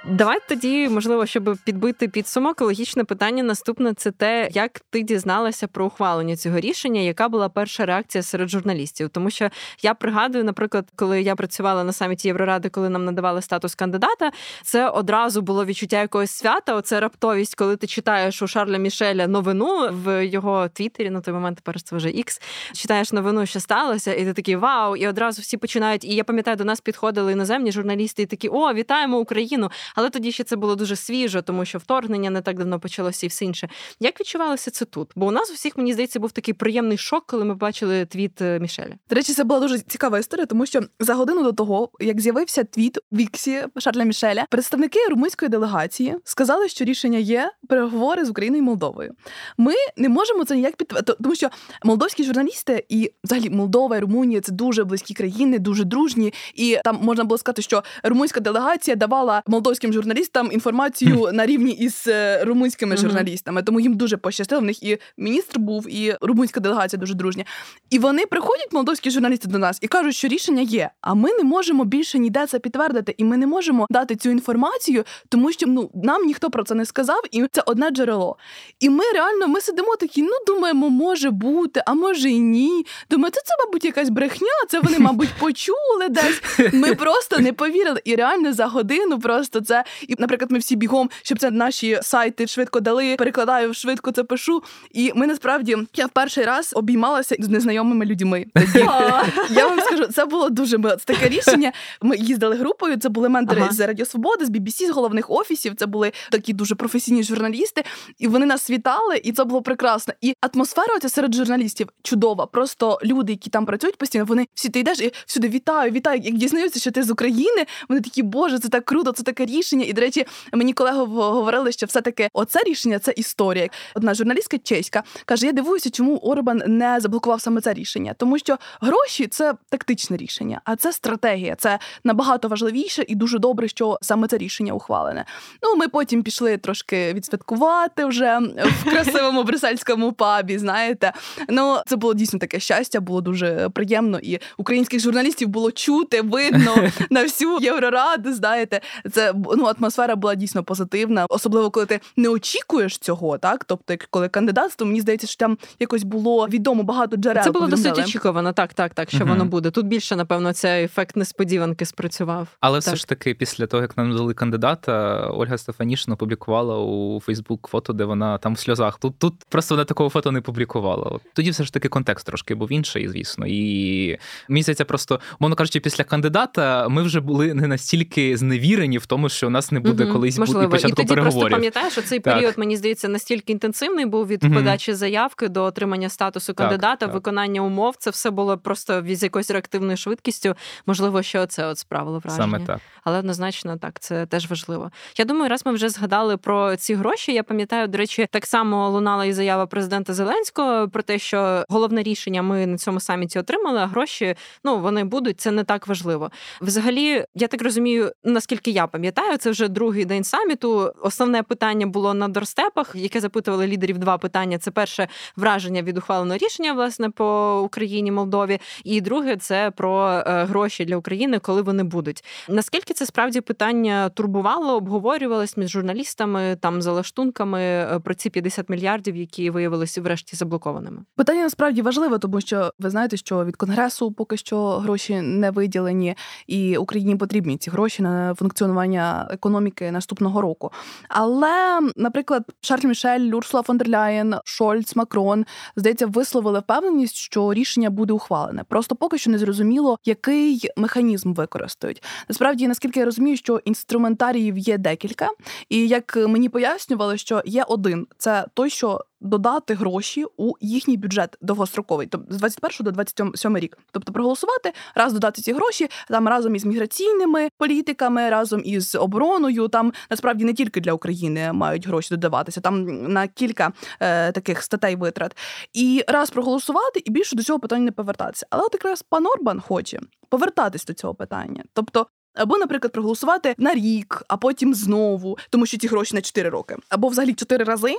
Давай 0.04 0.38
тоді, 0.48 0.88
можливо, 0.88 1.26
щоб 1.26 1.58
підбити 1.64 2.08
підсумок, 2.08 2.60
логічне 2.60 3.04
питання. 3.04 3.42
Наступне 3.42 3.94
це 3.94 4.10
те, 4.10 4.48
як 4.52 4.80
ти 4.90 5.02
дізналася 5.02 5.66
про 5.66 5.86
ухвалення 5.86 6.36
цього 6.36 6.60
рішення, 6.60 7.00
яка 7.00 7.28
була 7.28 7.48
перша 7.48 7.86
реакція 7.86 8.22
серед 8.22 8.48
журналістів? 8.48 9.08
Тому 9.08 9.30
що 9.30 9.48
я 9.82 9.94
пригадую, 9.94 10.44
наприклад, 10.44 10.88
коли 10.96 11.22
я 11.22 11.36
працювала 11.36 11.84
на 11.84 11.92
саміті 11.92 12.28
Євроради, 12.28 12.68
коли 12.68 12.88
нам 12.88 13.04
надавали 13.04 13.42
статус 13.42 13.74
кандидата, 13.74 14.32
це 14.62 14.88
одразу 14.88 15.42
було 15.42 15.64
відчуття 15.64 16.00
якогось 16.00 16.30
свята. 16.30 16.74
Оце 16.74 17.00
раптовість, 17.00 17.54
коли 17.54 17.76
ти 17.76 17.86
читаєш 17.86 18.42
у 18.42 18.46
Шарля 18.46 18.78
Мішеля 18.78 19.26
новину 19.26 19.88
в 19.90 20.26
його 20.26 20.68
твіттері, 20.68 21.10
на 21.10 21.20
той 21.20 21.34
момент 21.34 21.56
тепер 21.56 21.82
це 21.82 21.96
вже 21.96 22.08
X, 22.08 22.42
читаєш 22.74 23.12
новину, 23.12 23.46
що 23.46 23.60
сталося, 23.60 24.14
і 24.14 24.24
ти 24.24 24.32
такий 24.32 24.56
вау, 24.56 24.96
і 24.96 25.08
одразу 25.08 25.42
всі 25.42 25.56
починають. 25.56 26.04
І 26.04 26.14
я 26.14 26.24
пам'ятаю, 26.24 26.56
до 26.56 26.64
нас 26.64 26.80
підходили 26.80 27.32
іноземні 27.32 27.72
журналісти, 27.72 28.22
і 28.22 28.26
такі 28.26 28.48
о, 28.48 28.72
вітаємо 28.74 29.18
Україну! 29.18 29.70
Але 29.94 30.10
тоді 30.10 30.32
ще 30.32 30.44
це 30.44 30.56
було 30.56 30.76
дуже 30.76 30.96
свіжо, 30.96 31.42
тому 31.42 31.64
що 31.64 31.78
вторгнення 31.78 32.30
не 32.30 32.40
так 32.40 32.58
давно 32.58 32.80
почалося 32.80 33.26
і 33.26 33.28
все 33.28 33.44
інше. 33.44 33.68
Як 34.00 34.20
відчувалося 34.20 34.70
це 34.70 34.84
тут? 34.84 35.10
Бо 35.16 35.26
у 35.26 35.30
нас 35.30 35.50
у 35.50 35.54
всіх, 35.54 35.76
мені 35.76 35.92
здається, 35.92 36.20
був 36.20 36.32
такий 36.32 36.54
приємний 36.54 36.98
шок, 36.98 37.24
коли 37.26 37.44
ми 37.44 37.54
бачили 37.54 38.06
твіт 38.06 38.42
е, 38.42 38.58
Мішеля. 38.60 38.94
До 39.08 39.16
речі, 39.16 39.32
це 39.32 39.44
була 39.44 39.60
дуже 39.60 39.78
цікава 39.78 40.18
історія, 40.18 40.46
тому 40.46 40.66
що 40.66 40.80
за 41.00 41.14
годину 41.14 41.42
до 41.42 41.52
того, 41.52 41.88
як 42.00 42.20
з'явився 42.20 42.64
твіт 42.64 42.98
Віксі 43.12 43.64
Шарля 43.78 44.04
Мішеля, 44.04 44.46
представники 44.50 44.98
румунської 45.10 45.48
делегації 45.48 46.16
сказали, 46.24 46.68
що 46.68 46.84
рішення 46.84 47.18
є 47.18 47.50
переговори 47.68 48.24
з 48.24 48.30
Україною 48.30 48.62
і 48.62 48.66
Молдовою. 48.66 49.14
Ми 49.58 49.72
не 49.96 50.08
можемо 50.08 50.44
це 50.44 50.56
ніяк 50.56 50.76
підтвердити, 50.76 51.18
тому 51.22 51.34
що 51.34 51.48
молдовські 51.84 52.24
журналісти 52.24 52.84
і 52.88 53.12
взагалі 53.24 53.50
Молдова 53.50 53.96
і 53.96 54.00
Румунія 54.00 54.40
це 54.40 54.52
дуже 54.52 54.84
близькі 54.84 55.14
країни, 55.14 55.58
дуже 55.58 55.84
дружні. 55.84 56.32
І 56.54 56.78
там 56.84 56.98
можна 57.02 57.24
було 57.24 57.38
сказати, 57.38 57.62
що 57.62 57.82
румунська 58.02 58.40
делегація 58.40 58.96
давала 58.96 59.42
молдовським 59.82 59.92
журналістам 59.92 60.52
інформацію 60.52 61.30
на 61.32 61.46
рівні 61.46 61.72
із 61.72 62.04
е, 62.06 62.44
румунськими 62.44 62.96
журналістами, 62.96 63.62
тому 63.62 63.80
їм 63.80 63.94
дуже 63.94 64.16
пощастило. 64.16 64.60
В 64.60 64.64
них 64.64 64.82
і 64.82 64.98
міністр 65.16 65.58
був, 65.58 65.86
і 65.88 66.14
румунська 66.20 66.60
делегація 66.60 67.00
дуже 67.00 67.14
дружня. 67.14 67.44
І 67.90 67.98
вони 67.98 68.26
приходять, 68.26 68.72
молдовські 68.72 69.10
журналісти, 69.10 69.48
до 69.48 69.58
нас 69.58 69.78
і 69.80 69.88
кажуть, 69.88 70.14
що 70.14 70.28
рішення 70.28 70.62
є. 70.62 70.90
А 71.00 71.14
ми 71.14 71.32
не 71.32 71.44
можемо 71.44 71.84
більше 71.84 72.18
ніде 72.18 72.46
це 72.46 72.58
підтвердити, 72.58 73.14
і 73.18 73.24
ми 73.24 73.36
не 73.36 73.46
можемо 73.46 73.86
дати 73.90 74.16
цю 74.16 74.30
інформацію, 74.30 75.04
тому 75.28 75.52
що 75.52 75.66
ну 75.66 75.90
нам 75.94 76.26
ніхто 76.26 76.50
про 76.50 76.64
це 76.64 76.74
не 76.74 76.86
сказав, 76.86 77.20
і 77.30 77.46
це 77.52 77.62
одне 77.66 77.90
джерело. 77.90 78.36
І 78.80 78.90
ми 78.90 79.04
реально 79.14 79.48
ми 79.48 79.60
сидимо 79.60 79.96
такі, 79.96 80.22
ну 80.22 80.32
думаємо, 80.46 80.90
може 80.90 81.30
бути, 81.30 81.82
а 81.86 81.94
може 81.94 82.30
й 82.30 82.40
ні. 82.40 82.86
Думаю, 83.10 83.32
це, 83.32 83.40
це 83.44 83.54
мабуть, 83.64 83.84
якась 83.84 84.08
брехня. 84.08 84.48
Це 84.68 84.80
вони, 84.80 84.98
мабуть, 84.98 85.28
почули 85.40 86.08
десь. 86.10 86.42
Ми 86.72 86.94
просто 86.94 87.38
не 87.38 87.52
повірили. 87.52 88.00
І 88.04 88.14
реально 88.14 88.52
за 88.52 88.66
годину 88.66 89.18
просто 89.18 89.60
це 89.60 89.71
і, 90.08 90.14
наприклад, 90.18 90.50
ми 90.50 90.58
всі 90.58 90.76
бігом, 90.76 91.10
щоб 91.22 91.38
це 91.38 91.50
наші 91.50 91.98
сайти 92.02 92.46
швидко 92.46 92.80
дали, 92.80 93.16
перекладаю 93.16 93.74
швидко 93.74 94.12
це 94.12 94.24
пишу. 94.24 94.62
І 94.92 95.12
ми 95.14 95.26
насправді 95.26 95.76
я 95.94 96.06
в 96.06 96.10
перший 96.10 96.44
раз 96.44 96.72
обіймалася 96.76 97.36
з 97.38 97.48
незнайомими 97.48 98.04
людьми. 98.04 98.46
Я 99.50 99.66
вам 99.66 99.80
скажу, 99.80 100.06
це 100.06 100.24
було 100.24 100.50
дуже 100.50 100.78
мило. 100.78 100.96
Це 100.96 101.04
таке 101.04 101.28
рішення. 101.28 101.72
Ми 102.02 102.16
їздили 102.16 102.56
групою. 102.56 102.96
Це 102.96 103.08
були 103.08 103.28
ментори 103.28 103.68
з 103.70 103.80
Радіо 103.80 104.06
Свободи, 104.06 104.46
з 104.46 104.50
BBC, 104.50 104.86
з 104.86 104.90
головних 104.90 105.30
офісів. 105.30 105.74
Це 105.76 105.86
були 105.86 106.12
такі 106.30 106.52
дуже 106.52 106.74
професійні 106.74 107.22
журналісти, 107.22 107.84
і 108.18 108.28
вони 108.28 108.46
нас 108.46 108.70
вітали, 108.70 109.20
і 109.24 109.32
це 109.32 109.44
було 109.44 109.62
прекрасно. 109.62 110.14
І 110.20 110.34
атмосфера 110.40 110.96
оця 110.96 111.08
серед 111.08 111.34
журналістів 111.34 111.88
чудова. 112.02 112.46
Просто 112.46 112.98
люди, 113.04 113.32
які 113.32 113.50
там 113.50 113.66
працюють 113.66 113.96
постійно, 113.96 114.24
вони 114.24 114.46
всі 114.54 114.68
ти 114.68 114.80
йдеш 114.80 115.00
і 115.00 115.12
всюди 115.26 115.48
вітаю, 115.48 115.90
вітаю. 115.90 116.20
Як 116.24 116.34
дізнаються, 116.34 116.80
що 116.80 116.90
ти 116.90 117.02
з 117.02 117.10
України. 117.10 117.66
Вони 117.88 118.00
такі, 118.00 118.22
боже, 118.22 118.58
це 118.58 118.68
так 118.68 118.84
круто, 118.84 119.12
це 119.12 119.22
таке 119.22 119.46
рішення 119.46 119.61
рішення. 119.62 119.84
І, 119.88 119.92
до 119.92 120.00
речі, 120.00 120.26
мені 120.52 120.72
колеги 120.72 120.98
говорили, 120.98 121.72
що 121.72 121.86
все-таки 121.86 122.28
оце 122.32 122.62
рішення 122.62 122.98
це 122.98 123.12
історія. 123.16 123.68
Одна 123.94 124.14
журналістка 124.14 124.58
чеська 124.58 125.02
каже: 125.24 125.46
Я 125.46 125.52
дивуюся, 125.52 125.90
чому 125.90 126.16
Орбан 126.16 126.62
не 126.66 127.00
заблокував 127.00 127.40
саме 127.40 127.60
це 127.60 127.74
рішення, 127.74 128.14
тому 128.18 128.38
що 128.38 128.56
гроші 128.80 129.26
це 129.26 129.54
тактичне 129.68 130.16
рішення, 130.16 130.60
а 130.64 130.76
це 130.76 130.92
стратегія. 130.92 131.54
Це 131.54 131.78
набагато 132.04 132.48
важливіше 132.48 133.04
і 133.08 133.14
дуже 133.14 133.38
добре, 133.38 133.68
що 133.68 133.98
саме 134.02 134.28
це 134.28 134.38
рішення 134.38 134.72
ухвалене. 134.72 135.24
Ну, 135.62 135.76
ми 135.76 135.88
потім 135.88 136.22
пішли 136.22 136.56
трошки 136.56 137.12
відсвяткувати 137.12 138.04
вже 138.04 138.38
в 138.84 138.84
красивому 138.90 139.42
брюссельському 139.42 140.12
пабі. 140.12 140.58
Знаєте, 140.58 141.12
ну 141.48 141.78
це 141.86 141.96
було 141.96 142.14
дійсно 142.14 142.38
таке 142.38 142.60
щастя, 142.60 143.00
було 143.00 143.20
дуже 143.20 143.68
приємно, 143.68 144.18
і 144.22 144.38
українських 144.58 145.00
журналістів 145.00 145.48
було 145.48 145.70
чути, 145.70 146.22
видно 146.22 146.90
на 147.10 147.22
всю 147.22 147.58
єврораду. 147.60 148.32
Знаєте, 148.34 148.80
це 149.12 149.34
ну 149.56 149.72
атмосфера 149.78 150.16
була 150.16 150.34
дійсно 150.34 150.64
позитивна, 150.64 151.26
особливо 151.28 151.70
коли 151.70 151.86
ти 151.86 152.00
не 152.16 152.28
очікуєш 152.28 152.98
цього, 152.98 153.38
так 153.38 153.64
тобто, 153.64 153.94
коли 154.10 154.28
кандидатство, 154.28 154.86
мені 154.86 155.00
здається, 155.00 155.26
що 155.26 155.36
там 155.36 155.58
якось 155.80 156.02
було 156.02 156.48
відомо 156.48 156.82
багато 156.82 157.16
джерел. 157.16 157.44
Це 157.44 157.50
було 157.50 157.66
досить 157.66 157.98
очікувано. 157.98 158.52
Так, 158.52 158.74
так, 158.74 158.94
так, 158.94 159.10
що 159.10 159.18
угу. 159.18 159.28
воно 159.28 159.44
буде. 159.44 159.70
Тут 159.70 159.86
більше, 159.86 160.16
напевно, 160.16 160.52
цей 160.52 160.84
ефект 160.84 161.16
несподіванки 161.16 161.84
спрацював. 161.84 162.48
Але 162.60 162.78
так. 162.78 162.86
все 162.86 162.96
ж 162.96 163.08
таки, 163.08 163.34
після 163.34 163.66
того 163.66 163.82
як 163.82 163.96
нам 163.96 164.16
дали 164.16 164.34
кандидата, 164.34 165.26
Ольга 165.26 165.58
Стефанішина 165.58 166.14
опублікувала 166.14 166.78
у 166.78 167.20
Фейсбук 167.20 167.68
фото, 167.68 167.92
де 167.92 168.04
вона 168.04 168.38
там 168.38 168.54
в 168.54 168.58
сльозах. 168.58 168.98
Тут 168.98 169.18
тут 169.18 169.34
просто 169.48 169.74
вона 169.74 169.84
такого 169.84 170.10
фото 170.10 170.32
не 170.32 170.40
публікувала. 170.40 171.18
Тоді 171.32 171.50
все 171.50 171.64
ж 171.64 171.72
таки 171.72 171.88
контекст 171.88 172.26
трошки 172.26 172.54
був 172.54 172.72
інший, 172.72 173.08
звісно. 173.08 173.46
І 173.46 174.18
здається, 174.48 174.84
просто 174.84 175.20
мовно 175.38 175.56
кажучи, 175.56 175.80
після 175.80 176.04
кандидата 176.04 176.88
ми 176.88 177.02
вже 177.02 177.20
були 177.20 177.54
не 177.54 177.66
настільки 177.66 178.36
зневірені 178.36 178.98
в 178.98 179.06
тому, 179.06 179.28
що 179.28 179.41
у 179.46 179.50
нас 179.50 179.72
не 179.72 179.80
буде 179.80 180.04
угу, 180.04 180.12
колись 180.12 180.38
можливо. 180.38 180.68
початку 180.68 180.88
і 180.88 180.94
тоді 180.94 181.08
переговорів. 181.08 181.40
Просто 181.40 181.56
пам'ятаєш, 181.56 181.92
що 181.92 182.02
цей 182.02 182.20
так. 182.20 182.34
період 182.34 182.58
мені 182.58 182.76
здається 182.76 183.08
настільки 183.08 183.52
інтенсивний 183.52 184.06
був 184.06 184.26
від 184.26 184.44
угу. 184.44 184.54
подачі 184.54 184.94
заявки 184.94 185.48
до 185.48 185.64
отримання 185.64 186.08
статусу 186.08 186.54
кандидата, 186.54 187.06
так, 187.06 187.14
виконання 187.14 187.60
умов. 187.60 187.94
Це 187.98 188.10
все 188.10 188.30
було 188.30 188.58
просто 188.58 189.04
з 189.08 189.22
якоюсь 189.22 189.50
реактивною 189.50 189.96
швидкістю. 189.96 190.54
Можливо, 190.86 191.22
що 191.22 191.46
це 191.46 191.66
от 191.66 191.78
справило 191.78 192.18
враження. 192.18 192.44
Саме 192.44 192.66
так. 192.66 192.80
Але 193.04 193.18
однозначно 193.18 193.76
так, 193.76 194.00
це 194.00 194.26
теж 194.26 194.50
важливо. 194.50 194.90
Я 195.18 195.24
думаю, 195.24 195.48
раз 195.48 195.66
ми 195.66 195.72
вже 195.72 195.88
згадали 195.88 196.36
про 196.36 196.76
ці 196.76 196.94
гроші. 196.94 197.32
Я 197.32 197.42
пам'ятаю, 197.42 197.88
до 197.88 197.98
речі, 197.98 198.26
так 198.30 198.46
само 198.46 198.90
лунала 198.90 199.24
і 199.24 199.32
заява 199.32 199.66
президента 199.66 200.14
Зеленського 200.14 200.88
про 200.88 201.02
те, 201.02 201.18
що 201.18 201.64
головне 201.68 202.02
рішення 202.02 202.42
ми 202.42 202.66
на 202.66 202.78
цьому 202.78 203.00
саміті 203.00 203.38
отримали, 203.38 203.78
а 203.80 203.86
гроші 203.86 204.34
ну 204.64 204.78
вони 204.78 205.04
будуть. 205.04 205.40
Це 205.40 205.50
не 205.50 205.64
так 205.64 205.86
важливо. 205.86 206.30
Взагалі, 206.60 207.24
я 207.34 207.48
так 207.48 207.62
розумію, 207.62 208.12
наскільки 208.24 208.70
я 208.70 208.86
пам'ятаю, 208.86 209.31
це 209.36 209.50
вже 209.50 209.68
другий 209.68 210.04
день 210.04 210.24
саміту. 210.24 210.92
Основне 211.02 211.42
питання 211.42 211.86
було 211.86 212.14
на 212.14 212.28
дорстепах, 212.28 212.92
яке 212.94 213.20
запитували 213.20 213.66
лідерів 213.66 213.98
два 213.98 214.18
питання. 214.18 214.58
Це 214.58 214.70
перше 214.70 215.08
враження 215.36 215.82
від 215.82 215.98
ухваленого 215.98 216.38
рішення 216.38 216.72
власне 216.72 217.10
по 217.10 217.60
Україні, 217.64 218.12
Молдові, 218.12 218.58
і 218.84 219.00
друге 219.00 219.36
це 219.36 219.70
про 219.70 220.22
е, 220.26 220.44
гроші 220.44 220.84
для 220.84 220.96
України, 220.96 221.38
коли 221.38 221.62
вони 221.62 221.82
будуть. 221.82 222.24
Наскільки 222.48 222.94
це 222.94 223.06
справді 223.06 223.40
питання 223.40 224.08
турбувало, 224.08 224.76
обговорювалось 224.76 225.56
між 225.56 225.70
журналістами, 225.70 226.56
там 226.60 226.82
за 226.82 226.92
лаштунками 226.92 227.60
е, 227.60 228.00
про 228.04 228.14
ці 228.14 228.30
50 228.30 228.68
мільярдів, 228.68 229.16
які 229.16 229.50
виявилися 229.50 230.00
врешті 230.00 230.36
заблокованими? 230.36 230.98
Питання 231.16 231.42
насправді 231.42 231.82
важливе, 231.82 232.18
тому 232.18 232.40
що 232.40 232.72
ви 232.78 232.90
знаєте, 232.90 233.16
що 233.16 233.44
від 233.44 233.56
конгресу 233.56 234.12
поки 234.12 234.36
що 234.36 234.78
гроші 234.78 235.20
не 235.20 235.50
виділені, 235.50 236.16
і 236.46 236.76
Україні 236.76 237.16
потрібні 237.16 237.56
ці 237.56 237.70
гроші 237.70 238.02
на 238.02 238.34
функціонування 238.34 239.21
економіки 239.30 239.90
наступного 239.90 240.40
року. 240.40 240.72
Але, 241.08 241.80
наприклад, 241.96 242.44
Шарль 242.60 242.86
Мішель, 242.86 243.20
Урсула 243.20 243.62
фон 243.62 243.78
дер 243.78 243.88
Ляєн, 243.88 244.34
Шольц, 244.44 244.96
Макрон 244.96 245.46
здається, 245.76 246.06
висловили 246.06 246.60
впевненість, 246.60 247.16
що 247.16 247.52
рішення 247.52 247.90
буде 247.90 248.12
ухвалене. 248.12 248.64
Просто 248.68 248.96
поки 248.96 249.18
що 249.18 249.30
не 249.30 249.38
зрозуміло, 249.38 249.98
який 250.04 250.68
механізм 250.76 251.34
використають. 251.34 252.02
Насправді, 252.28 252.68
наскільки 252.68 253.00
я 253.00 253.06
розумію, 253.06 253.36
що 253.36 253.60
інструментаріїв 253.64 254.58
є 254.58 254.78
декілька, 254.78 255.28
і 255.68 255.88
як 255.88 256.16
мені 256.16 256.48
пояснювали, 256.48 257.18
що 257.18 257.42
є 257.44 257.64
один 257.68 258.06
це 258.18 258.46
той, 258.54 258.70
що 258.70 259.04
додати 259.22 259.74
гроші 259.74 260.24
у 260.36 260.52
їхній 260.60 260.96
бюджет 260.96 261.36
довгостроковий, 261.40 262.06
тобто 262.06 262.34
з 262.34 262.36
21 262.36 262.84
до 262.84 262.90
27 262.90 263.58
рік. 263.58 263.78
Тобто 263.92 264.12
проголосувати, 264.12 264.72
раз 264.94 265.12
додати 265.12 265.42
ці 265.42 265.52
гроші 265.52 265.88
там 266.08 266.28
разом 266.28 266.56
із 266.56 266.64
міграційними 266.64 267.48
політиками, 267.58 268.30
разом 268.30 268.62
із 268.64 268.94
обороною. 268.94 269.68
Там 269.68 269.92
насправді 270.10 270.44
не 270.44 270.54
тільки 270.54 270.80
для 270.80 270.92
України 270.92 271.52
мають 271.52 271.86
гроші 271.86 272.08
додаватися, 272.10 272.60
там 272.60 272.84
на 273.12 273.28
кілька 273.28 273.72
е, 274.00 274.32
таких 274.32 274.62
статей 274.62 274.96
витрат. 274.96 275.36
І 275.72 276.04
раз 276.08 276.30
проголосувати, 276.30 277.02
і 277.04 277.10
більше 277.10 277.36
до 277.36 277.42
цього 277.42 277.58
питання 277.58 277.84
не 277.84 277.92
повертатися. 277.92 278.46
Але 278.50 278.62
от 278.62 278.74
якраз 278.74 279.02
пан 279.02 279.26
Орбан 279.26 279.60
хоче 279.60 280.00
повертатись 280.28 280.84
до 280.84 280.94
цього 280.94 281.14
питання. 281.14 281.64
Тобто. 281.72 282.06
Або, 282.34 282.58
наприклад, 282.58 282.92
проголосувати 282.92 283.54
на 283.58 283.74
рік, 283.74 284.22
а 284.28 284.36
потім 284.36 284.74
знову, 284.74 285.38
тому 285.50 285.66
що 285.66 285.78
ці 285.78 285.88
гроші 285.88 286.14
на 286.14 286.20
4 286.20 286.48
роки, 286.48 286.76
або 286.88 287.08
взагалі 287.08 287.34
4 287.34 287.64
рази 287.64 287.96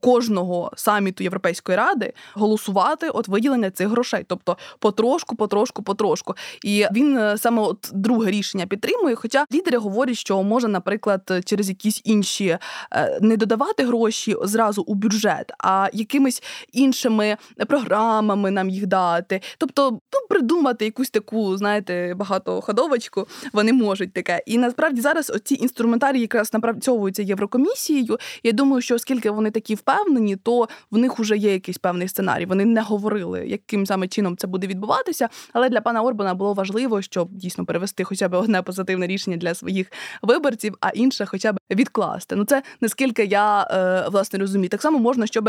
кожного 0.00 0.72
саміту 0.76 1.22
Європейської 1.22 1.78
ради 1.78 2.12
голосувати 2.34 3.08
от 3.08 3.28
виділення 3.28 3.70
цих 3.70 3.88
грошей, 3.88 4.24
тобто 4.28 4.56
потрошку, 4.78 5.36
потрошку, 5.36 5.82
потрошку. 5.82 6.34
І 6.64 6.86
він 6.92 7.18
е, 7.18 7.38
саме 7.38 7.62
от 7.62 7.90
друге 7.92 8.30
рішення 8.30 8.66
підтримує. 8.66 9.14
Хоча 9.14 9.44
лідери 9.52 9.78
говорять, 9.78 10.16
що 10.16 10.42
може, 10.42 10.68
наприклад, 10.68 11.42
через 11.44 11.68
якісь 11.68 12.00
інші 12.04 12.58
е, 12.92 13.18
не 13.20 13.36
додавати 13.36 13.84
гроші 13.84 14.36
зразу 14.42 14.82
у 14.82 14.94
бюджет, 14.94 15.52
а 15.58 15.88
якимись 15.92 16.42
іншими 16.72 17.36
програмами 17.68 18.50
нам 18.50 18.70
їх 18.70 18.86
дати. 18.86 19.40
Тобто, 19.58 19.90
ну 19.90 20.20
придумати 20.28 20.84
якусь 20.84 21.10
таку, 21.10 21.56
знаєте, 21.56 22.14
багатоходовочку 22.14 23.26
вони 23.52 23.72
можуть 23.72 24.12
таке. 24.12 24.42
І 24.46 24.58
насправді 24.58 25.00
зараз 25.00 25.30
оці 25.30 25.54
інструментарії 25.54 26.20
якраз 26.20 26.52
напрацьовуються 26.52 27.22
Єврокомісією. 27.22 28.18
Я 28.42 28.52
думаю, 28.52 28.82
що 28.82 28.94
оскільки 28.94 29.30
вони 29.30 29.50
такі 29.50 29.71
такі 29.72 29.74
впевнені, 29.74 30.36
то 30.36 30.68
в 30.90 30.98
них 30.98 31.18
вже 31.18 31.36
є 31.36 31.52
якийсь 31.52 31.78
певний 31.78 32.08
сценарій. 32.08 32.46
Вони 32.46 32.64
не 32.64 32.82
говорили, 32.82 33.46
яким 33.46 33.86
саме 33.86 34.08
чином 34.08 34.36
це 34.36 34.46
буде 34.46 34.66
відбуватися. 34.66 35.28
Але 35.52 35.68
для 35.68 35.80
пана 35.80 36.02
Орбана 36.02 36.34
було 36.34 36.54
важливо, 36.54 37.02
щоб 37.02 37.28
дійсно 37.32 37.64
перевести 37.64 38.04
хоча 38.04 38.28
б 38.28 38.34
одне 38.34 38.62
позитивне 38.62 39.06
рішення 39.06 39.36
для 39.36 39.54
своїх 39.54 39.92
виборців, 40.22 40.74
а 40.80 40.88
інше, 40.90 41.26
хоча 41.26 41.52
б 41.52 41.58
відкласти. 41.70 42.36
Ну 42.36 42.44
це 42.44 42.62
наскільки 42.80 43.24
я 43.24 43.66
е, 43.70 44.08
власне 44.10 44.38
розумію. 44.38 44.68
Так 44.68 44.82
само 44.82 44.98
можна, 44.98 45.26
щоб. 45.26 45.48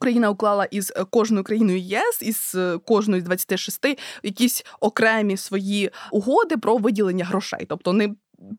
Україна 0.00 0.30
уклала 0.30 0.64
із 0.64 0.92
кожною 1.10 1.44
країною 1.44 1.78
ЄС 1.78 2.22
із 2.22 2.56
кожною 2.84 3.22
з 3.22 3.24
26 3.24 3.86
якісь 4.22 4.64
окремі 4.80 5.36
свої 5.36 5.90
угоди 6.10 6.56
про 6.56 6.76
виділення 6.76 7.24
грошей, 7.24 7.66
тобто 7.68 7.92
не 7.92 8.14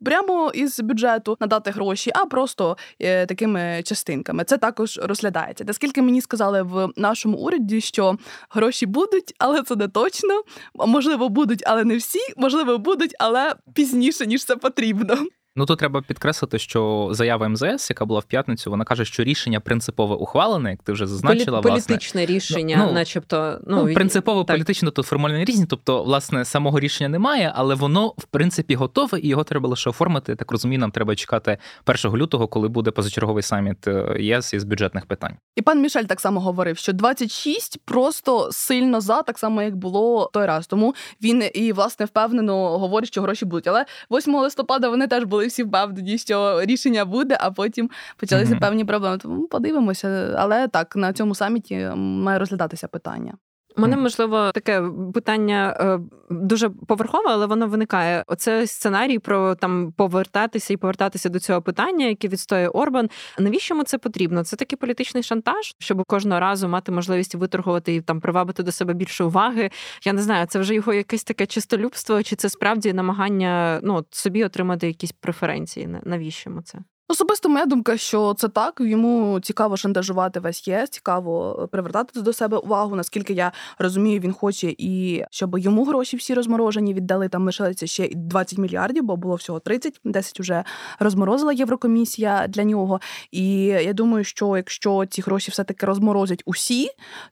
прямо 0.05 0.51
із 0.53 0.79
бюджету 0.79 1.37
надати 1.39 1.71
гроші, 1.71 2.11
а 2.15 2.25
просто 2.25 2.77
е, 2.99 3.25
такими 3.25 3.81
частинками. 3.85 4.43
Це 4.43 4.57
також 4.57 4.99
розглядається. 5.03 5.63
Наскільки 5.67 6.01
мені 6.01 6.21
сказали 6.21 6.61
в 6.61 6.89
нашому 6.95 7.37
уряді, 7.37 7.81
що 7.81 8.17
гроші 8.49 8.85
будуть, 8.85 9.33
але 9.37 9.63
це 9.63 9.75
не 9.75 9.87
точно. 9.87 10.43
Можливо, 10.75 11.29
будуть, 11.29 11.63
але 11.65 11.83
не 11.83 11.97
всі. 11.97 12.19
Можливо, 12.37 12.77
будуть, 12.77 13.15
але 13.19 13.55
пізніше 13.73 14.25
ніж 14.25 14.45
це 14.45 14.55
потрібно. 14.55 15.17
Ну 15.57 15.65
тут 15.65 15.79
треба 15.79 16.01
підкреслити, 16.01 16.59
що 16.59 17.09
заява 17.11 17.49
МЗС, 17.49 17.89
яка 17.89 18.05
була 18.05 18.19
в 18.19 18.23
п'ятницю, 18.23 18.71
вона 18.71 18.85
каже, 18.85 19.05
що 19.05 19.23
рішення 19.23 19.59
принципове 19.59 20.15
ухвалене, 20.15 20.71
як 20.71 20.83
ти 20.83 20.91
вже 20.91 21.07
зазначила, 21.07 21.61
Полі- 21.61 21.71
політичне 21.71 22.21
власне. 22.21 22.35
рішення, 22.35 22.83
ну, 22.87 22.93
начебто, 22.93 23.59
ну, 23.67 23.85
ну 23.85 23.93
принципово 23.93 24.43
так. 24.43 24.55
політично 24.55 24.91
тут 24.91 25.05
формально 25.05 25.45
різні. 25.45 25.65
Тобто, 25.65 26.03
власне, 26.03 26.45
самого 26.45 26.79
рішення 26.79 27.09
немає, 27.09 27.51
але 27.55 27.75
воно 27.75 28.07
в 28.17 28.23
принципі 28.23 28.75
готове, 28.75 29.19
і 29.19 29.27
його 29.27 29.43
треба 29.43 29.69
лише 29.69 29.89
оформити. 29.89 30.35
Так 30.35 30.51
розумію, 30.51 30.79
нам 30.79 30.91
треба 30.91 31.15
чекати 31.15 31.57
1 31.85 32.17
лютого, 32.17 32.47
коли 32.47 32.67
буде 32.67 32.91
позачерговий 32.91 33.43
саміт 33.43 33.87
е, 33.87 34.17
ЄС 34.19 34.53
із 34.53 34.63
бюджетних 34.63 35.05
питань. 35.05 35.33
І 35.55 35.61
пан 35.61 35.81
Мішель 35.81 36.03
так 36.03 36.19
само 36.19 36.39
говорив, 36.39 36.77
що 36.77 36.93
26 36.93 37.79
просто 37.85 38.49
сильно 38.51 39.01
за, 39.01 39.21
так 39.21 39.39
само 39.39 39.61
як 39.61 39.75
було 39.75 40.29
той 40.33 40.45
раз. 40.45 40.67
Тому 40.67 40.95
він 41.23 41.43
і 41.53 41.73
власне 41.73 42.05
впевнено 42.05 42.77
говорить, 42.77 43.09
що 43.09 43.21
гроші 43.21 43.45
будуть. 43.45 43.67
Але 43.67 43.85
8 44.11 44.35
листопада 44.35 44.89
вони 44.89 45.07
теж 45.07 45.23
були 45.23 45.46
всі 45.47 45.63
впевнені, 45.63 46.17
що 46.17 46.61
рішення 46.61 47.05
буде, 47.05 47.37
а 47.39 47.51
потім 47.51 47.89
почалися 48.17 48.53
mm-hmm. 48.53 48.59
певні 48.59 48.85
проблеми. 48.85 49.17
Тому 49.17 49.47
подивимося. 49.47 50.35
Але 50.37 50.67
так 50.67 50.95
на 50.95 51.13
цьому 51.13 51.35
саміті 51.35 51.91
має 51.95 52.39
розглядатися 52.39 52.87
питання. 52.87 53.33
Мене 53.77 53.97
можливо 53.97 54.51
таке 54.51 54.83
питання 55.13 55.77
е, 55.79 55.99
дуже 56.29 56.69
поверхове, 56.69 57.25
але 57.27 57.45
воно 57.45 57.67
виникає. 57.67 58.23
Оце 58.27 58.67
сценарій 58.67 59.19
про 59.19 59.55
там 59.55 59.93
повертатися 59.97 60.73
і 60.73 60.77
повертатися 60.77 61.29
до 61.29 61.39
цього 61.39 61.61
питання, 61.61 62.05
яке 62.05 62.27
відстоює 62.27 62.67
Орбан. 62.67 63.09
Навіщо 63.39 63.73
йому 63.73 63.83
це 63.83 63.97
потрібно? 63.97 64.43
Це 64.43 64.55
такий 64.55 64.77
політичний 64.77 65.23
шантаж, 65.23 65.75
щоб 65.79 66.03
кожного 66.07 66.39
разу 66.39 66.67
мати 66.67 66.91
можливість 66.91 67.35
виторгувати 67.35 67.95
і 67.95 68.01
там 68.01 68.19
привабити 68.19 68.63
до 68.63 68.71
себе 68.71 68.93
більше 68.93 69.23
уваги. 69.23 69.69
Я 70.05 70.13
не 70.13 70.21
знаю, 70.21 70.47
це 70.47 70.59
вже 70.59 70.75
його 70.75 70.93
якесь 70.93 71.23
таке 71.23 71.45
чистолюбство, 71.45 72.23
чи 72.23 72.35
це 72.35 72.49
справді 72.49 72.93
намагання 72.93 73.79
ну 73.83 74.05
собі 74.11 74.43
отримати 74.43 74.87
якісь 74.87 75.11
преференції. 75.11 75.89
Навіщо 76.03 76.49
йому 76.49 76.61
це? 76.61 76.79
Особисто 77.09 77.49
моя 77.49 77.65
думка, 77.65 77.97
що 77.97 78.33
це 78.33 78.47
так. 78.47 78.77
Йому 78.79 79.39
цікаво 79.39 79.77
шантажувати 79.77 80.39
весь 80.39 80.67
ЄС, 80.67 80.89
цікаво 80.89 81.67
привертати 81.71 82.21
до 82.21 82.33
себе 82.33 82.57
увагу. 82.57 82.95
Наскільки 82.95 83.33
я 83.33 83.51
розумію, 83.79 84.19
він 84.19 84.33
хоче 84.33 84.75
і 84.77 85.23
щоб 85.31 85.59
йому 85.59 85.83
гроші 85.85 86.17
всі 86.17 86.33
розморожені 86.33 86.93
віддали. 86.93 87.29
Там 87.29 87.45
лишилися 87.45 87.87
ще 87.87 88.09
20 88.13 88.57
мільярдів, 88.59 89.03
бо 89.03 89.15
було 89.15 89.35
всього 89.35 89.59
30, 89.59 89.99
10 90.03 90.39
вже 90.39 90.63
розморозила 90.99 91.53
Єврокомісія 91.53 92.47
для 92.47 92.63
нього. 92.63 92.99
І 93.31 93.57
я 93.63 93.93
думаю, 93.93 94.23
що 94.23 94.57
якщо 94.57 95.05
ці 95.05 95.21
гроші 95.21 95.51
все 95.51 95.63
таки 95.63 95.85
розморозять 95.85 96.43
усі, 96.45 96.89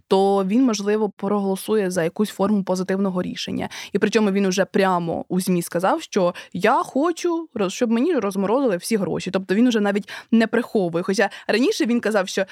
то 0.08 0.46
він 0.46 0.64
можливо 0.64 1.10
проголосує 1.10 1.92
за 1.92 2.04
якусь 2.04 2.30
форму 2.30 2.64
позитивного 2.64 3.22
рішення. 3.22 3.70
І 3.94 4.00
при 4.00 4.10
цьому 4.10 4.32
він 4.32 4.46
уже 4.46 4.66
прямо 4.66 5.26
у 5.30 5.40
змі 5.40 5.62
сказав, 5.62 6.02
що 6.02 6.34
я 6.54 6.84
хочу, 6.84 7.50
щоб 7.68 7.92
мені 7.92 8.14
розморозили 8.14 8.78
всі 8.78 8.98
гроші. 8.98 9.32
Тобто 9.32 9.56
він 9.56 9.65
він 9.66 9.70
уже 9.70 9.80
навіть 9.80 10.10
не 10.32 10.48
приховує. 10.48 11.04
Хоча 11.04 11.30
раніше 11.48 11.86
він 11.86 12.00
казав, 12.00 12.28
що. 12.28 12.46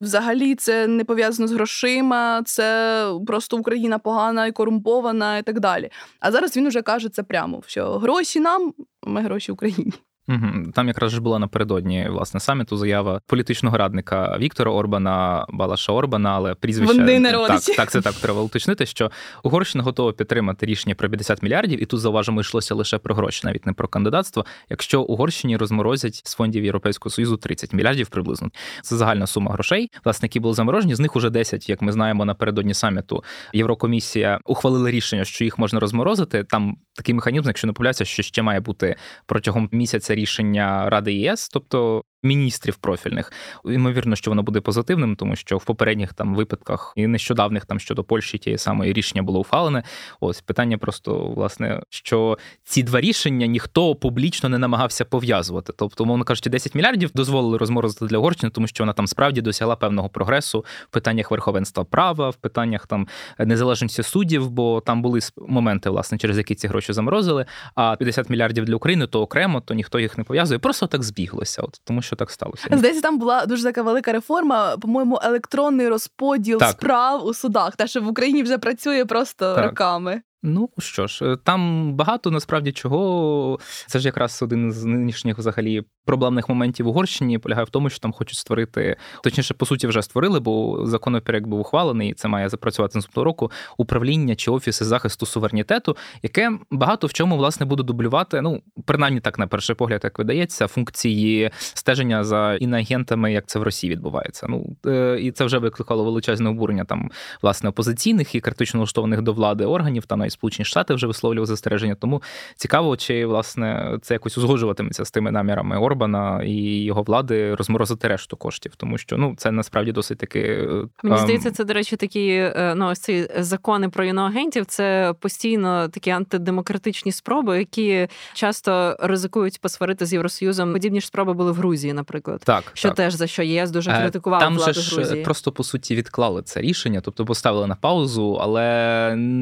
Взагалі 0.00 0.54
це 0.54 0.86
не 0.86 1.04
пов'язано 1.04 1.48
з 1.48 1.52
грошима, 1.52 2.42
це 2.44 3.10
просто 3.26 3.56
Україна 3.56 3.98
погана 3.98 4.46
і 4.46 4.52
корумпована, 4.52 5.38
і 5.38 5.42
так 5.42 5.60
далі. 5.60 5.90
А 6.20 6.32
зараз 6.32 6.56
він 6.56 6.66
уже 6.66 6.82
каже 6.82 7.08
це 7.08 7.22
прямо: 7.22 7.62
що 7.66 7.98
гроші 7.98 8.40
нам, 8.40 8.74
ми 9.02 9.22
гроші 9.22 9.52
Україні. 9.52 9.92
Угу. 10.28 10.72
Там 10.74 10.88
якраз 10.88 11.12
ж 11.12 11.20
була 11.20 11.38
напередодні 11.38 12.08
власне 12.10 12.40
саміту 12.40 12.76
заява 12.76 13.20
політичного 13.26 13.78
радника 13.78 14.38
Віктора 14.38 14.70
Орбана, 14.70 15.46
Балаша 15.48 15.92
Орбана, 15.92 16.30
але 16.30 16.54
прізвище 16.54 16.94
Вони 16.94 17.18
не 17.18 17.32
так, 17.32 17.60
так, 17.76 17.90
це 17.90 18.00
так 18.00 18.14
треба 18.14 18.40
уточнити. 18.40 18.86
Що 18.86 19.10
Угорщина 19.42 19.84
готова 19.84 20.12
підтримати 20.12 20.66
рішення 20.66 20.94
про 20.94 21.08
50 21.08 21.42
мільярдів, 21.42 21.82
і 21.82 21.86
тут 21.86 22.00
зауважимо, 22.00 22.40
йшлося 22.40 22.74
лише 22.74 22.98
про 22.98 23.14
гроші, 23.14 23.40
навіть 23.44 23.66
не 23.66 23.72
про 23.72 23.88
кандидатство. 23.88 24.46
Якщо 24.70 25.02
Угорщині 25.02 25.56
розморозять 25.56 26.22
з 26.24 26.34
фондів 26.34 26.64
Європейського 26.64 27.10
союзу 27.10 27.36
30 27.36 27.72
мільярдів 27.72 28.08
приблизно. 28.08 28.48
Це 28.82 28.96
загальна 28.96 29.26
сума 29.26 29.52
грошей. 29.52 29.90
Власне, 30.04 30.26
які 30.26 30.40
були 30.40 30.54
заморожені. 30.54 30.94
З 30.94 31.00
них 31.00 31.16
уже 31.16 31.30
10, 31.30 31.68
як 31.68 31.82
ми 31.82 31.92
знаємо, 31.92 32.24
напередодні 32.24 32.74
саміту 32.74 33.24
Єврокомісія 33.52 34.40
ухвалила 34.44 34.90
рішення, 34.90 35.24
що 35.24 35.44
їх 35.44 35.58
можна 35.58 35.80
розморозити. 35.80 36.44
Там 36.44 36.76
такий 36.94 37.14
механізм, 37.14 37.46
якщо 37.46 37.66
не 37.66 37.72
помиляюся, 37.72 38.04
що 38.04 38.22
ще 38.22 38.42
має 38.42 38.60
бути 38.60 38.96
протягом 39.26 39.68
місяця 39.72 40.14
рішення 40.18 40.90
Ради 40.90 41.12
ЄС, 41.12 41.48
тобто 41.48 42.02
міністрів 42.22 42.76
профільних. 42.76 43.32
Ймовірно, 43.64 44.16
що 44.16 44.30
воно 44.30 44.42
буде 44.42 44.60
позитивним, 44.60 45.16
тому 45.16 45.36
що 45.36 45.56
в 45.56 45.64
попередніх 45.64 46.14
там 46.14 46.34
випадках 46.34 46.92
і 46.96 47.06
нещодавних 47.06 47.66
там 47.66 47.80
щодо 47.80 48.04
Польщі 48.04 48.38
тієї 48.38 48.58
самої 48.58 48.92
рішення 48.92 49.22
було 49.22 49.40
ухвалене. 49.40 49.82
Ось 50.20 50.40
питання 50.40 50.78
просто 50.78 51.18
власне, 51.18 51.80
що 51.90 52.38
ці 52.64 52.82
два 52.82 53.00
рішення 53.00 53.46
ніхто 53.46 53.94
публічно 53.94 54.48
не 54.48 54.58
намагався 54.58 55.04
пов'язувати. 55.04 55.72
Тобто, 55.76 56.04
мовно 56.04 56.24
кажучи, 56.24 56.50
10 56.50 56.74
мільярдів 56.74 57.10
дозволили 57.14 57.58
розморозити 57.58 58.06
для 58.06 58.18
Угорщини, 58.18 58.50
тому 58.50 58.66
що 58.66 58.84
вона 58.84 58.92
там 58.92 59.06
справді 59.06 59.40
досягла 59.40 59.76
певного 59.76 60.08
прогресу 60.08 60.64
в 60.90 60.92
питаннях 60.92 61.30
верховенства 61.30 61.84
права, 61.84 62.30
в 62.30 62.36
питаннях 62.36 62.86
там 62.86 63.08
незалежності 63.38 64.02
суддів, 64.02 64.50
бо 64.50 64.80
там 64.80 65.02
були 65.02 65.20
моменти, 65.36 65.90
власне, 65.90 66.18
через 66.18 66.38
які 66.38 66.54
ці 66.54 66.68
гроші 66.68 66.92
заморозили. 66.92 67.46
А 67.74 67.96
50 67.96 68.30
мільярдів 68.30 68.64
для 68.64 68.76
України 68.76 69.06
то 69.06 69.22
окремо, 69.22 69.60
то 69.60 69.74
ніхто 69.74 70.00
їх 70.00 70.18
не 70.18 70.24
пов'язує. 70.24 70.58
Просто 70.58 70.86
так 70.86 71.02
збіглося. 71.02 71.62
От 71.62 71.80
тому 71.84 72.02
що 72.08 72.16
так 72.16 72.30
сталося. 72.30 72.68
Здається, 72.72 73.02
там 73.02 73.18
була 73.18 73.46
дуже 73.46 73.62
така 73.62 73.82
велика 73.82 74.12
реформа. 74.12 74.76
По-моєму, 74.76 75.20
електронний 75.22 75.88
розподіл 75.88 76.58
так. 76.58 76.70
справ 76.70 77.24
у 77.26 77.34
судах, 77.34 77.76
та 77.76 77.86
що 77.86 78.00
в 78.00 78.08
Україні 78.08 78.42
вже 78.42 78.58
працює 78.58 79.04
просто 79.04 79.54
так. 79.54 79.64
роками. 79.64 80.22
Ну 80.42 80.70
що 80.78 81.06
ж, 81.06 81.24
е, 81.24 81.36
там 81.36 81.92
багато 81.94 82.30
насправді 82.30 82.72
чого. 82.72 83.58
Це 83.86 83.98
ж 83.98 84.08
якраз 84.08 84.42
один 84.42 84.72
з 84.72 84.84
нинішніх 84.84 85.38
взагалі 85.38 85.82
проблемних 86.08 86.48
моментів 86.48 86.86
в 86.86 86.88
Угорщині 86.88 87.38
полягає 87.38 87.64
в 87.64 87.70
тому, 87.70 87.90
що 87.90 87.98
там 87.98 88.12
хочуть 88.12 88.38
створити, 88.38 88.96
точніше, 89.22 89.54
по 89.54 89.66
суті, 89.66 89.86
вже 89.86 90.02
створили, 90.02 90.40
бо 90.40 90.86
законопроект 90.86 91.46
був 91.46 91.60
ухвалений, 91.60 92.10
і 92.10 92.14
це 92.14 92.28
має 92.28 92.48
запрацювати 92.48 92.98
наступного 92.98 93.24
року 93.24 93.50
управління 93.76 94.34
чи 94.36 94.50
офіси 94.50 94.84
захисту 94.84 95.26
суверенітету, 95.26 95.96
яке 96.22 96.50
багато 96.70 97.06
в 97.06 97.12
чому 97.12 97.36
власне 97.36 97.66
буде 97.66 97.82
дублювати. 97.82 98.40
Ну, 98.40 98.62
принаймні 98.84 99.20
так 99.20 99.38
на 99.38 99.46
перший 99.46 99.76
погляд, 99.76 100.00
як 100.04 100.18
видається, 100.18 100.66
функції 100.66 101.50
стеження 101.58 102.24
за 102.24 102.54
іноагентами, 102.54 103.32
як 103.32 103.46
це 103.46 103.58
в 103.58 103.62
Росії 103.62 103.92
відбувається. 103.92 104.46
Ну 104.48 104.76
е, 104.86 105.18
і 105.20 105.32
це 105.32 105.44
вже 105.44 105.58
викликало 105.58 106.04
величезне 106.04 106.50
обурення 106.50 106.84
там 106.84 107.10
власне 107.42 107.70
опозиційних 107.70 108.34
і 108.34 108.40
критично 108.40 108.78
налаштованих 108.78 109.22
до 109.22 109.32
влади 109.32 109.64
органів 109.64 110.06
та 110.06 110.16
навіть 110.28 110.32
Сполучені 110.32 110.64
Штати 110.64 110.94
вже 110.94 111.06
висловлювали 111.06 111.46
застереження. 111.46 111.94
Тому 111.94 112.22
цікаво, 112.56 112.96
чи 112.96 113.26
власне 113.26 113.98
це 114.02 114.14
якось 114.14 114.38
узгоджуватиметься 114.38 115.04
з 115.04 115.10
тими 115.10 115.30
намірами 115.30 115.78
Орбана 115.78 116.42
і 116.42 116.84
його 116.84 117.02
влади 117.02 117.54
розморозити 117.54 118.08
решту 118.08 118.36
коштів, 118.36 118.72
тому 118.76 118.98
що 118.98 119.16
ну 119.16 119.34
це 119.36 119.50
насправді 119.50 119.92
досить 119.92 120.18
таки 120.18 120.40
е, 120.40 120.66
мені 121.02 121.16
ем... 121.16 121.18
здається. 121.18 121.50
Це 121.50 121.64
до 121.64 121.72
речі, 121.72 121.96
такі 121.96 122.28
е, 122.30 122.74
ну 122.76 122.88
ось 122.88 122.98
ці 122.98 123.28
закони 123.38 123.88
про 123.88 124.04
іноагентів. 124.04 124.66
Це 124.66 125.14
постійно 125.20 125.88
такі 125.88 126.10
антидемократичні 126.10 127.12
спроби, 127.12 127.58
які 127.58 128.08
часто 128.34 128.96
ризикують 129.00 129.60
посварити 129.60 130.06
з 130.06 130.12
євросоюзом. 130.12 130.72
Подібні 130.72 131.00
ж 131.00 131.06
спроби 131.06 131.32
були 131.32 131.52
в 131.52 131.54
Грузії, 131.54 131.92
наприклад, 131.92 132.40
так 132.44 132.64
що 132.74 132.88
так. 132.88 132.96
теж 132.96 133.14
за 133.14 133.26
що 133.26 133.42
ЄС 133.42 133.70
дуже 133.70 133.90
е, 133.90 134.00
критикував 134.00 134.40
Там 134.40 134.56
владу 134.56 134.72
же 134.72 134.80
ж 134.80 134.94
Грузії. 134.96 135.24
просто 135.24 135.52
по 135.52 135.64
суті 135.64 135.94
відклали 135.94 136.42
це 136.42 136.60
рішення, 136.60 137.00
тобто 137.00 137.24
поставили 137.24 137.66
на 137.66 137.74
паузу, 137.74 138.38
але 138.40 138.64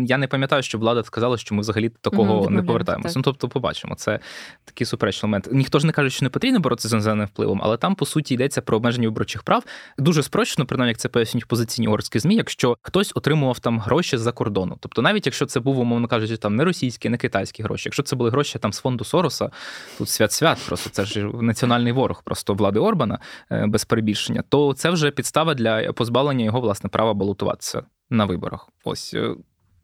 я 0.06 0.18
не 0.18 0.26
пам'ятаю, 0.26 0.62
що 0.62 0.75
влада 0.76 1.02
сказала, 1.02 1.36
що 1.36 1.54
ми 1.54 1.60
взагалі 1.60 1.88
такого 1.88 2.42
mm, 2.42 2.50
не 2.50 2.62
повертаємося. 2.62 3.14
Ну 3.16 3.22
тобто, 3.22 3.48
побачимо. 3.48 3.94
Це 3.94 4.18
такий 4.64 4.86
суперечний 4.86 5.28
момент. 5.28 5.48
Ніхто 5.52 5.78
ж 5.78 5.86
не 5.86 5.92
каже, 5.92 6.10
що 6.10 6.24
не 6.24 6.30
потрібно 6.30 6.60
боротися 6.60 6.88
з 6.88 6.92
іноземним 6.92 7.26
впливом, 7.26 7.60
але 7.62 7.76
там 7.76 7.94
по 7.94 8.06
суті 8.06 8.34
йдеться 8.34 8.60
про 8.60 8.76
обмеження 8.76 9.08
виборчих 9.08 9.42
прав. 9.42 9.64
Дуже 9.98 10.22
спрощено, 10.22 10.66
принаймні, 10.66 10.90
як 10.90 10.98
це 10.98 11.08
пояснюють 11.08 11.48
позиційні 11.48 11.88
угорські 11.88 12.18
змі, 12.18 12.34
якщо 12.34 12.76
хтось 12.82 13.12
отримував 13.14 13.58
там 13.58 13.80
гроші 13.80 14.18
з-за 14.18 14.32
кордону. 14.32 14.76
Тобто, 14.80 15.02
навіть 15.02 15.26
якщо 15.26 15.46
це 15.46 15.60
був, 15.60 15.78
умовно 15.78 16.08
кажучи, 16.08 16.36
там 16.36 16.56
не 16.56 16.64
російські, 16.64 17.08
не 17.08 17.16
китайські 17.16 17.62
гроші, 17.62 17.82
якщо 17.86 18.02
це 18.02 18.16
були 18.16 18.30
гроші 18.30 18.58
там 18.58 18.72
з 18.72 18.80
фонду 18.80 19.04
Сороса, 19.04 19.50
тут 19.98 20.08
свят-свят, 20.08 20.66
просто 20.66 20.90
це 20.90 21.04
ж 21.04 21.30
національний 21.40 21.92
ворог, 21.92 22.22
просто 22.22 22.54
влади 22.54 22.80
Орбана 22.80 23.18
е, 23.52 23.66
без 23.66 23.84
перебільшення, 23.84 24.42
то 24.48 24.74
це 24.74 24.90
вже 24.90 25.10
підстава 25.10 25.54
для 25.54 25.92
позбавлення 25.92 26.44
його 26.44 26.60
власне 26.60 26.90
права 26.90 27.14
балотуватися 27.14 27.82
на 28.10 28.24
виборах. 28.24 28.68
Ось 28.84 29.14
е, 29.14 29.34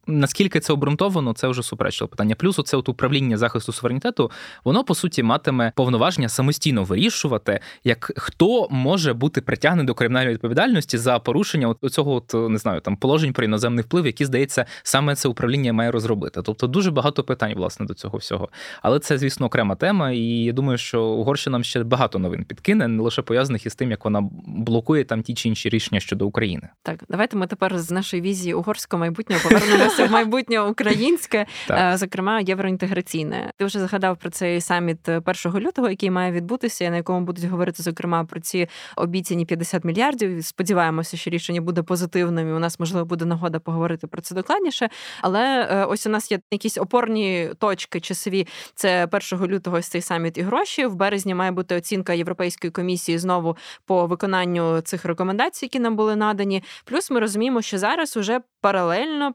Наскільки 0.07 0.61
це 0.61 0.72
обґрунтовано, 0.72 1.32
це 1.32 1.48
вже 1.48 1.62
суперечливе 1.62 2.11
питання. 2.11 2.34
Плюс 2.34 2.59
оце 2.59 2.76
от 2.76 2.88
управління 2.88 3.36
захисту 3.36 3.72
суверенітету, 3.72 4.30
воно 4.64 4.84
по 4.84 4.94
суті 4.94 5.22
матиме 5.22 5.72
повноваження 5.76 6.28
самостійно 6.28 6.84
вирішувати, 6.84 7.61
як 7.84 8.12
хто 8.16 8.68
може 8.70 9.12
бути 9.12 9.40
притягнений 9.40 9.86
до 9.86 9.94
кримінальної 9.94 10.34
відповідальності 10.34 10.98
за 10.98 11.18
порушення 11.18 11.74
цього 11.90 12.14
от 12.14 12.50
не 12.50 12.59
знаю 12.59 12.80
там 12.80 12.96
положень 12.96 13.32
про 13.32 13.44
іноземний 13.44 13.84
вплив, 13.84 14.07
які 14.07 14.24
здається 14.24 14.66
саме 14.82 15.14
це 15.14 15.28
управління 15.28 15.72
має 15.72 15.90
розробити. 15.90 16.42
Тобто 16.42 16.66
дуже 16.66 16.90
багато 16.90 17.24
питань 17.24 17.55
власне 17.55 17.86
до 17.86 17.94
цього 17.94 18.18
всього. 18.18 18.48
Але 18.82 18.98
це, 18.98 19.18
звісно, 19.18 19.46
окрема 19.46 19.74
тема. 19.74 20.11
І 20.11 20.24
я 20.24 20.53
думаю, 20.53 20.78
що 20.78 21.03
Угорщина 21.03 21.53
нам 21.53 21.64
ще 21.64 21.84
багато 21.84 22.18
новин 22.18 22.44
підкине, 22.44 22.88
не 22.88 23.03
лише 23.03 23.22
пов'язаних 23.22 23.66
із 23.66 23.74
тим, 23.74 23.90
як 23.90 24.05
вона 24.05 24.28
блокує 24.46 25.05
там 25.05 25.22
ті 25.22 25.34
чи 25.34 25.48
інші 25.48 25.68
рішення 25.68 26.00
щодо 26.00 26.26
України. 26.26 26.68
Так, 26.82 27.05
давайте 27.09 27.36
ми 27.36 27.46
тепер 27.46 27.78
з 27.78 27.90
нашої 27.90 28.22
візії 28.22 28.55
угорського 28.55 29.00
майбутнього 29.00 29.42
повернемося 29.42 29.91
це 29.97 30.09
майбутнє 30.09 30.61
українське, 30.61 31.47
е, 31.70 31.93
зокрема 31.97 32.40
євроінтеграційне. 32.40 33.51
Ти 33.57 33.64
вже 33.64 33.80
згадав 33.80 34.16
про 34.16 34.30
цей 34.30 34.61
саміт 34.61 35.09
1 35.09 35.61
лютого, 35.61 35.90
який 35.90 36.11
має 36.11 36.32
відбутися, 36.32 36.90
на 36.90 36.97
якому 36.97 37.20
будуть 37.20 37.45
говорити 37.45 37.82
зокрема 37.82 38.24
про 38.24 38.40
ці 38.40 38.68
обіцяні 38.97 39.47
50 39.47 39.84
мільярдів. 39.84 40.45
Сподіваємося, 40.45 41.16
що 41.16 41.30
рішення 41.30 41.61
буде 41.61 41.82
позитивним. 41.82 42.49
і 42.49 42.53
У 42.53 42.59
нас 42.59 42.80
можливо 42.80 43.07
буде 43.07 43.24
нагода 43.24 43.59
поговорити 43.59 44.07
про 44.07 44.22
це 44.22 44.34
докладніше. 44.34 44.88
Але 45.20 45.68
е, 45.70 45.84
ось 45.84 46.07
у 46.07 46.11
нас 46.11 46.32
є 46.32 46.40
якісь 46.51 46.78
опорні 46.78 47.51
точки 47.59 48.01
часові. 48.01 48.47
Це 48.74 49.09
1 49.32 49.47
лютого 49.47 49.76
ось 49.76 49.88
цей 49.88 50.01
саміт 50.01 50.38
і 50.38 50.43
гроші. 50.43 50.86
В 50.86 50.95
березні 50.95 51.34
має 51.34 51.51
бути 51.51 51.76
оцінка 51.76 52.12
Європейської 52.12 52.70
комісії 52.70 53.18
знову 53.18 53.57
по 53.86 54.07
виконанню 54.07 54.80
цих 54.80 55.05
рекомендацій, 55.05 55.64
які 55.64 55.78
нам 55.78 55.97
були 55.97 56.16
надані. 56.16 56.62
Плюс 56.84 57.11
ми 57.11 57.20
розуміємо, 57.20 57.62
що 57.62 57.78
зараз 57.78 58.16
уже 58.16 58.40
паралельно 58.61 59.32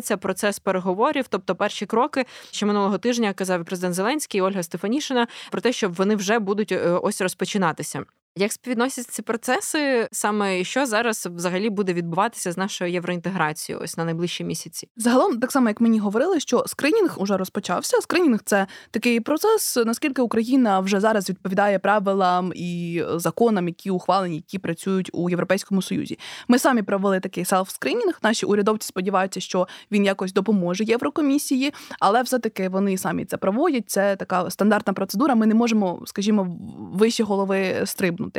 починається 0.00 0.16
процес 0.16 0.58
переговорів, 0.58 1.26
тобто 1.28 1.54
перші 1.54 1.86
кроки, 1.86 2.24
що 2.50 2.66
минулого 2.66 2.98
тижня 2.98 3.32
казав 3.32 3.64
президент 3.64 3.94
Зеленський 3.94 4.38
і 4.38 4.42
Ольга 4.42 4.62
Стефанішина 4.62 5.26
про 5.50 5.60
те, 5.60 5.72
що 5.72 5.88
вони 5.88 6.16
вже 6.16 6.38
будуть 6.38 6.72
е, 6.72 6.78
ось 7.02 7.20
розпочинатися. 7.20 8.04
Як 8.36 8.52
співвідносяться 8.52 9.12
ці 9.12 9.22
процеси, 9.22 10.08
саме 10.12 10.64
що 10.64 10.86
зараз 10.86 11.28
взагалі 11.34 11.70
буде 11.70 11.92
відбуватися 11.92 12.52
з 12.52 12.56
нашою 12.56 12.92
євроінтеграцією 12.92 13.84
ось 13.84 13.96
на 13.96 14.04
найближчі 14.04 14.44
місяці? 14.44 14.88
Загалом, 14.96 15.40
так 15.40 15.52
само 15.52 15.68
як 15.68 15.80
мені 15.80 15.98
говорили, 15.98 16.40
що 16.40 16.64
скринінг 16.66 17.14
уже 17.16 17.36
розпочався. 17.36 18.00
Скринінг 18.00 18.40
це 18.44 18.66
такий 18.90 19.20
процес, 19.20 19.76
наскільки 19.86 20.22
Україна 20.22 20.80
вже 20.80 21.00
зараз 21.00 21.30
відповідає 21.30 21.78
правилам 21.78 22.52
і 22.54 23.02
законам, 23.14 23.68
які 23.68 23.90
ухвалені, 23.90 24.36
які 24.36 24.58
працюють 24.58 25.10
у 25.12 25.30
Європейському 25.30 25.82
Союзі. 25.82 26.18
Ми 26.48 26.58
самі 26.58 26.82
провели 26.82 27.20
такий 27.20 27.44
селф-скринінг. 27.44 28.14
Наші 28.22 28.46
урядовці 28.46 28.88
сподіваються, 28.88 29.40
що 29.40 29.68
він 29.90 30.04
якось 30.04 30.32
допоможе 30.32 30.84
Єврокомісії, 30.84 31.72
але 32.00 32.22
все-таки 32.22 32.68
вони 32.68 32.98
самі 32.98 33.24
це 33.24 33.36
проводять. 33.36 33.90
Це 33.90 34.16
така 34.16 34.50
стандартна 34.50 34.92
процедура. 34.92 35.34
Ми 35.34 35.46
не 35.46 35.54
можемо, 35.54 36.02
скажімо, 36.06 36.56
вище 36.92 37.24
голови 37.24 37.82
стрибнути. 37.84 38.29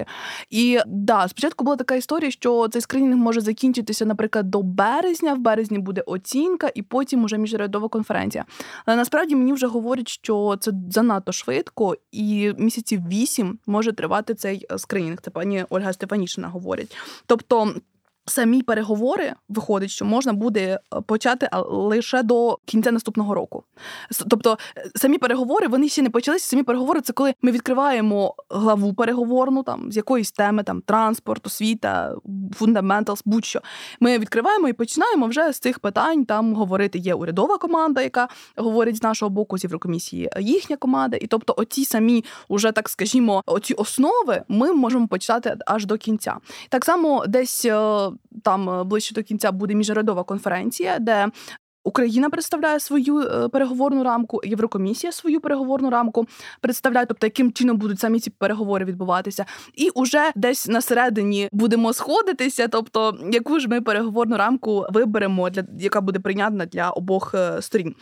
І 0.49 0.79
да, 0.87 1.27
спочатку 1.27 1.63
була 1.63 1.75
така 1.75 1.95
історія, 1.95 2.31
що 2.31 2.67
цей 2.67 2.81
скринінг 2.81 3.17
може 3.17 3.41
закінчитися, 3.41 4.05
наприклад, 4.05 4.49
до 4.49 4.61
березня. 4.61 5.33
В 5.33 5.37
березні 5.37 5.79
буде 5.79 6.01
оцінка, 6.01 6.71
і 6.75 6.81
потім 6.81 7.23
уже 7.23 7.37
міжрядова 7.37 7.87
конференція. 7.87 8.45
Але 8.85 8.97
насправді 8.97 9.35
мені 9.35 9.53
вже 9.53 9.67
говорять, 9.67 10.07
що 10.07 10.57
це 10.59 10.71
занадто 10.89 11.31
швидко, 11.31 11.95
і 12.11 12.53
місяців 12.57 13.01
вісім 13.07 13.59
може 13.67 13.91
тривати 13.91 14.33
цей 14.33 14.67
скринінг. 14.77 15.21
Це 15.21 15.31
пані 15.31 15.65
Ольга 15.69 15.93
Стефанішина 15.93 16.47
говорить. 16.47 16.97
Тобто. 17.25 17.73
Самі 18.25 18.61
переговори 18.61 19.33
виходить, 19.49 19.89
що 19.89 20.05
можна 20.05 20.33
буде 20.33 20.79
е, 20.95 21.01
почати 21.01 21.49
лише 21.69 22.23
до 22.23 22.57
кінця 22.65 22.91
наступного 22.91 23.33
року. 23.33 23.63
Тобто, 24.29 24.57
е, 24.77 24.91
самі 24.95 25.17
переговори 25.17 25.67
вони 25.67 25.89
ще 25.89 26.01
не 26.01 26.09
почалися. 26.09 26.47
Самі 26.49 26.63
переговори 26.63 27.01
це 27.01 27.13
коли 27.13 27.33
ми 27.41 27.51
відкриваємо 27.51 28.35
главу 28.49 28.93
переговорну 28.93 29.63
там 29.63 29.91
з 29.91 29.97
якоїсь 29.97 30.31
теми, 30.31 30.63
там 30.63 30.81
транспорт, 30.81 31.47
освіта, 31.47 32.15
фундаменталс, 32.55 33.21
будь-що. 33.25 33.61
Ми 33.99 34.19
відкриваємо 34.19 34.67
і 34.67 34.73
починаємо 34.73 35.27
вже 35.27 35.53
з 35.53 35.59
цих 35.59 35.79
питань 35.79 36.25
там 36.25 36.53
говорити. 36.55 36.99
Є 36.99 37.13
урядова 37.13 37.57
команда, 37.57 38.01
яка 38.01 38.27
говорить 38.55 38.97
з 38.97 39.03
нашого 39.03 39.29
боку 39.29 39.57
з 39.57 39.63
Єврокомісії, 39.63 40.29
їхня 40.39 40.77
команда. 40.77 41.17
І 41.21 41.27
тобто, 41.27 41.53
оці 41.57 41.85
самі, 41.85 42.25
уже 42.47 42.71
так 42.71 42.89
скажімо, 42.89 43.43
оці 43.45 43.73
основи 43.73 44.43
ми 44.47 44.73
можемо 44.73 45.07
почати 45.07 45.57
аж 45.65 45.85
до 45.85 45.97
кінця. 45.97 46.37
Так 46.69 46.85
само 46.85 47.25
десь. 47.27 47.67
Там 48.43 48.69
е, 48.69 48.83
ближче 48.83 49.15
до 49.15 49.23
кінця 49.23 49.51
буде 49.51 49.75
міжнародова 49.75 50.23
конференція, 50.23 50.99
де 50.99 51.27
Україна 51.83 52.29
представляє 52.29 52.79
свою 52.79 53.19
е, 53.19 53.49
переговорну 53.49 54.03
рамку, 54.03 54.41
Єврокомісія 54.43 55.11
свою 55.11 55.41
переговорну 55.41 55.89
рамку 55.89 56.27
представляє, 56.61 57.05
тобто 57.05 57.27
яким 57.27 57.51
чином 57.51 57.77
будуть 57.77 57.99
самі 57.99 58.19
ці 58.19 58.29
переговори 58.29 58.85
відбуватися, 58.85 59.45
і 59.73 59.89
уже 59.89 60.31
десь 60.35 60.67
на 60.67 60.81
середині 60.81 61.49
будемо 61.51 61.93
сходитися. 61.93 62.67
Тобто, 62.67 63.17
яку 63.31 63.59
ж 63.59 63.67
ми 63.67 63.81
переговорну 63.81 64.37
рамку 64.37 64.85
виберемо 64.89 65.49
для 65.49 65.63
яка 65.79 66.01
буде 66.01 66.19
прийнятна 66.19 66.65
для 66.65 66.89
обох 66.89 67.35
е, 67.35 67.61
сторін. 67.61 67.95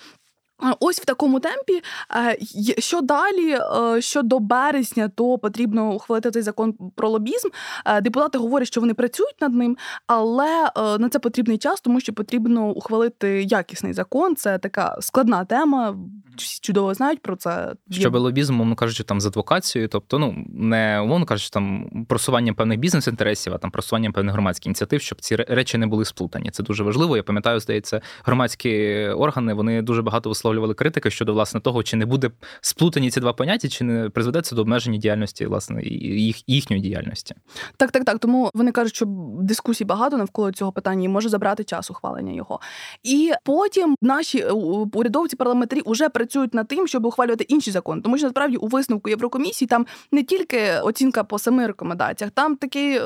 Ось 0.79 1.01
в 1.01 1.05
такому 1.05 1.39
темпі. 1.39 1.81
Е, 2.15 2.37
що 2.77 3.01
далі? 3.01 3.57
Е, 3.95 4.01
що 4.01 4.21
до 4.21 4.39
березня, 4.39 5.09
то 5.15 5.37
потрібно 5.37 5.93
ухвалити 5.93 6.31
цей 6.31 6.41
закон 6.41 6.73
про 6.95 7.09
лобізм. 7.09 7.47
Е, 7.85 8.01
депутати 8.01 8.37
говорять, 8.37 8.67
що 8.67 8.81
вони 8.81 8.93
працюють 8.93 9.41
над 9.41 9.53
ним, 9.53 9.77
але 10.07 10.71
на 10.75 11.09
це 11.09 11.19
потрібний 11.19 11.57
час, 11.57 11.81
тому 11.81 11.99
що 11.99 12.13
потрібно 12.13 12.69
ухвалити 12.69 13.43
якісний 13.43 13.93
закон. 13.93 14.35
Це 14.35 14.57
така 14.57 14.97
складна 15.01 15.45
тема. 15.45 15.95
Всі 16.43 16.59
чудово 16.61 16.93
знають 16.93 17.21
про 17.21 17.35
це. 17.35 17.73
Щоб 17.91 18.15
лобізм, 18.15 18.55
мовно 18.55 18.75
кажучи, 18.75 19.03
там 19.03 19.21
з 19.21 19.25
адвокацією, 19.25 19.89
тобто, 19.89 20.19
ну 20.19 20.45
не 20.53 20.99
умовно 20.99 21.25
кажучи, 21.25 21.49
там 21.49 21.89
просування 22.07 22.53
певних 22.53 22.79
бізнес-інтересів, 22.79 23.53
а 23.53 23.57
там 23.57 23.71
просування 23.71 24.11
певних 24.11 24.33
громадських 24.33 24.65
ініціатив, 24.65 25.01
щоб 25.01 25.21
ці 25.21 25.35
речі 25.35 25.77
не 25.77 25.87
були 25.87 26.05
сплутані. 26.05 26.51
Це 26.51 26.63
дуже 26.63 26.83
важливо. 26.83 27.17
Я 27.17 27.23
пам'ятаю, 27.23 27.59
здається, 27.59 28.01
громадські 28.23 28.99
органи 29.07 29.53
вони 29.53 29.81
дуже 29.81 30.01
багато 30.01 30.29
висловлювали 30.29 30.73
критики 30.73 31.11
щодо 31.11 31.33
власне 31.33 31.59
того, 31.59 31.83
чи 31.83 31.97
не 31.97 32.05
буде 32.05 32.31
сплутані 32.61 33.11
ці 33.11 33.19
два 33.19 33.33
поняття, 33.33 33.67
чи 33.67 33.83
не 33.83 34.09
призведе 34.09 34.41
це 34.41 34.55
до 34.55 34.61
обмеження 34.61 34.97
діяльності, 34.97 35.45
власне, 35.45 35.81
їх 35.83 36.49
їхньої 36.49 36.81
діяльності. 36.81 37.35
Так, 37.77 37.91
так, 37.91 38.05
так. 38.05 38.19
Тому 38.19 38.51
вони 38.53 38.71
кажуть, 38.71 38.95
що 38.95 39.05
дискусій 39.41 39.85
багато 39.85 40.17
навколо 40.17 40.51
цього 40.51 40.71
питання 40.71 41.05
і 41.05 41.07
може 41.07 41.29
забрати 41.29 41.63
час 41.63 41.91
ухвалення 41.91 42.33
його. 42.33 42.59
І 43.03 43.31
потім 43.43 43.95
наші 44.01 44.43
урядовці 44.93 45.35
парламентарі 45.35 45.81
вже 45.85 46.09
працюють 46.29 46.53
над 46.53 46.67
тим, 46.67 46.87
щоб 46.87 47.05
ухвалювати 47.05 47.43
інші 47.43 47.71
закони. 47.71 48.01
Тому 48.01 48.17
що 48.17 48.27
насправді 48.27 48.57
у 48.57 48.67
висновку 48.67 49.09
Єврокомісії 49.09 49.67
там 49.67 49.85
не 50.11 50.23
тільки 50.23 50.71
оцінка 50.83 51.23
по 51.23 51.39
семи 51.39 51.67
рекомендаціях, 51.67 52.31
там 52.31 52.55
такий 52.55 52.97
е, 52.97 53.01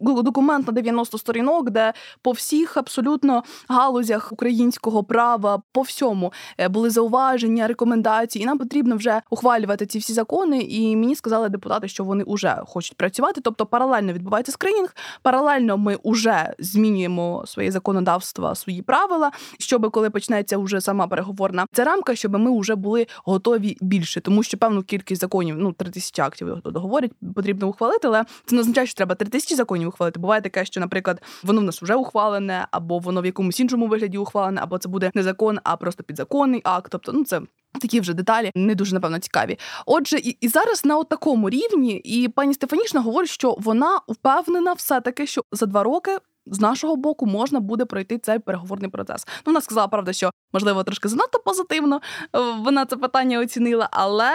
документ 0.00 0.66
на 0.66 0.72
90 0.72 1.18
сторінок, 1.18 1.70
де 1.70 1.92
по 2.22 2.32
всіх 2.32 2.76
абсолютно 2.76 3.42
галузях 3.68 4.32
українського 4.32 5.04
права 5.04 5.62
по 5.72 5.82
всьому 5.82 6.32
е, 6.58 6.68
були 6.68 6.90
зауваження, 6.90 7.66
рекомендації, 7.66 8.42
і 8.42 8.46
нам 8.46 8.58
потрібно 8.58 8.96
вже 8.96 9.22
ухвалювати 9.30 9.86
ці 9.86 9.98
всі 9.98 10.12
закони. 10.12 10.58
І 10.58 10.96
мені 10.96 11.14
сказали 11.14 11.48
депутати, 11.48 11.88
що 11.88 12.04
вони 12.04 12.24
вже 12.26 12.62
хочуть 12.66 12.96
працювати. 12.96 13.40
Тобто, 13.40 13.66
паралельно 13.66 14.12
відбувається 14.12 14.52
скринінг, 14.52 14.94
паралельно 15.22 15.78
ми 15.78 15.98
вже 16.04 16.54
змінюємо 16.58 17.44
своє 17.46 17.70
законодавство, 17.70 18.54
свої 18.54 18.82
правила, 18.82 19.30
щоб 19.58 19.90
коли 19.90 20.10
почнеться 20.10 20.58
вже 20.58 20.80
сама 20.80 21.06
переговорна 21.06 21.66
ця 21.72 21.84
рамка, 21.84 22.14
щоб 22.14 22.38
ми 22.38 22.49
вже 22.58 22.74
були 22.74 23.06
готові 23.24 23.76
більше, 23.80 24.20
тому 24.20 24.42
що 24.42 24.58
певну 24.58 24.82
кількість 24.82 25.20
законів, 25.20 25.56
ну 25.58 25.72
3 25.72 25.90
тисячі 25.90 26.22
актів 26.22 26.56
договорять, 26.64 27.12
потрібно 27.34 27.68
ухвалити, 27.68 28.08
але 28.08 28.24
це 28.46 28.56
не 28.56 28.60
означає, 28.60 28.86
що 28.86 28.96
треба 28.96 29.14
3 29.14 29.28
тисячі 29.28 29.54
законів 29.54 29.88
ухвалити. 29.88 30.20
Буває 30.20 30.42
таке, 30.42 30.64
що, 30.64 30.80
наприклад, 30.80 31.22
воно 31.42 31.60
в 31.60 31.64
нас 31.64 31.82
вже 31.82 31.94
ухвалене, 31.94 32.66
або 32.70 32.98
воно 32.98 33.22
в 33.22 33.26
якомусь 33.26 33.60
іншому 33.60 33.86
вигляді 33.86 34.18
ухвалене, 34.18 34.60
або 34.60 34.78
це 34.78 34.88
буде 34.88 35.10
не 35.14 35.22
закон, 35.22 35.58
а 35.64 35.76
просто 35.76 36.02
підзаконний 36.02 36.60
акт. 36.64 36.88
Тобто, 36.90 37.12
ну 37.12 37.24
це. 37.24 37.40
Такі 37.80 38.00
вже 38.00 38.14
деталі 38.14 38.50
не 38.54 38.74
дуже 38.74 38.94
напевно 38.94 39.18
цікаві. 39.18 39.58
Отже, 39.86 40.18
і 40.18 40.36
і 40.40 40.48
зараз 40.48 40.84
на 40.84 41.04
такому 41.04 41.50
рівні, 41.50 41.92
і 41.92 42.28
пані 42.28 42.54
Стефанішна 42.54 43.00
говорить, 43.00 43.30
що 43.30 43.56
вона 43.58 44.00
впевнена, 44.08 44.72
все 44.72 45.00
таки, 45.00 45.26
що 45.26 45.44
за 45.52 45.66
два 45.66 45.82
роки 45.82 46.18
з 46.50 46.60
нашого 46.60 46.96
боку 46.96 47.26
можна 47.26 47.60
буде 47.60 47.84
пройти 47.84 48.18
цей 48.18 48.38
переговорний 48.38 48.90
процес. 48.90 49.26
Ну, 49.28 49.42
вона 49.46 49.60
сказала 49.60 49.88
правда, 49.88 50.12
що 50.12 50.30
можливо 50.52 50.84
трошки 50.84 51.08
занадто 51.08 51.38
позитивно 51.38 52.00
е, 52.36 52.40
вона 52.40 52.86
це 52.86 52.96
питання 52.96 53.40
оцінила, 53.40 53.88
але 53.92 54.30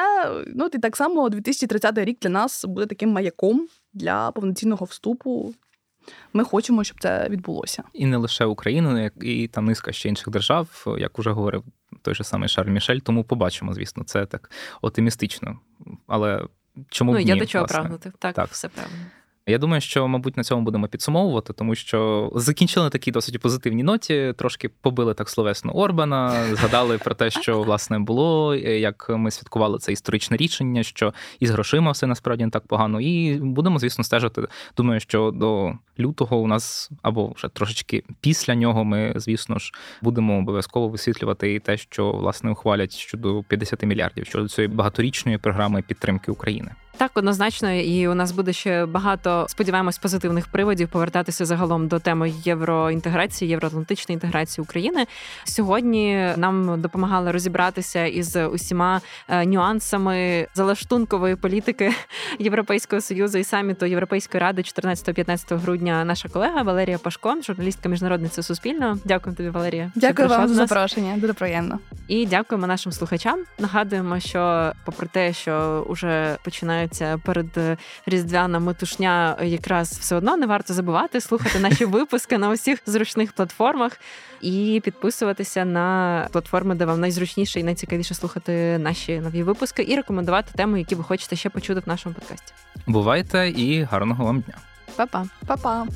ну 0.56 0.70
і 0.74 0.78
так 0.78 0.96
само 0.96 1.30
2030 1.30 1.98
рік 1.98 2.18
для 2.22 2.30
нас 2.30 2.66
буде 2.66 2.86
таким 2.86 3.10
маяком 3.10 3.68
для 3.94 4.32
повноцінного 4.32 4.86
вступу 4.86 5.54
ми 6.34 6.44
хочемо, 6.44 6.84
щоб 6.84 7.00
це 7.00 7.30
відбулося. 7.30 7.84
І 7.94 8.06
не 8.06 8.18
лише 8.18 8.46
Україна, 8.46 9.02
як 9.02 9.14
і 9.22 9.48
там 9.48 9.66
низка 9.66 9.92
ще 9.92 10.10
інших 10.10 10.30
держав, 10.30 10.96
як 10.98 11.20
уже 11.20 11.32
говорив 11.32 11.64
той 12.02 12.16
же 12.16 12.24
самий 12.24 12.50
Шарль 12.50 12.70
Мішель. 12.70 13.00
Тому 13.00 13.24
побачимо, 13.24 13.74
звісно, 13.74 14.04
це 14.04 14.26
так 14.26 14.52
оптимістично. 14.82 15.60
Але 16.08 16.46
чому 16.90 17.12
ну, 17.12 17.18
б 17.18 17.22
ні, 17.22 17.30
я 17.30 17.36
до 17.36 17.46
чого 17.46 17.64
власне? 17.64 17.80
прагнути? 17.80 18.12
Так, 18.20 18.36
так, 18.36 18.50
все 18.50 18.70
правильно. 18.70 19.06
Я 19.48 19.58
думаю, 19.58 19.82
що, 19.82 20.08
мабуть, 20.08 20.38
на 20.38 20.44
цьому 20.44 20.62
будемо 20.62 20.88
підсумовувати, 20.88 21.54
тому 21.54 21.76
що 21.76 22.32
закінчили 22.36 22.86
на 22.86 22.90
такій 22.90 23.12
досить 23.12 23.40
позитивній 23.40 23.84
ноті, 23.84 24.34
трошки 24.38 24.70
побили 24.70 25.14
так 25.14 25.30
словесно 25.30 25.76
Орбана, 25.76 26.46
згадали 26.56 26.98
про 26.98 27.16
те, 27.16 27.32
що 27.32 27.62
власне 27.62 28.00
було, 28.00 28.56
як 28.56 29.10
ми 29.10 29.32
святкували 29.32 29.78
це 29.80 29.92
історичне 29.92 30.38
рішення, 30.38 30.84
що 30.84 31.14
із 31.40 31.50
грошима 31.50 31.92
все 31.92 32.08
насправді 32.08 32.46
не 32.46 32.52
так 32.52 32.68
погано. 32.68 33.02
І 33.02 33.36
будемо, 33.36 33.80
звісно, 33.80 34.04
стежити. 34.04 34.48
Думаю, 34.78 35.00
що 35.00 35.32
до 35.32 35.74
лютого 36.00 36.38
у 36.38 36.48
нас 36.48 36.92
або 37.02 37.34
вже 37.36 37.48
трошечки 37.48 38.04
після 38.22 38.56
нього 38.56 38.84
ми, 38.84 39.14
звісно 39.16 39.60
ж, 39.60 39.72
будемо 40.02 40.38
обов'язково 40.38 40.90
висвітлювати 40.90 41.54
і 41.54 41.60
те, 41.60 41.78
що 41.78 42.12
власне 42.12 42.52
ухвалять 42.52 42.96
щодо 42.96 43.44
50 43.44 43.84
мільярдів 43.84 44.26
щодо 44.26 44.48
цієї 44.48 44.74
багаторічної 44.74 45.38
програми 45.38 45.84
підтримки 45.88 46.32
України. 46.32 46.72
Так, 46.98 47.12
однозначно, 47.14 47.72
і 47.72 48.08
у 48.08 48.14
нас 48.14 48.32
буде 48.32 48.54
ще 48.54 48.86
багато, 48.86 49.46
сподіваємось, 49.50 49.98
позитивних 49.98 50.48
приводів 50.48 50.90
повертатися 50.90 51.46
загалом 51.46 51.88
до 51.88 52.00
теми 52.00 52.34
євроінтеграції, 52.44 53.52
євроатлантичної 53.52 54.14
інтеграції 54.14 54.64
України. 54.64 55.06
Сьогодні 55.44 56.34
нам 56.38 56.82
допомагали 56.82 57.32
розібратися 57.32 58.06
із 58.06 58.36
усіма 58.36 59.02
е, 59.28 59.46
нюансами 59.46 60.48
залаштункової 60.54 61.36
політики 61.36 61.94
Європейського 62.40 63.02
союзу 63.02 63.38
і 63.38 63.44
саміту 63.44 63.86
Європейської 63.86 64.42
ради 64.42 64.62
14-15 64.62 65.58
грудня. 65.58 66.06
Наша 66.06 66.30
колега 66.30 66.62
Валерія 66.62 66.98
Пашко, 66.98 67.36
журналістка 67.42 67.90
міжнародниця 67.90 68.44
Суспільного. 68.44 68.98
Дякую 69.06 69.36
тобі, 69.36 69.50
Валерія. 69.50 69.92
Дякую 69.96 70.28
вам 70.28 70.48
за 70.48 70.54
запрошення. 70.54 71.18
Дуже 71.18 71.34
приємно. 71.34 71.80
І 72.08 72.26
дякуємо 72.26 72.68
нашим 72.68 72.92
слухачам. 72.92 73.44
Нагадуємо, 73.60 74.20
що 74.20 74.72
попри 74.86 75.08
те, 75.08 75.34
що 75.34 75.86
вже 75.90 76.38
починається 76.88 77.22
перед 77.26 77.78
різдвяна 78.06 78.60
метушня, 78.60 79.38
якраз 79.44 79.92
все 79.92 80.16
одно 80.16 80.38
не 80.38 80.46
варто 80.46 80.74
забувати 80.74 81.22
слухати 81.22 81.60
наші 81.60 81.86
випуски 81.96 82.38
на 82.38 82.50
усіх 82.50 82.80
зручних 82.86 83.34
платформах 83.34 84.00
і 84.42 84.82
підписуватися 84.84 85.66
на 85.66 86.28
платформи, 86.32 86.76
де 86.76 86.86
вам 86.86 87.00
найзручніше 87.00 87.60
і 87.60 87.64
найцікавіше 87.64 88.14
слухати 88.14 88.78
наші 88.78 89.20
нові 89.20 89.44
випуски, 89.44 89.86
і 89.88 89.96
рекомендувати 89.96 90.52
теми, 90.56 90.80
які 90.80 90.96
ви 90.96 91.04
хочете 91.04 91.36
ще 91.36 91.50
почути 91.50 91.80
в 91.80 91.88
нашому 91.88 92.16
подкасті. 92.16 92.54
Бувайте 92.88 93.50
і 93.50 93.84
гарного 93.84 94.26
вам 94.26 94.40
дня. 94.40 94.56
Па-па. 94.96 95.26
Па-па. 95.48 95.88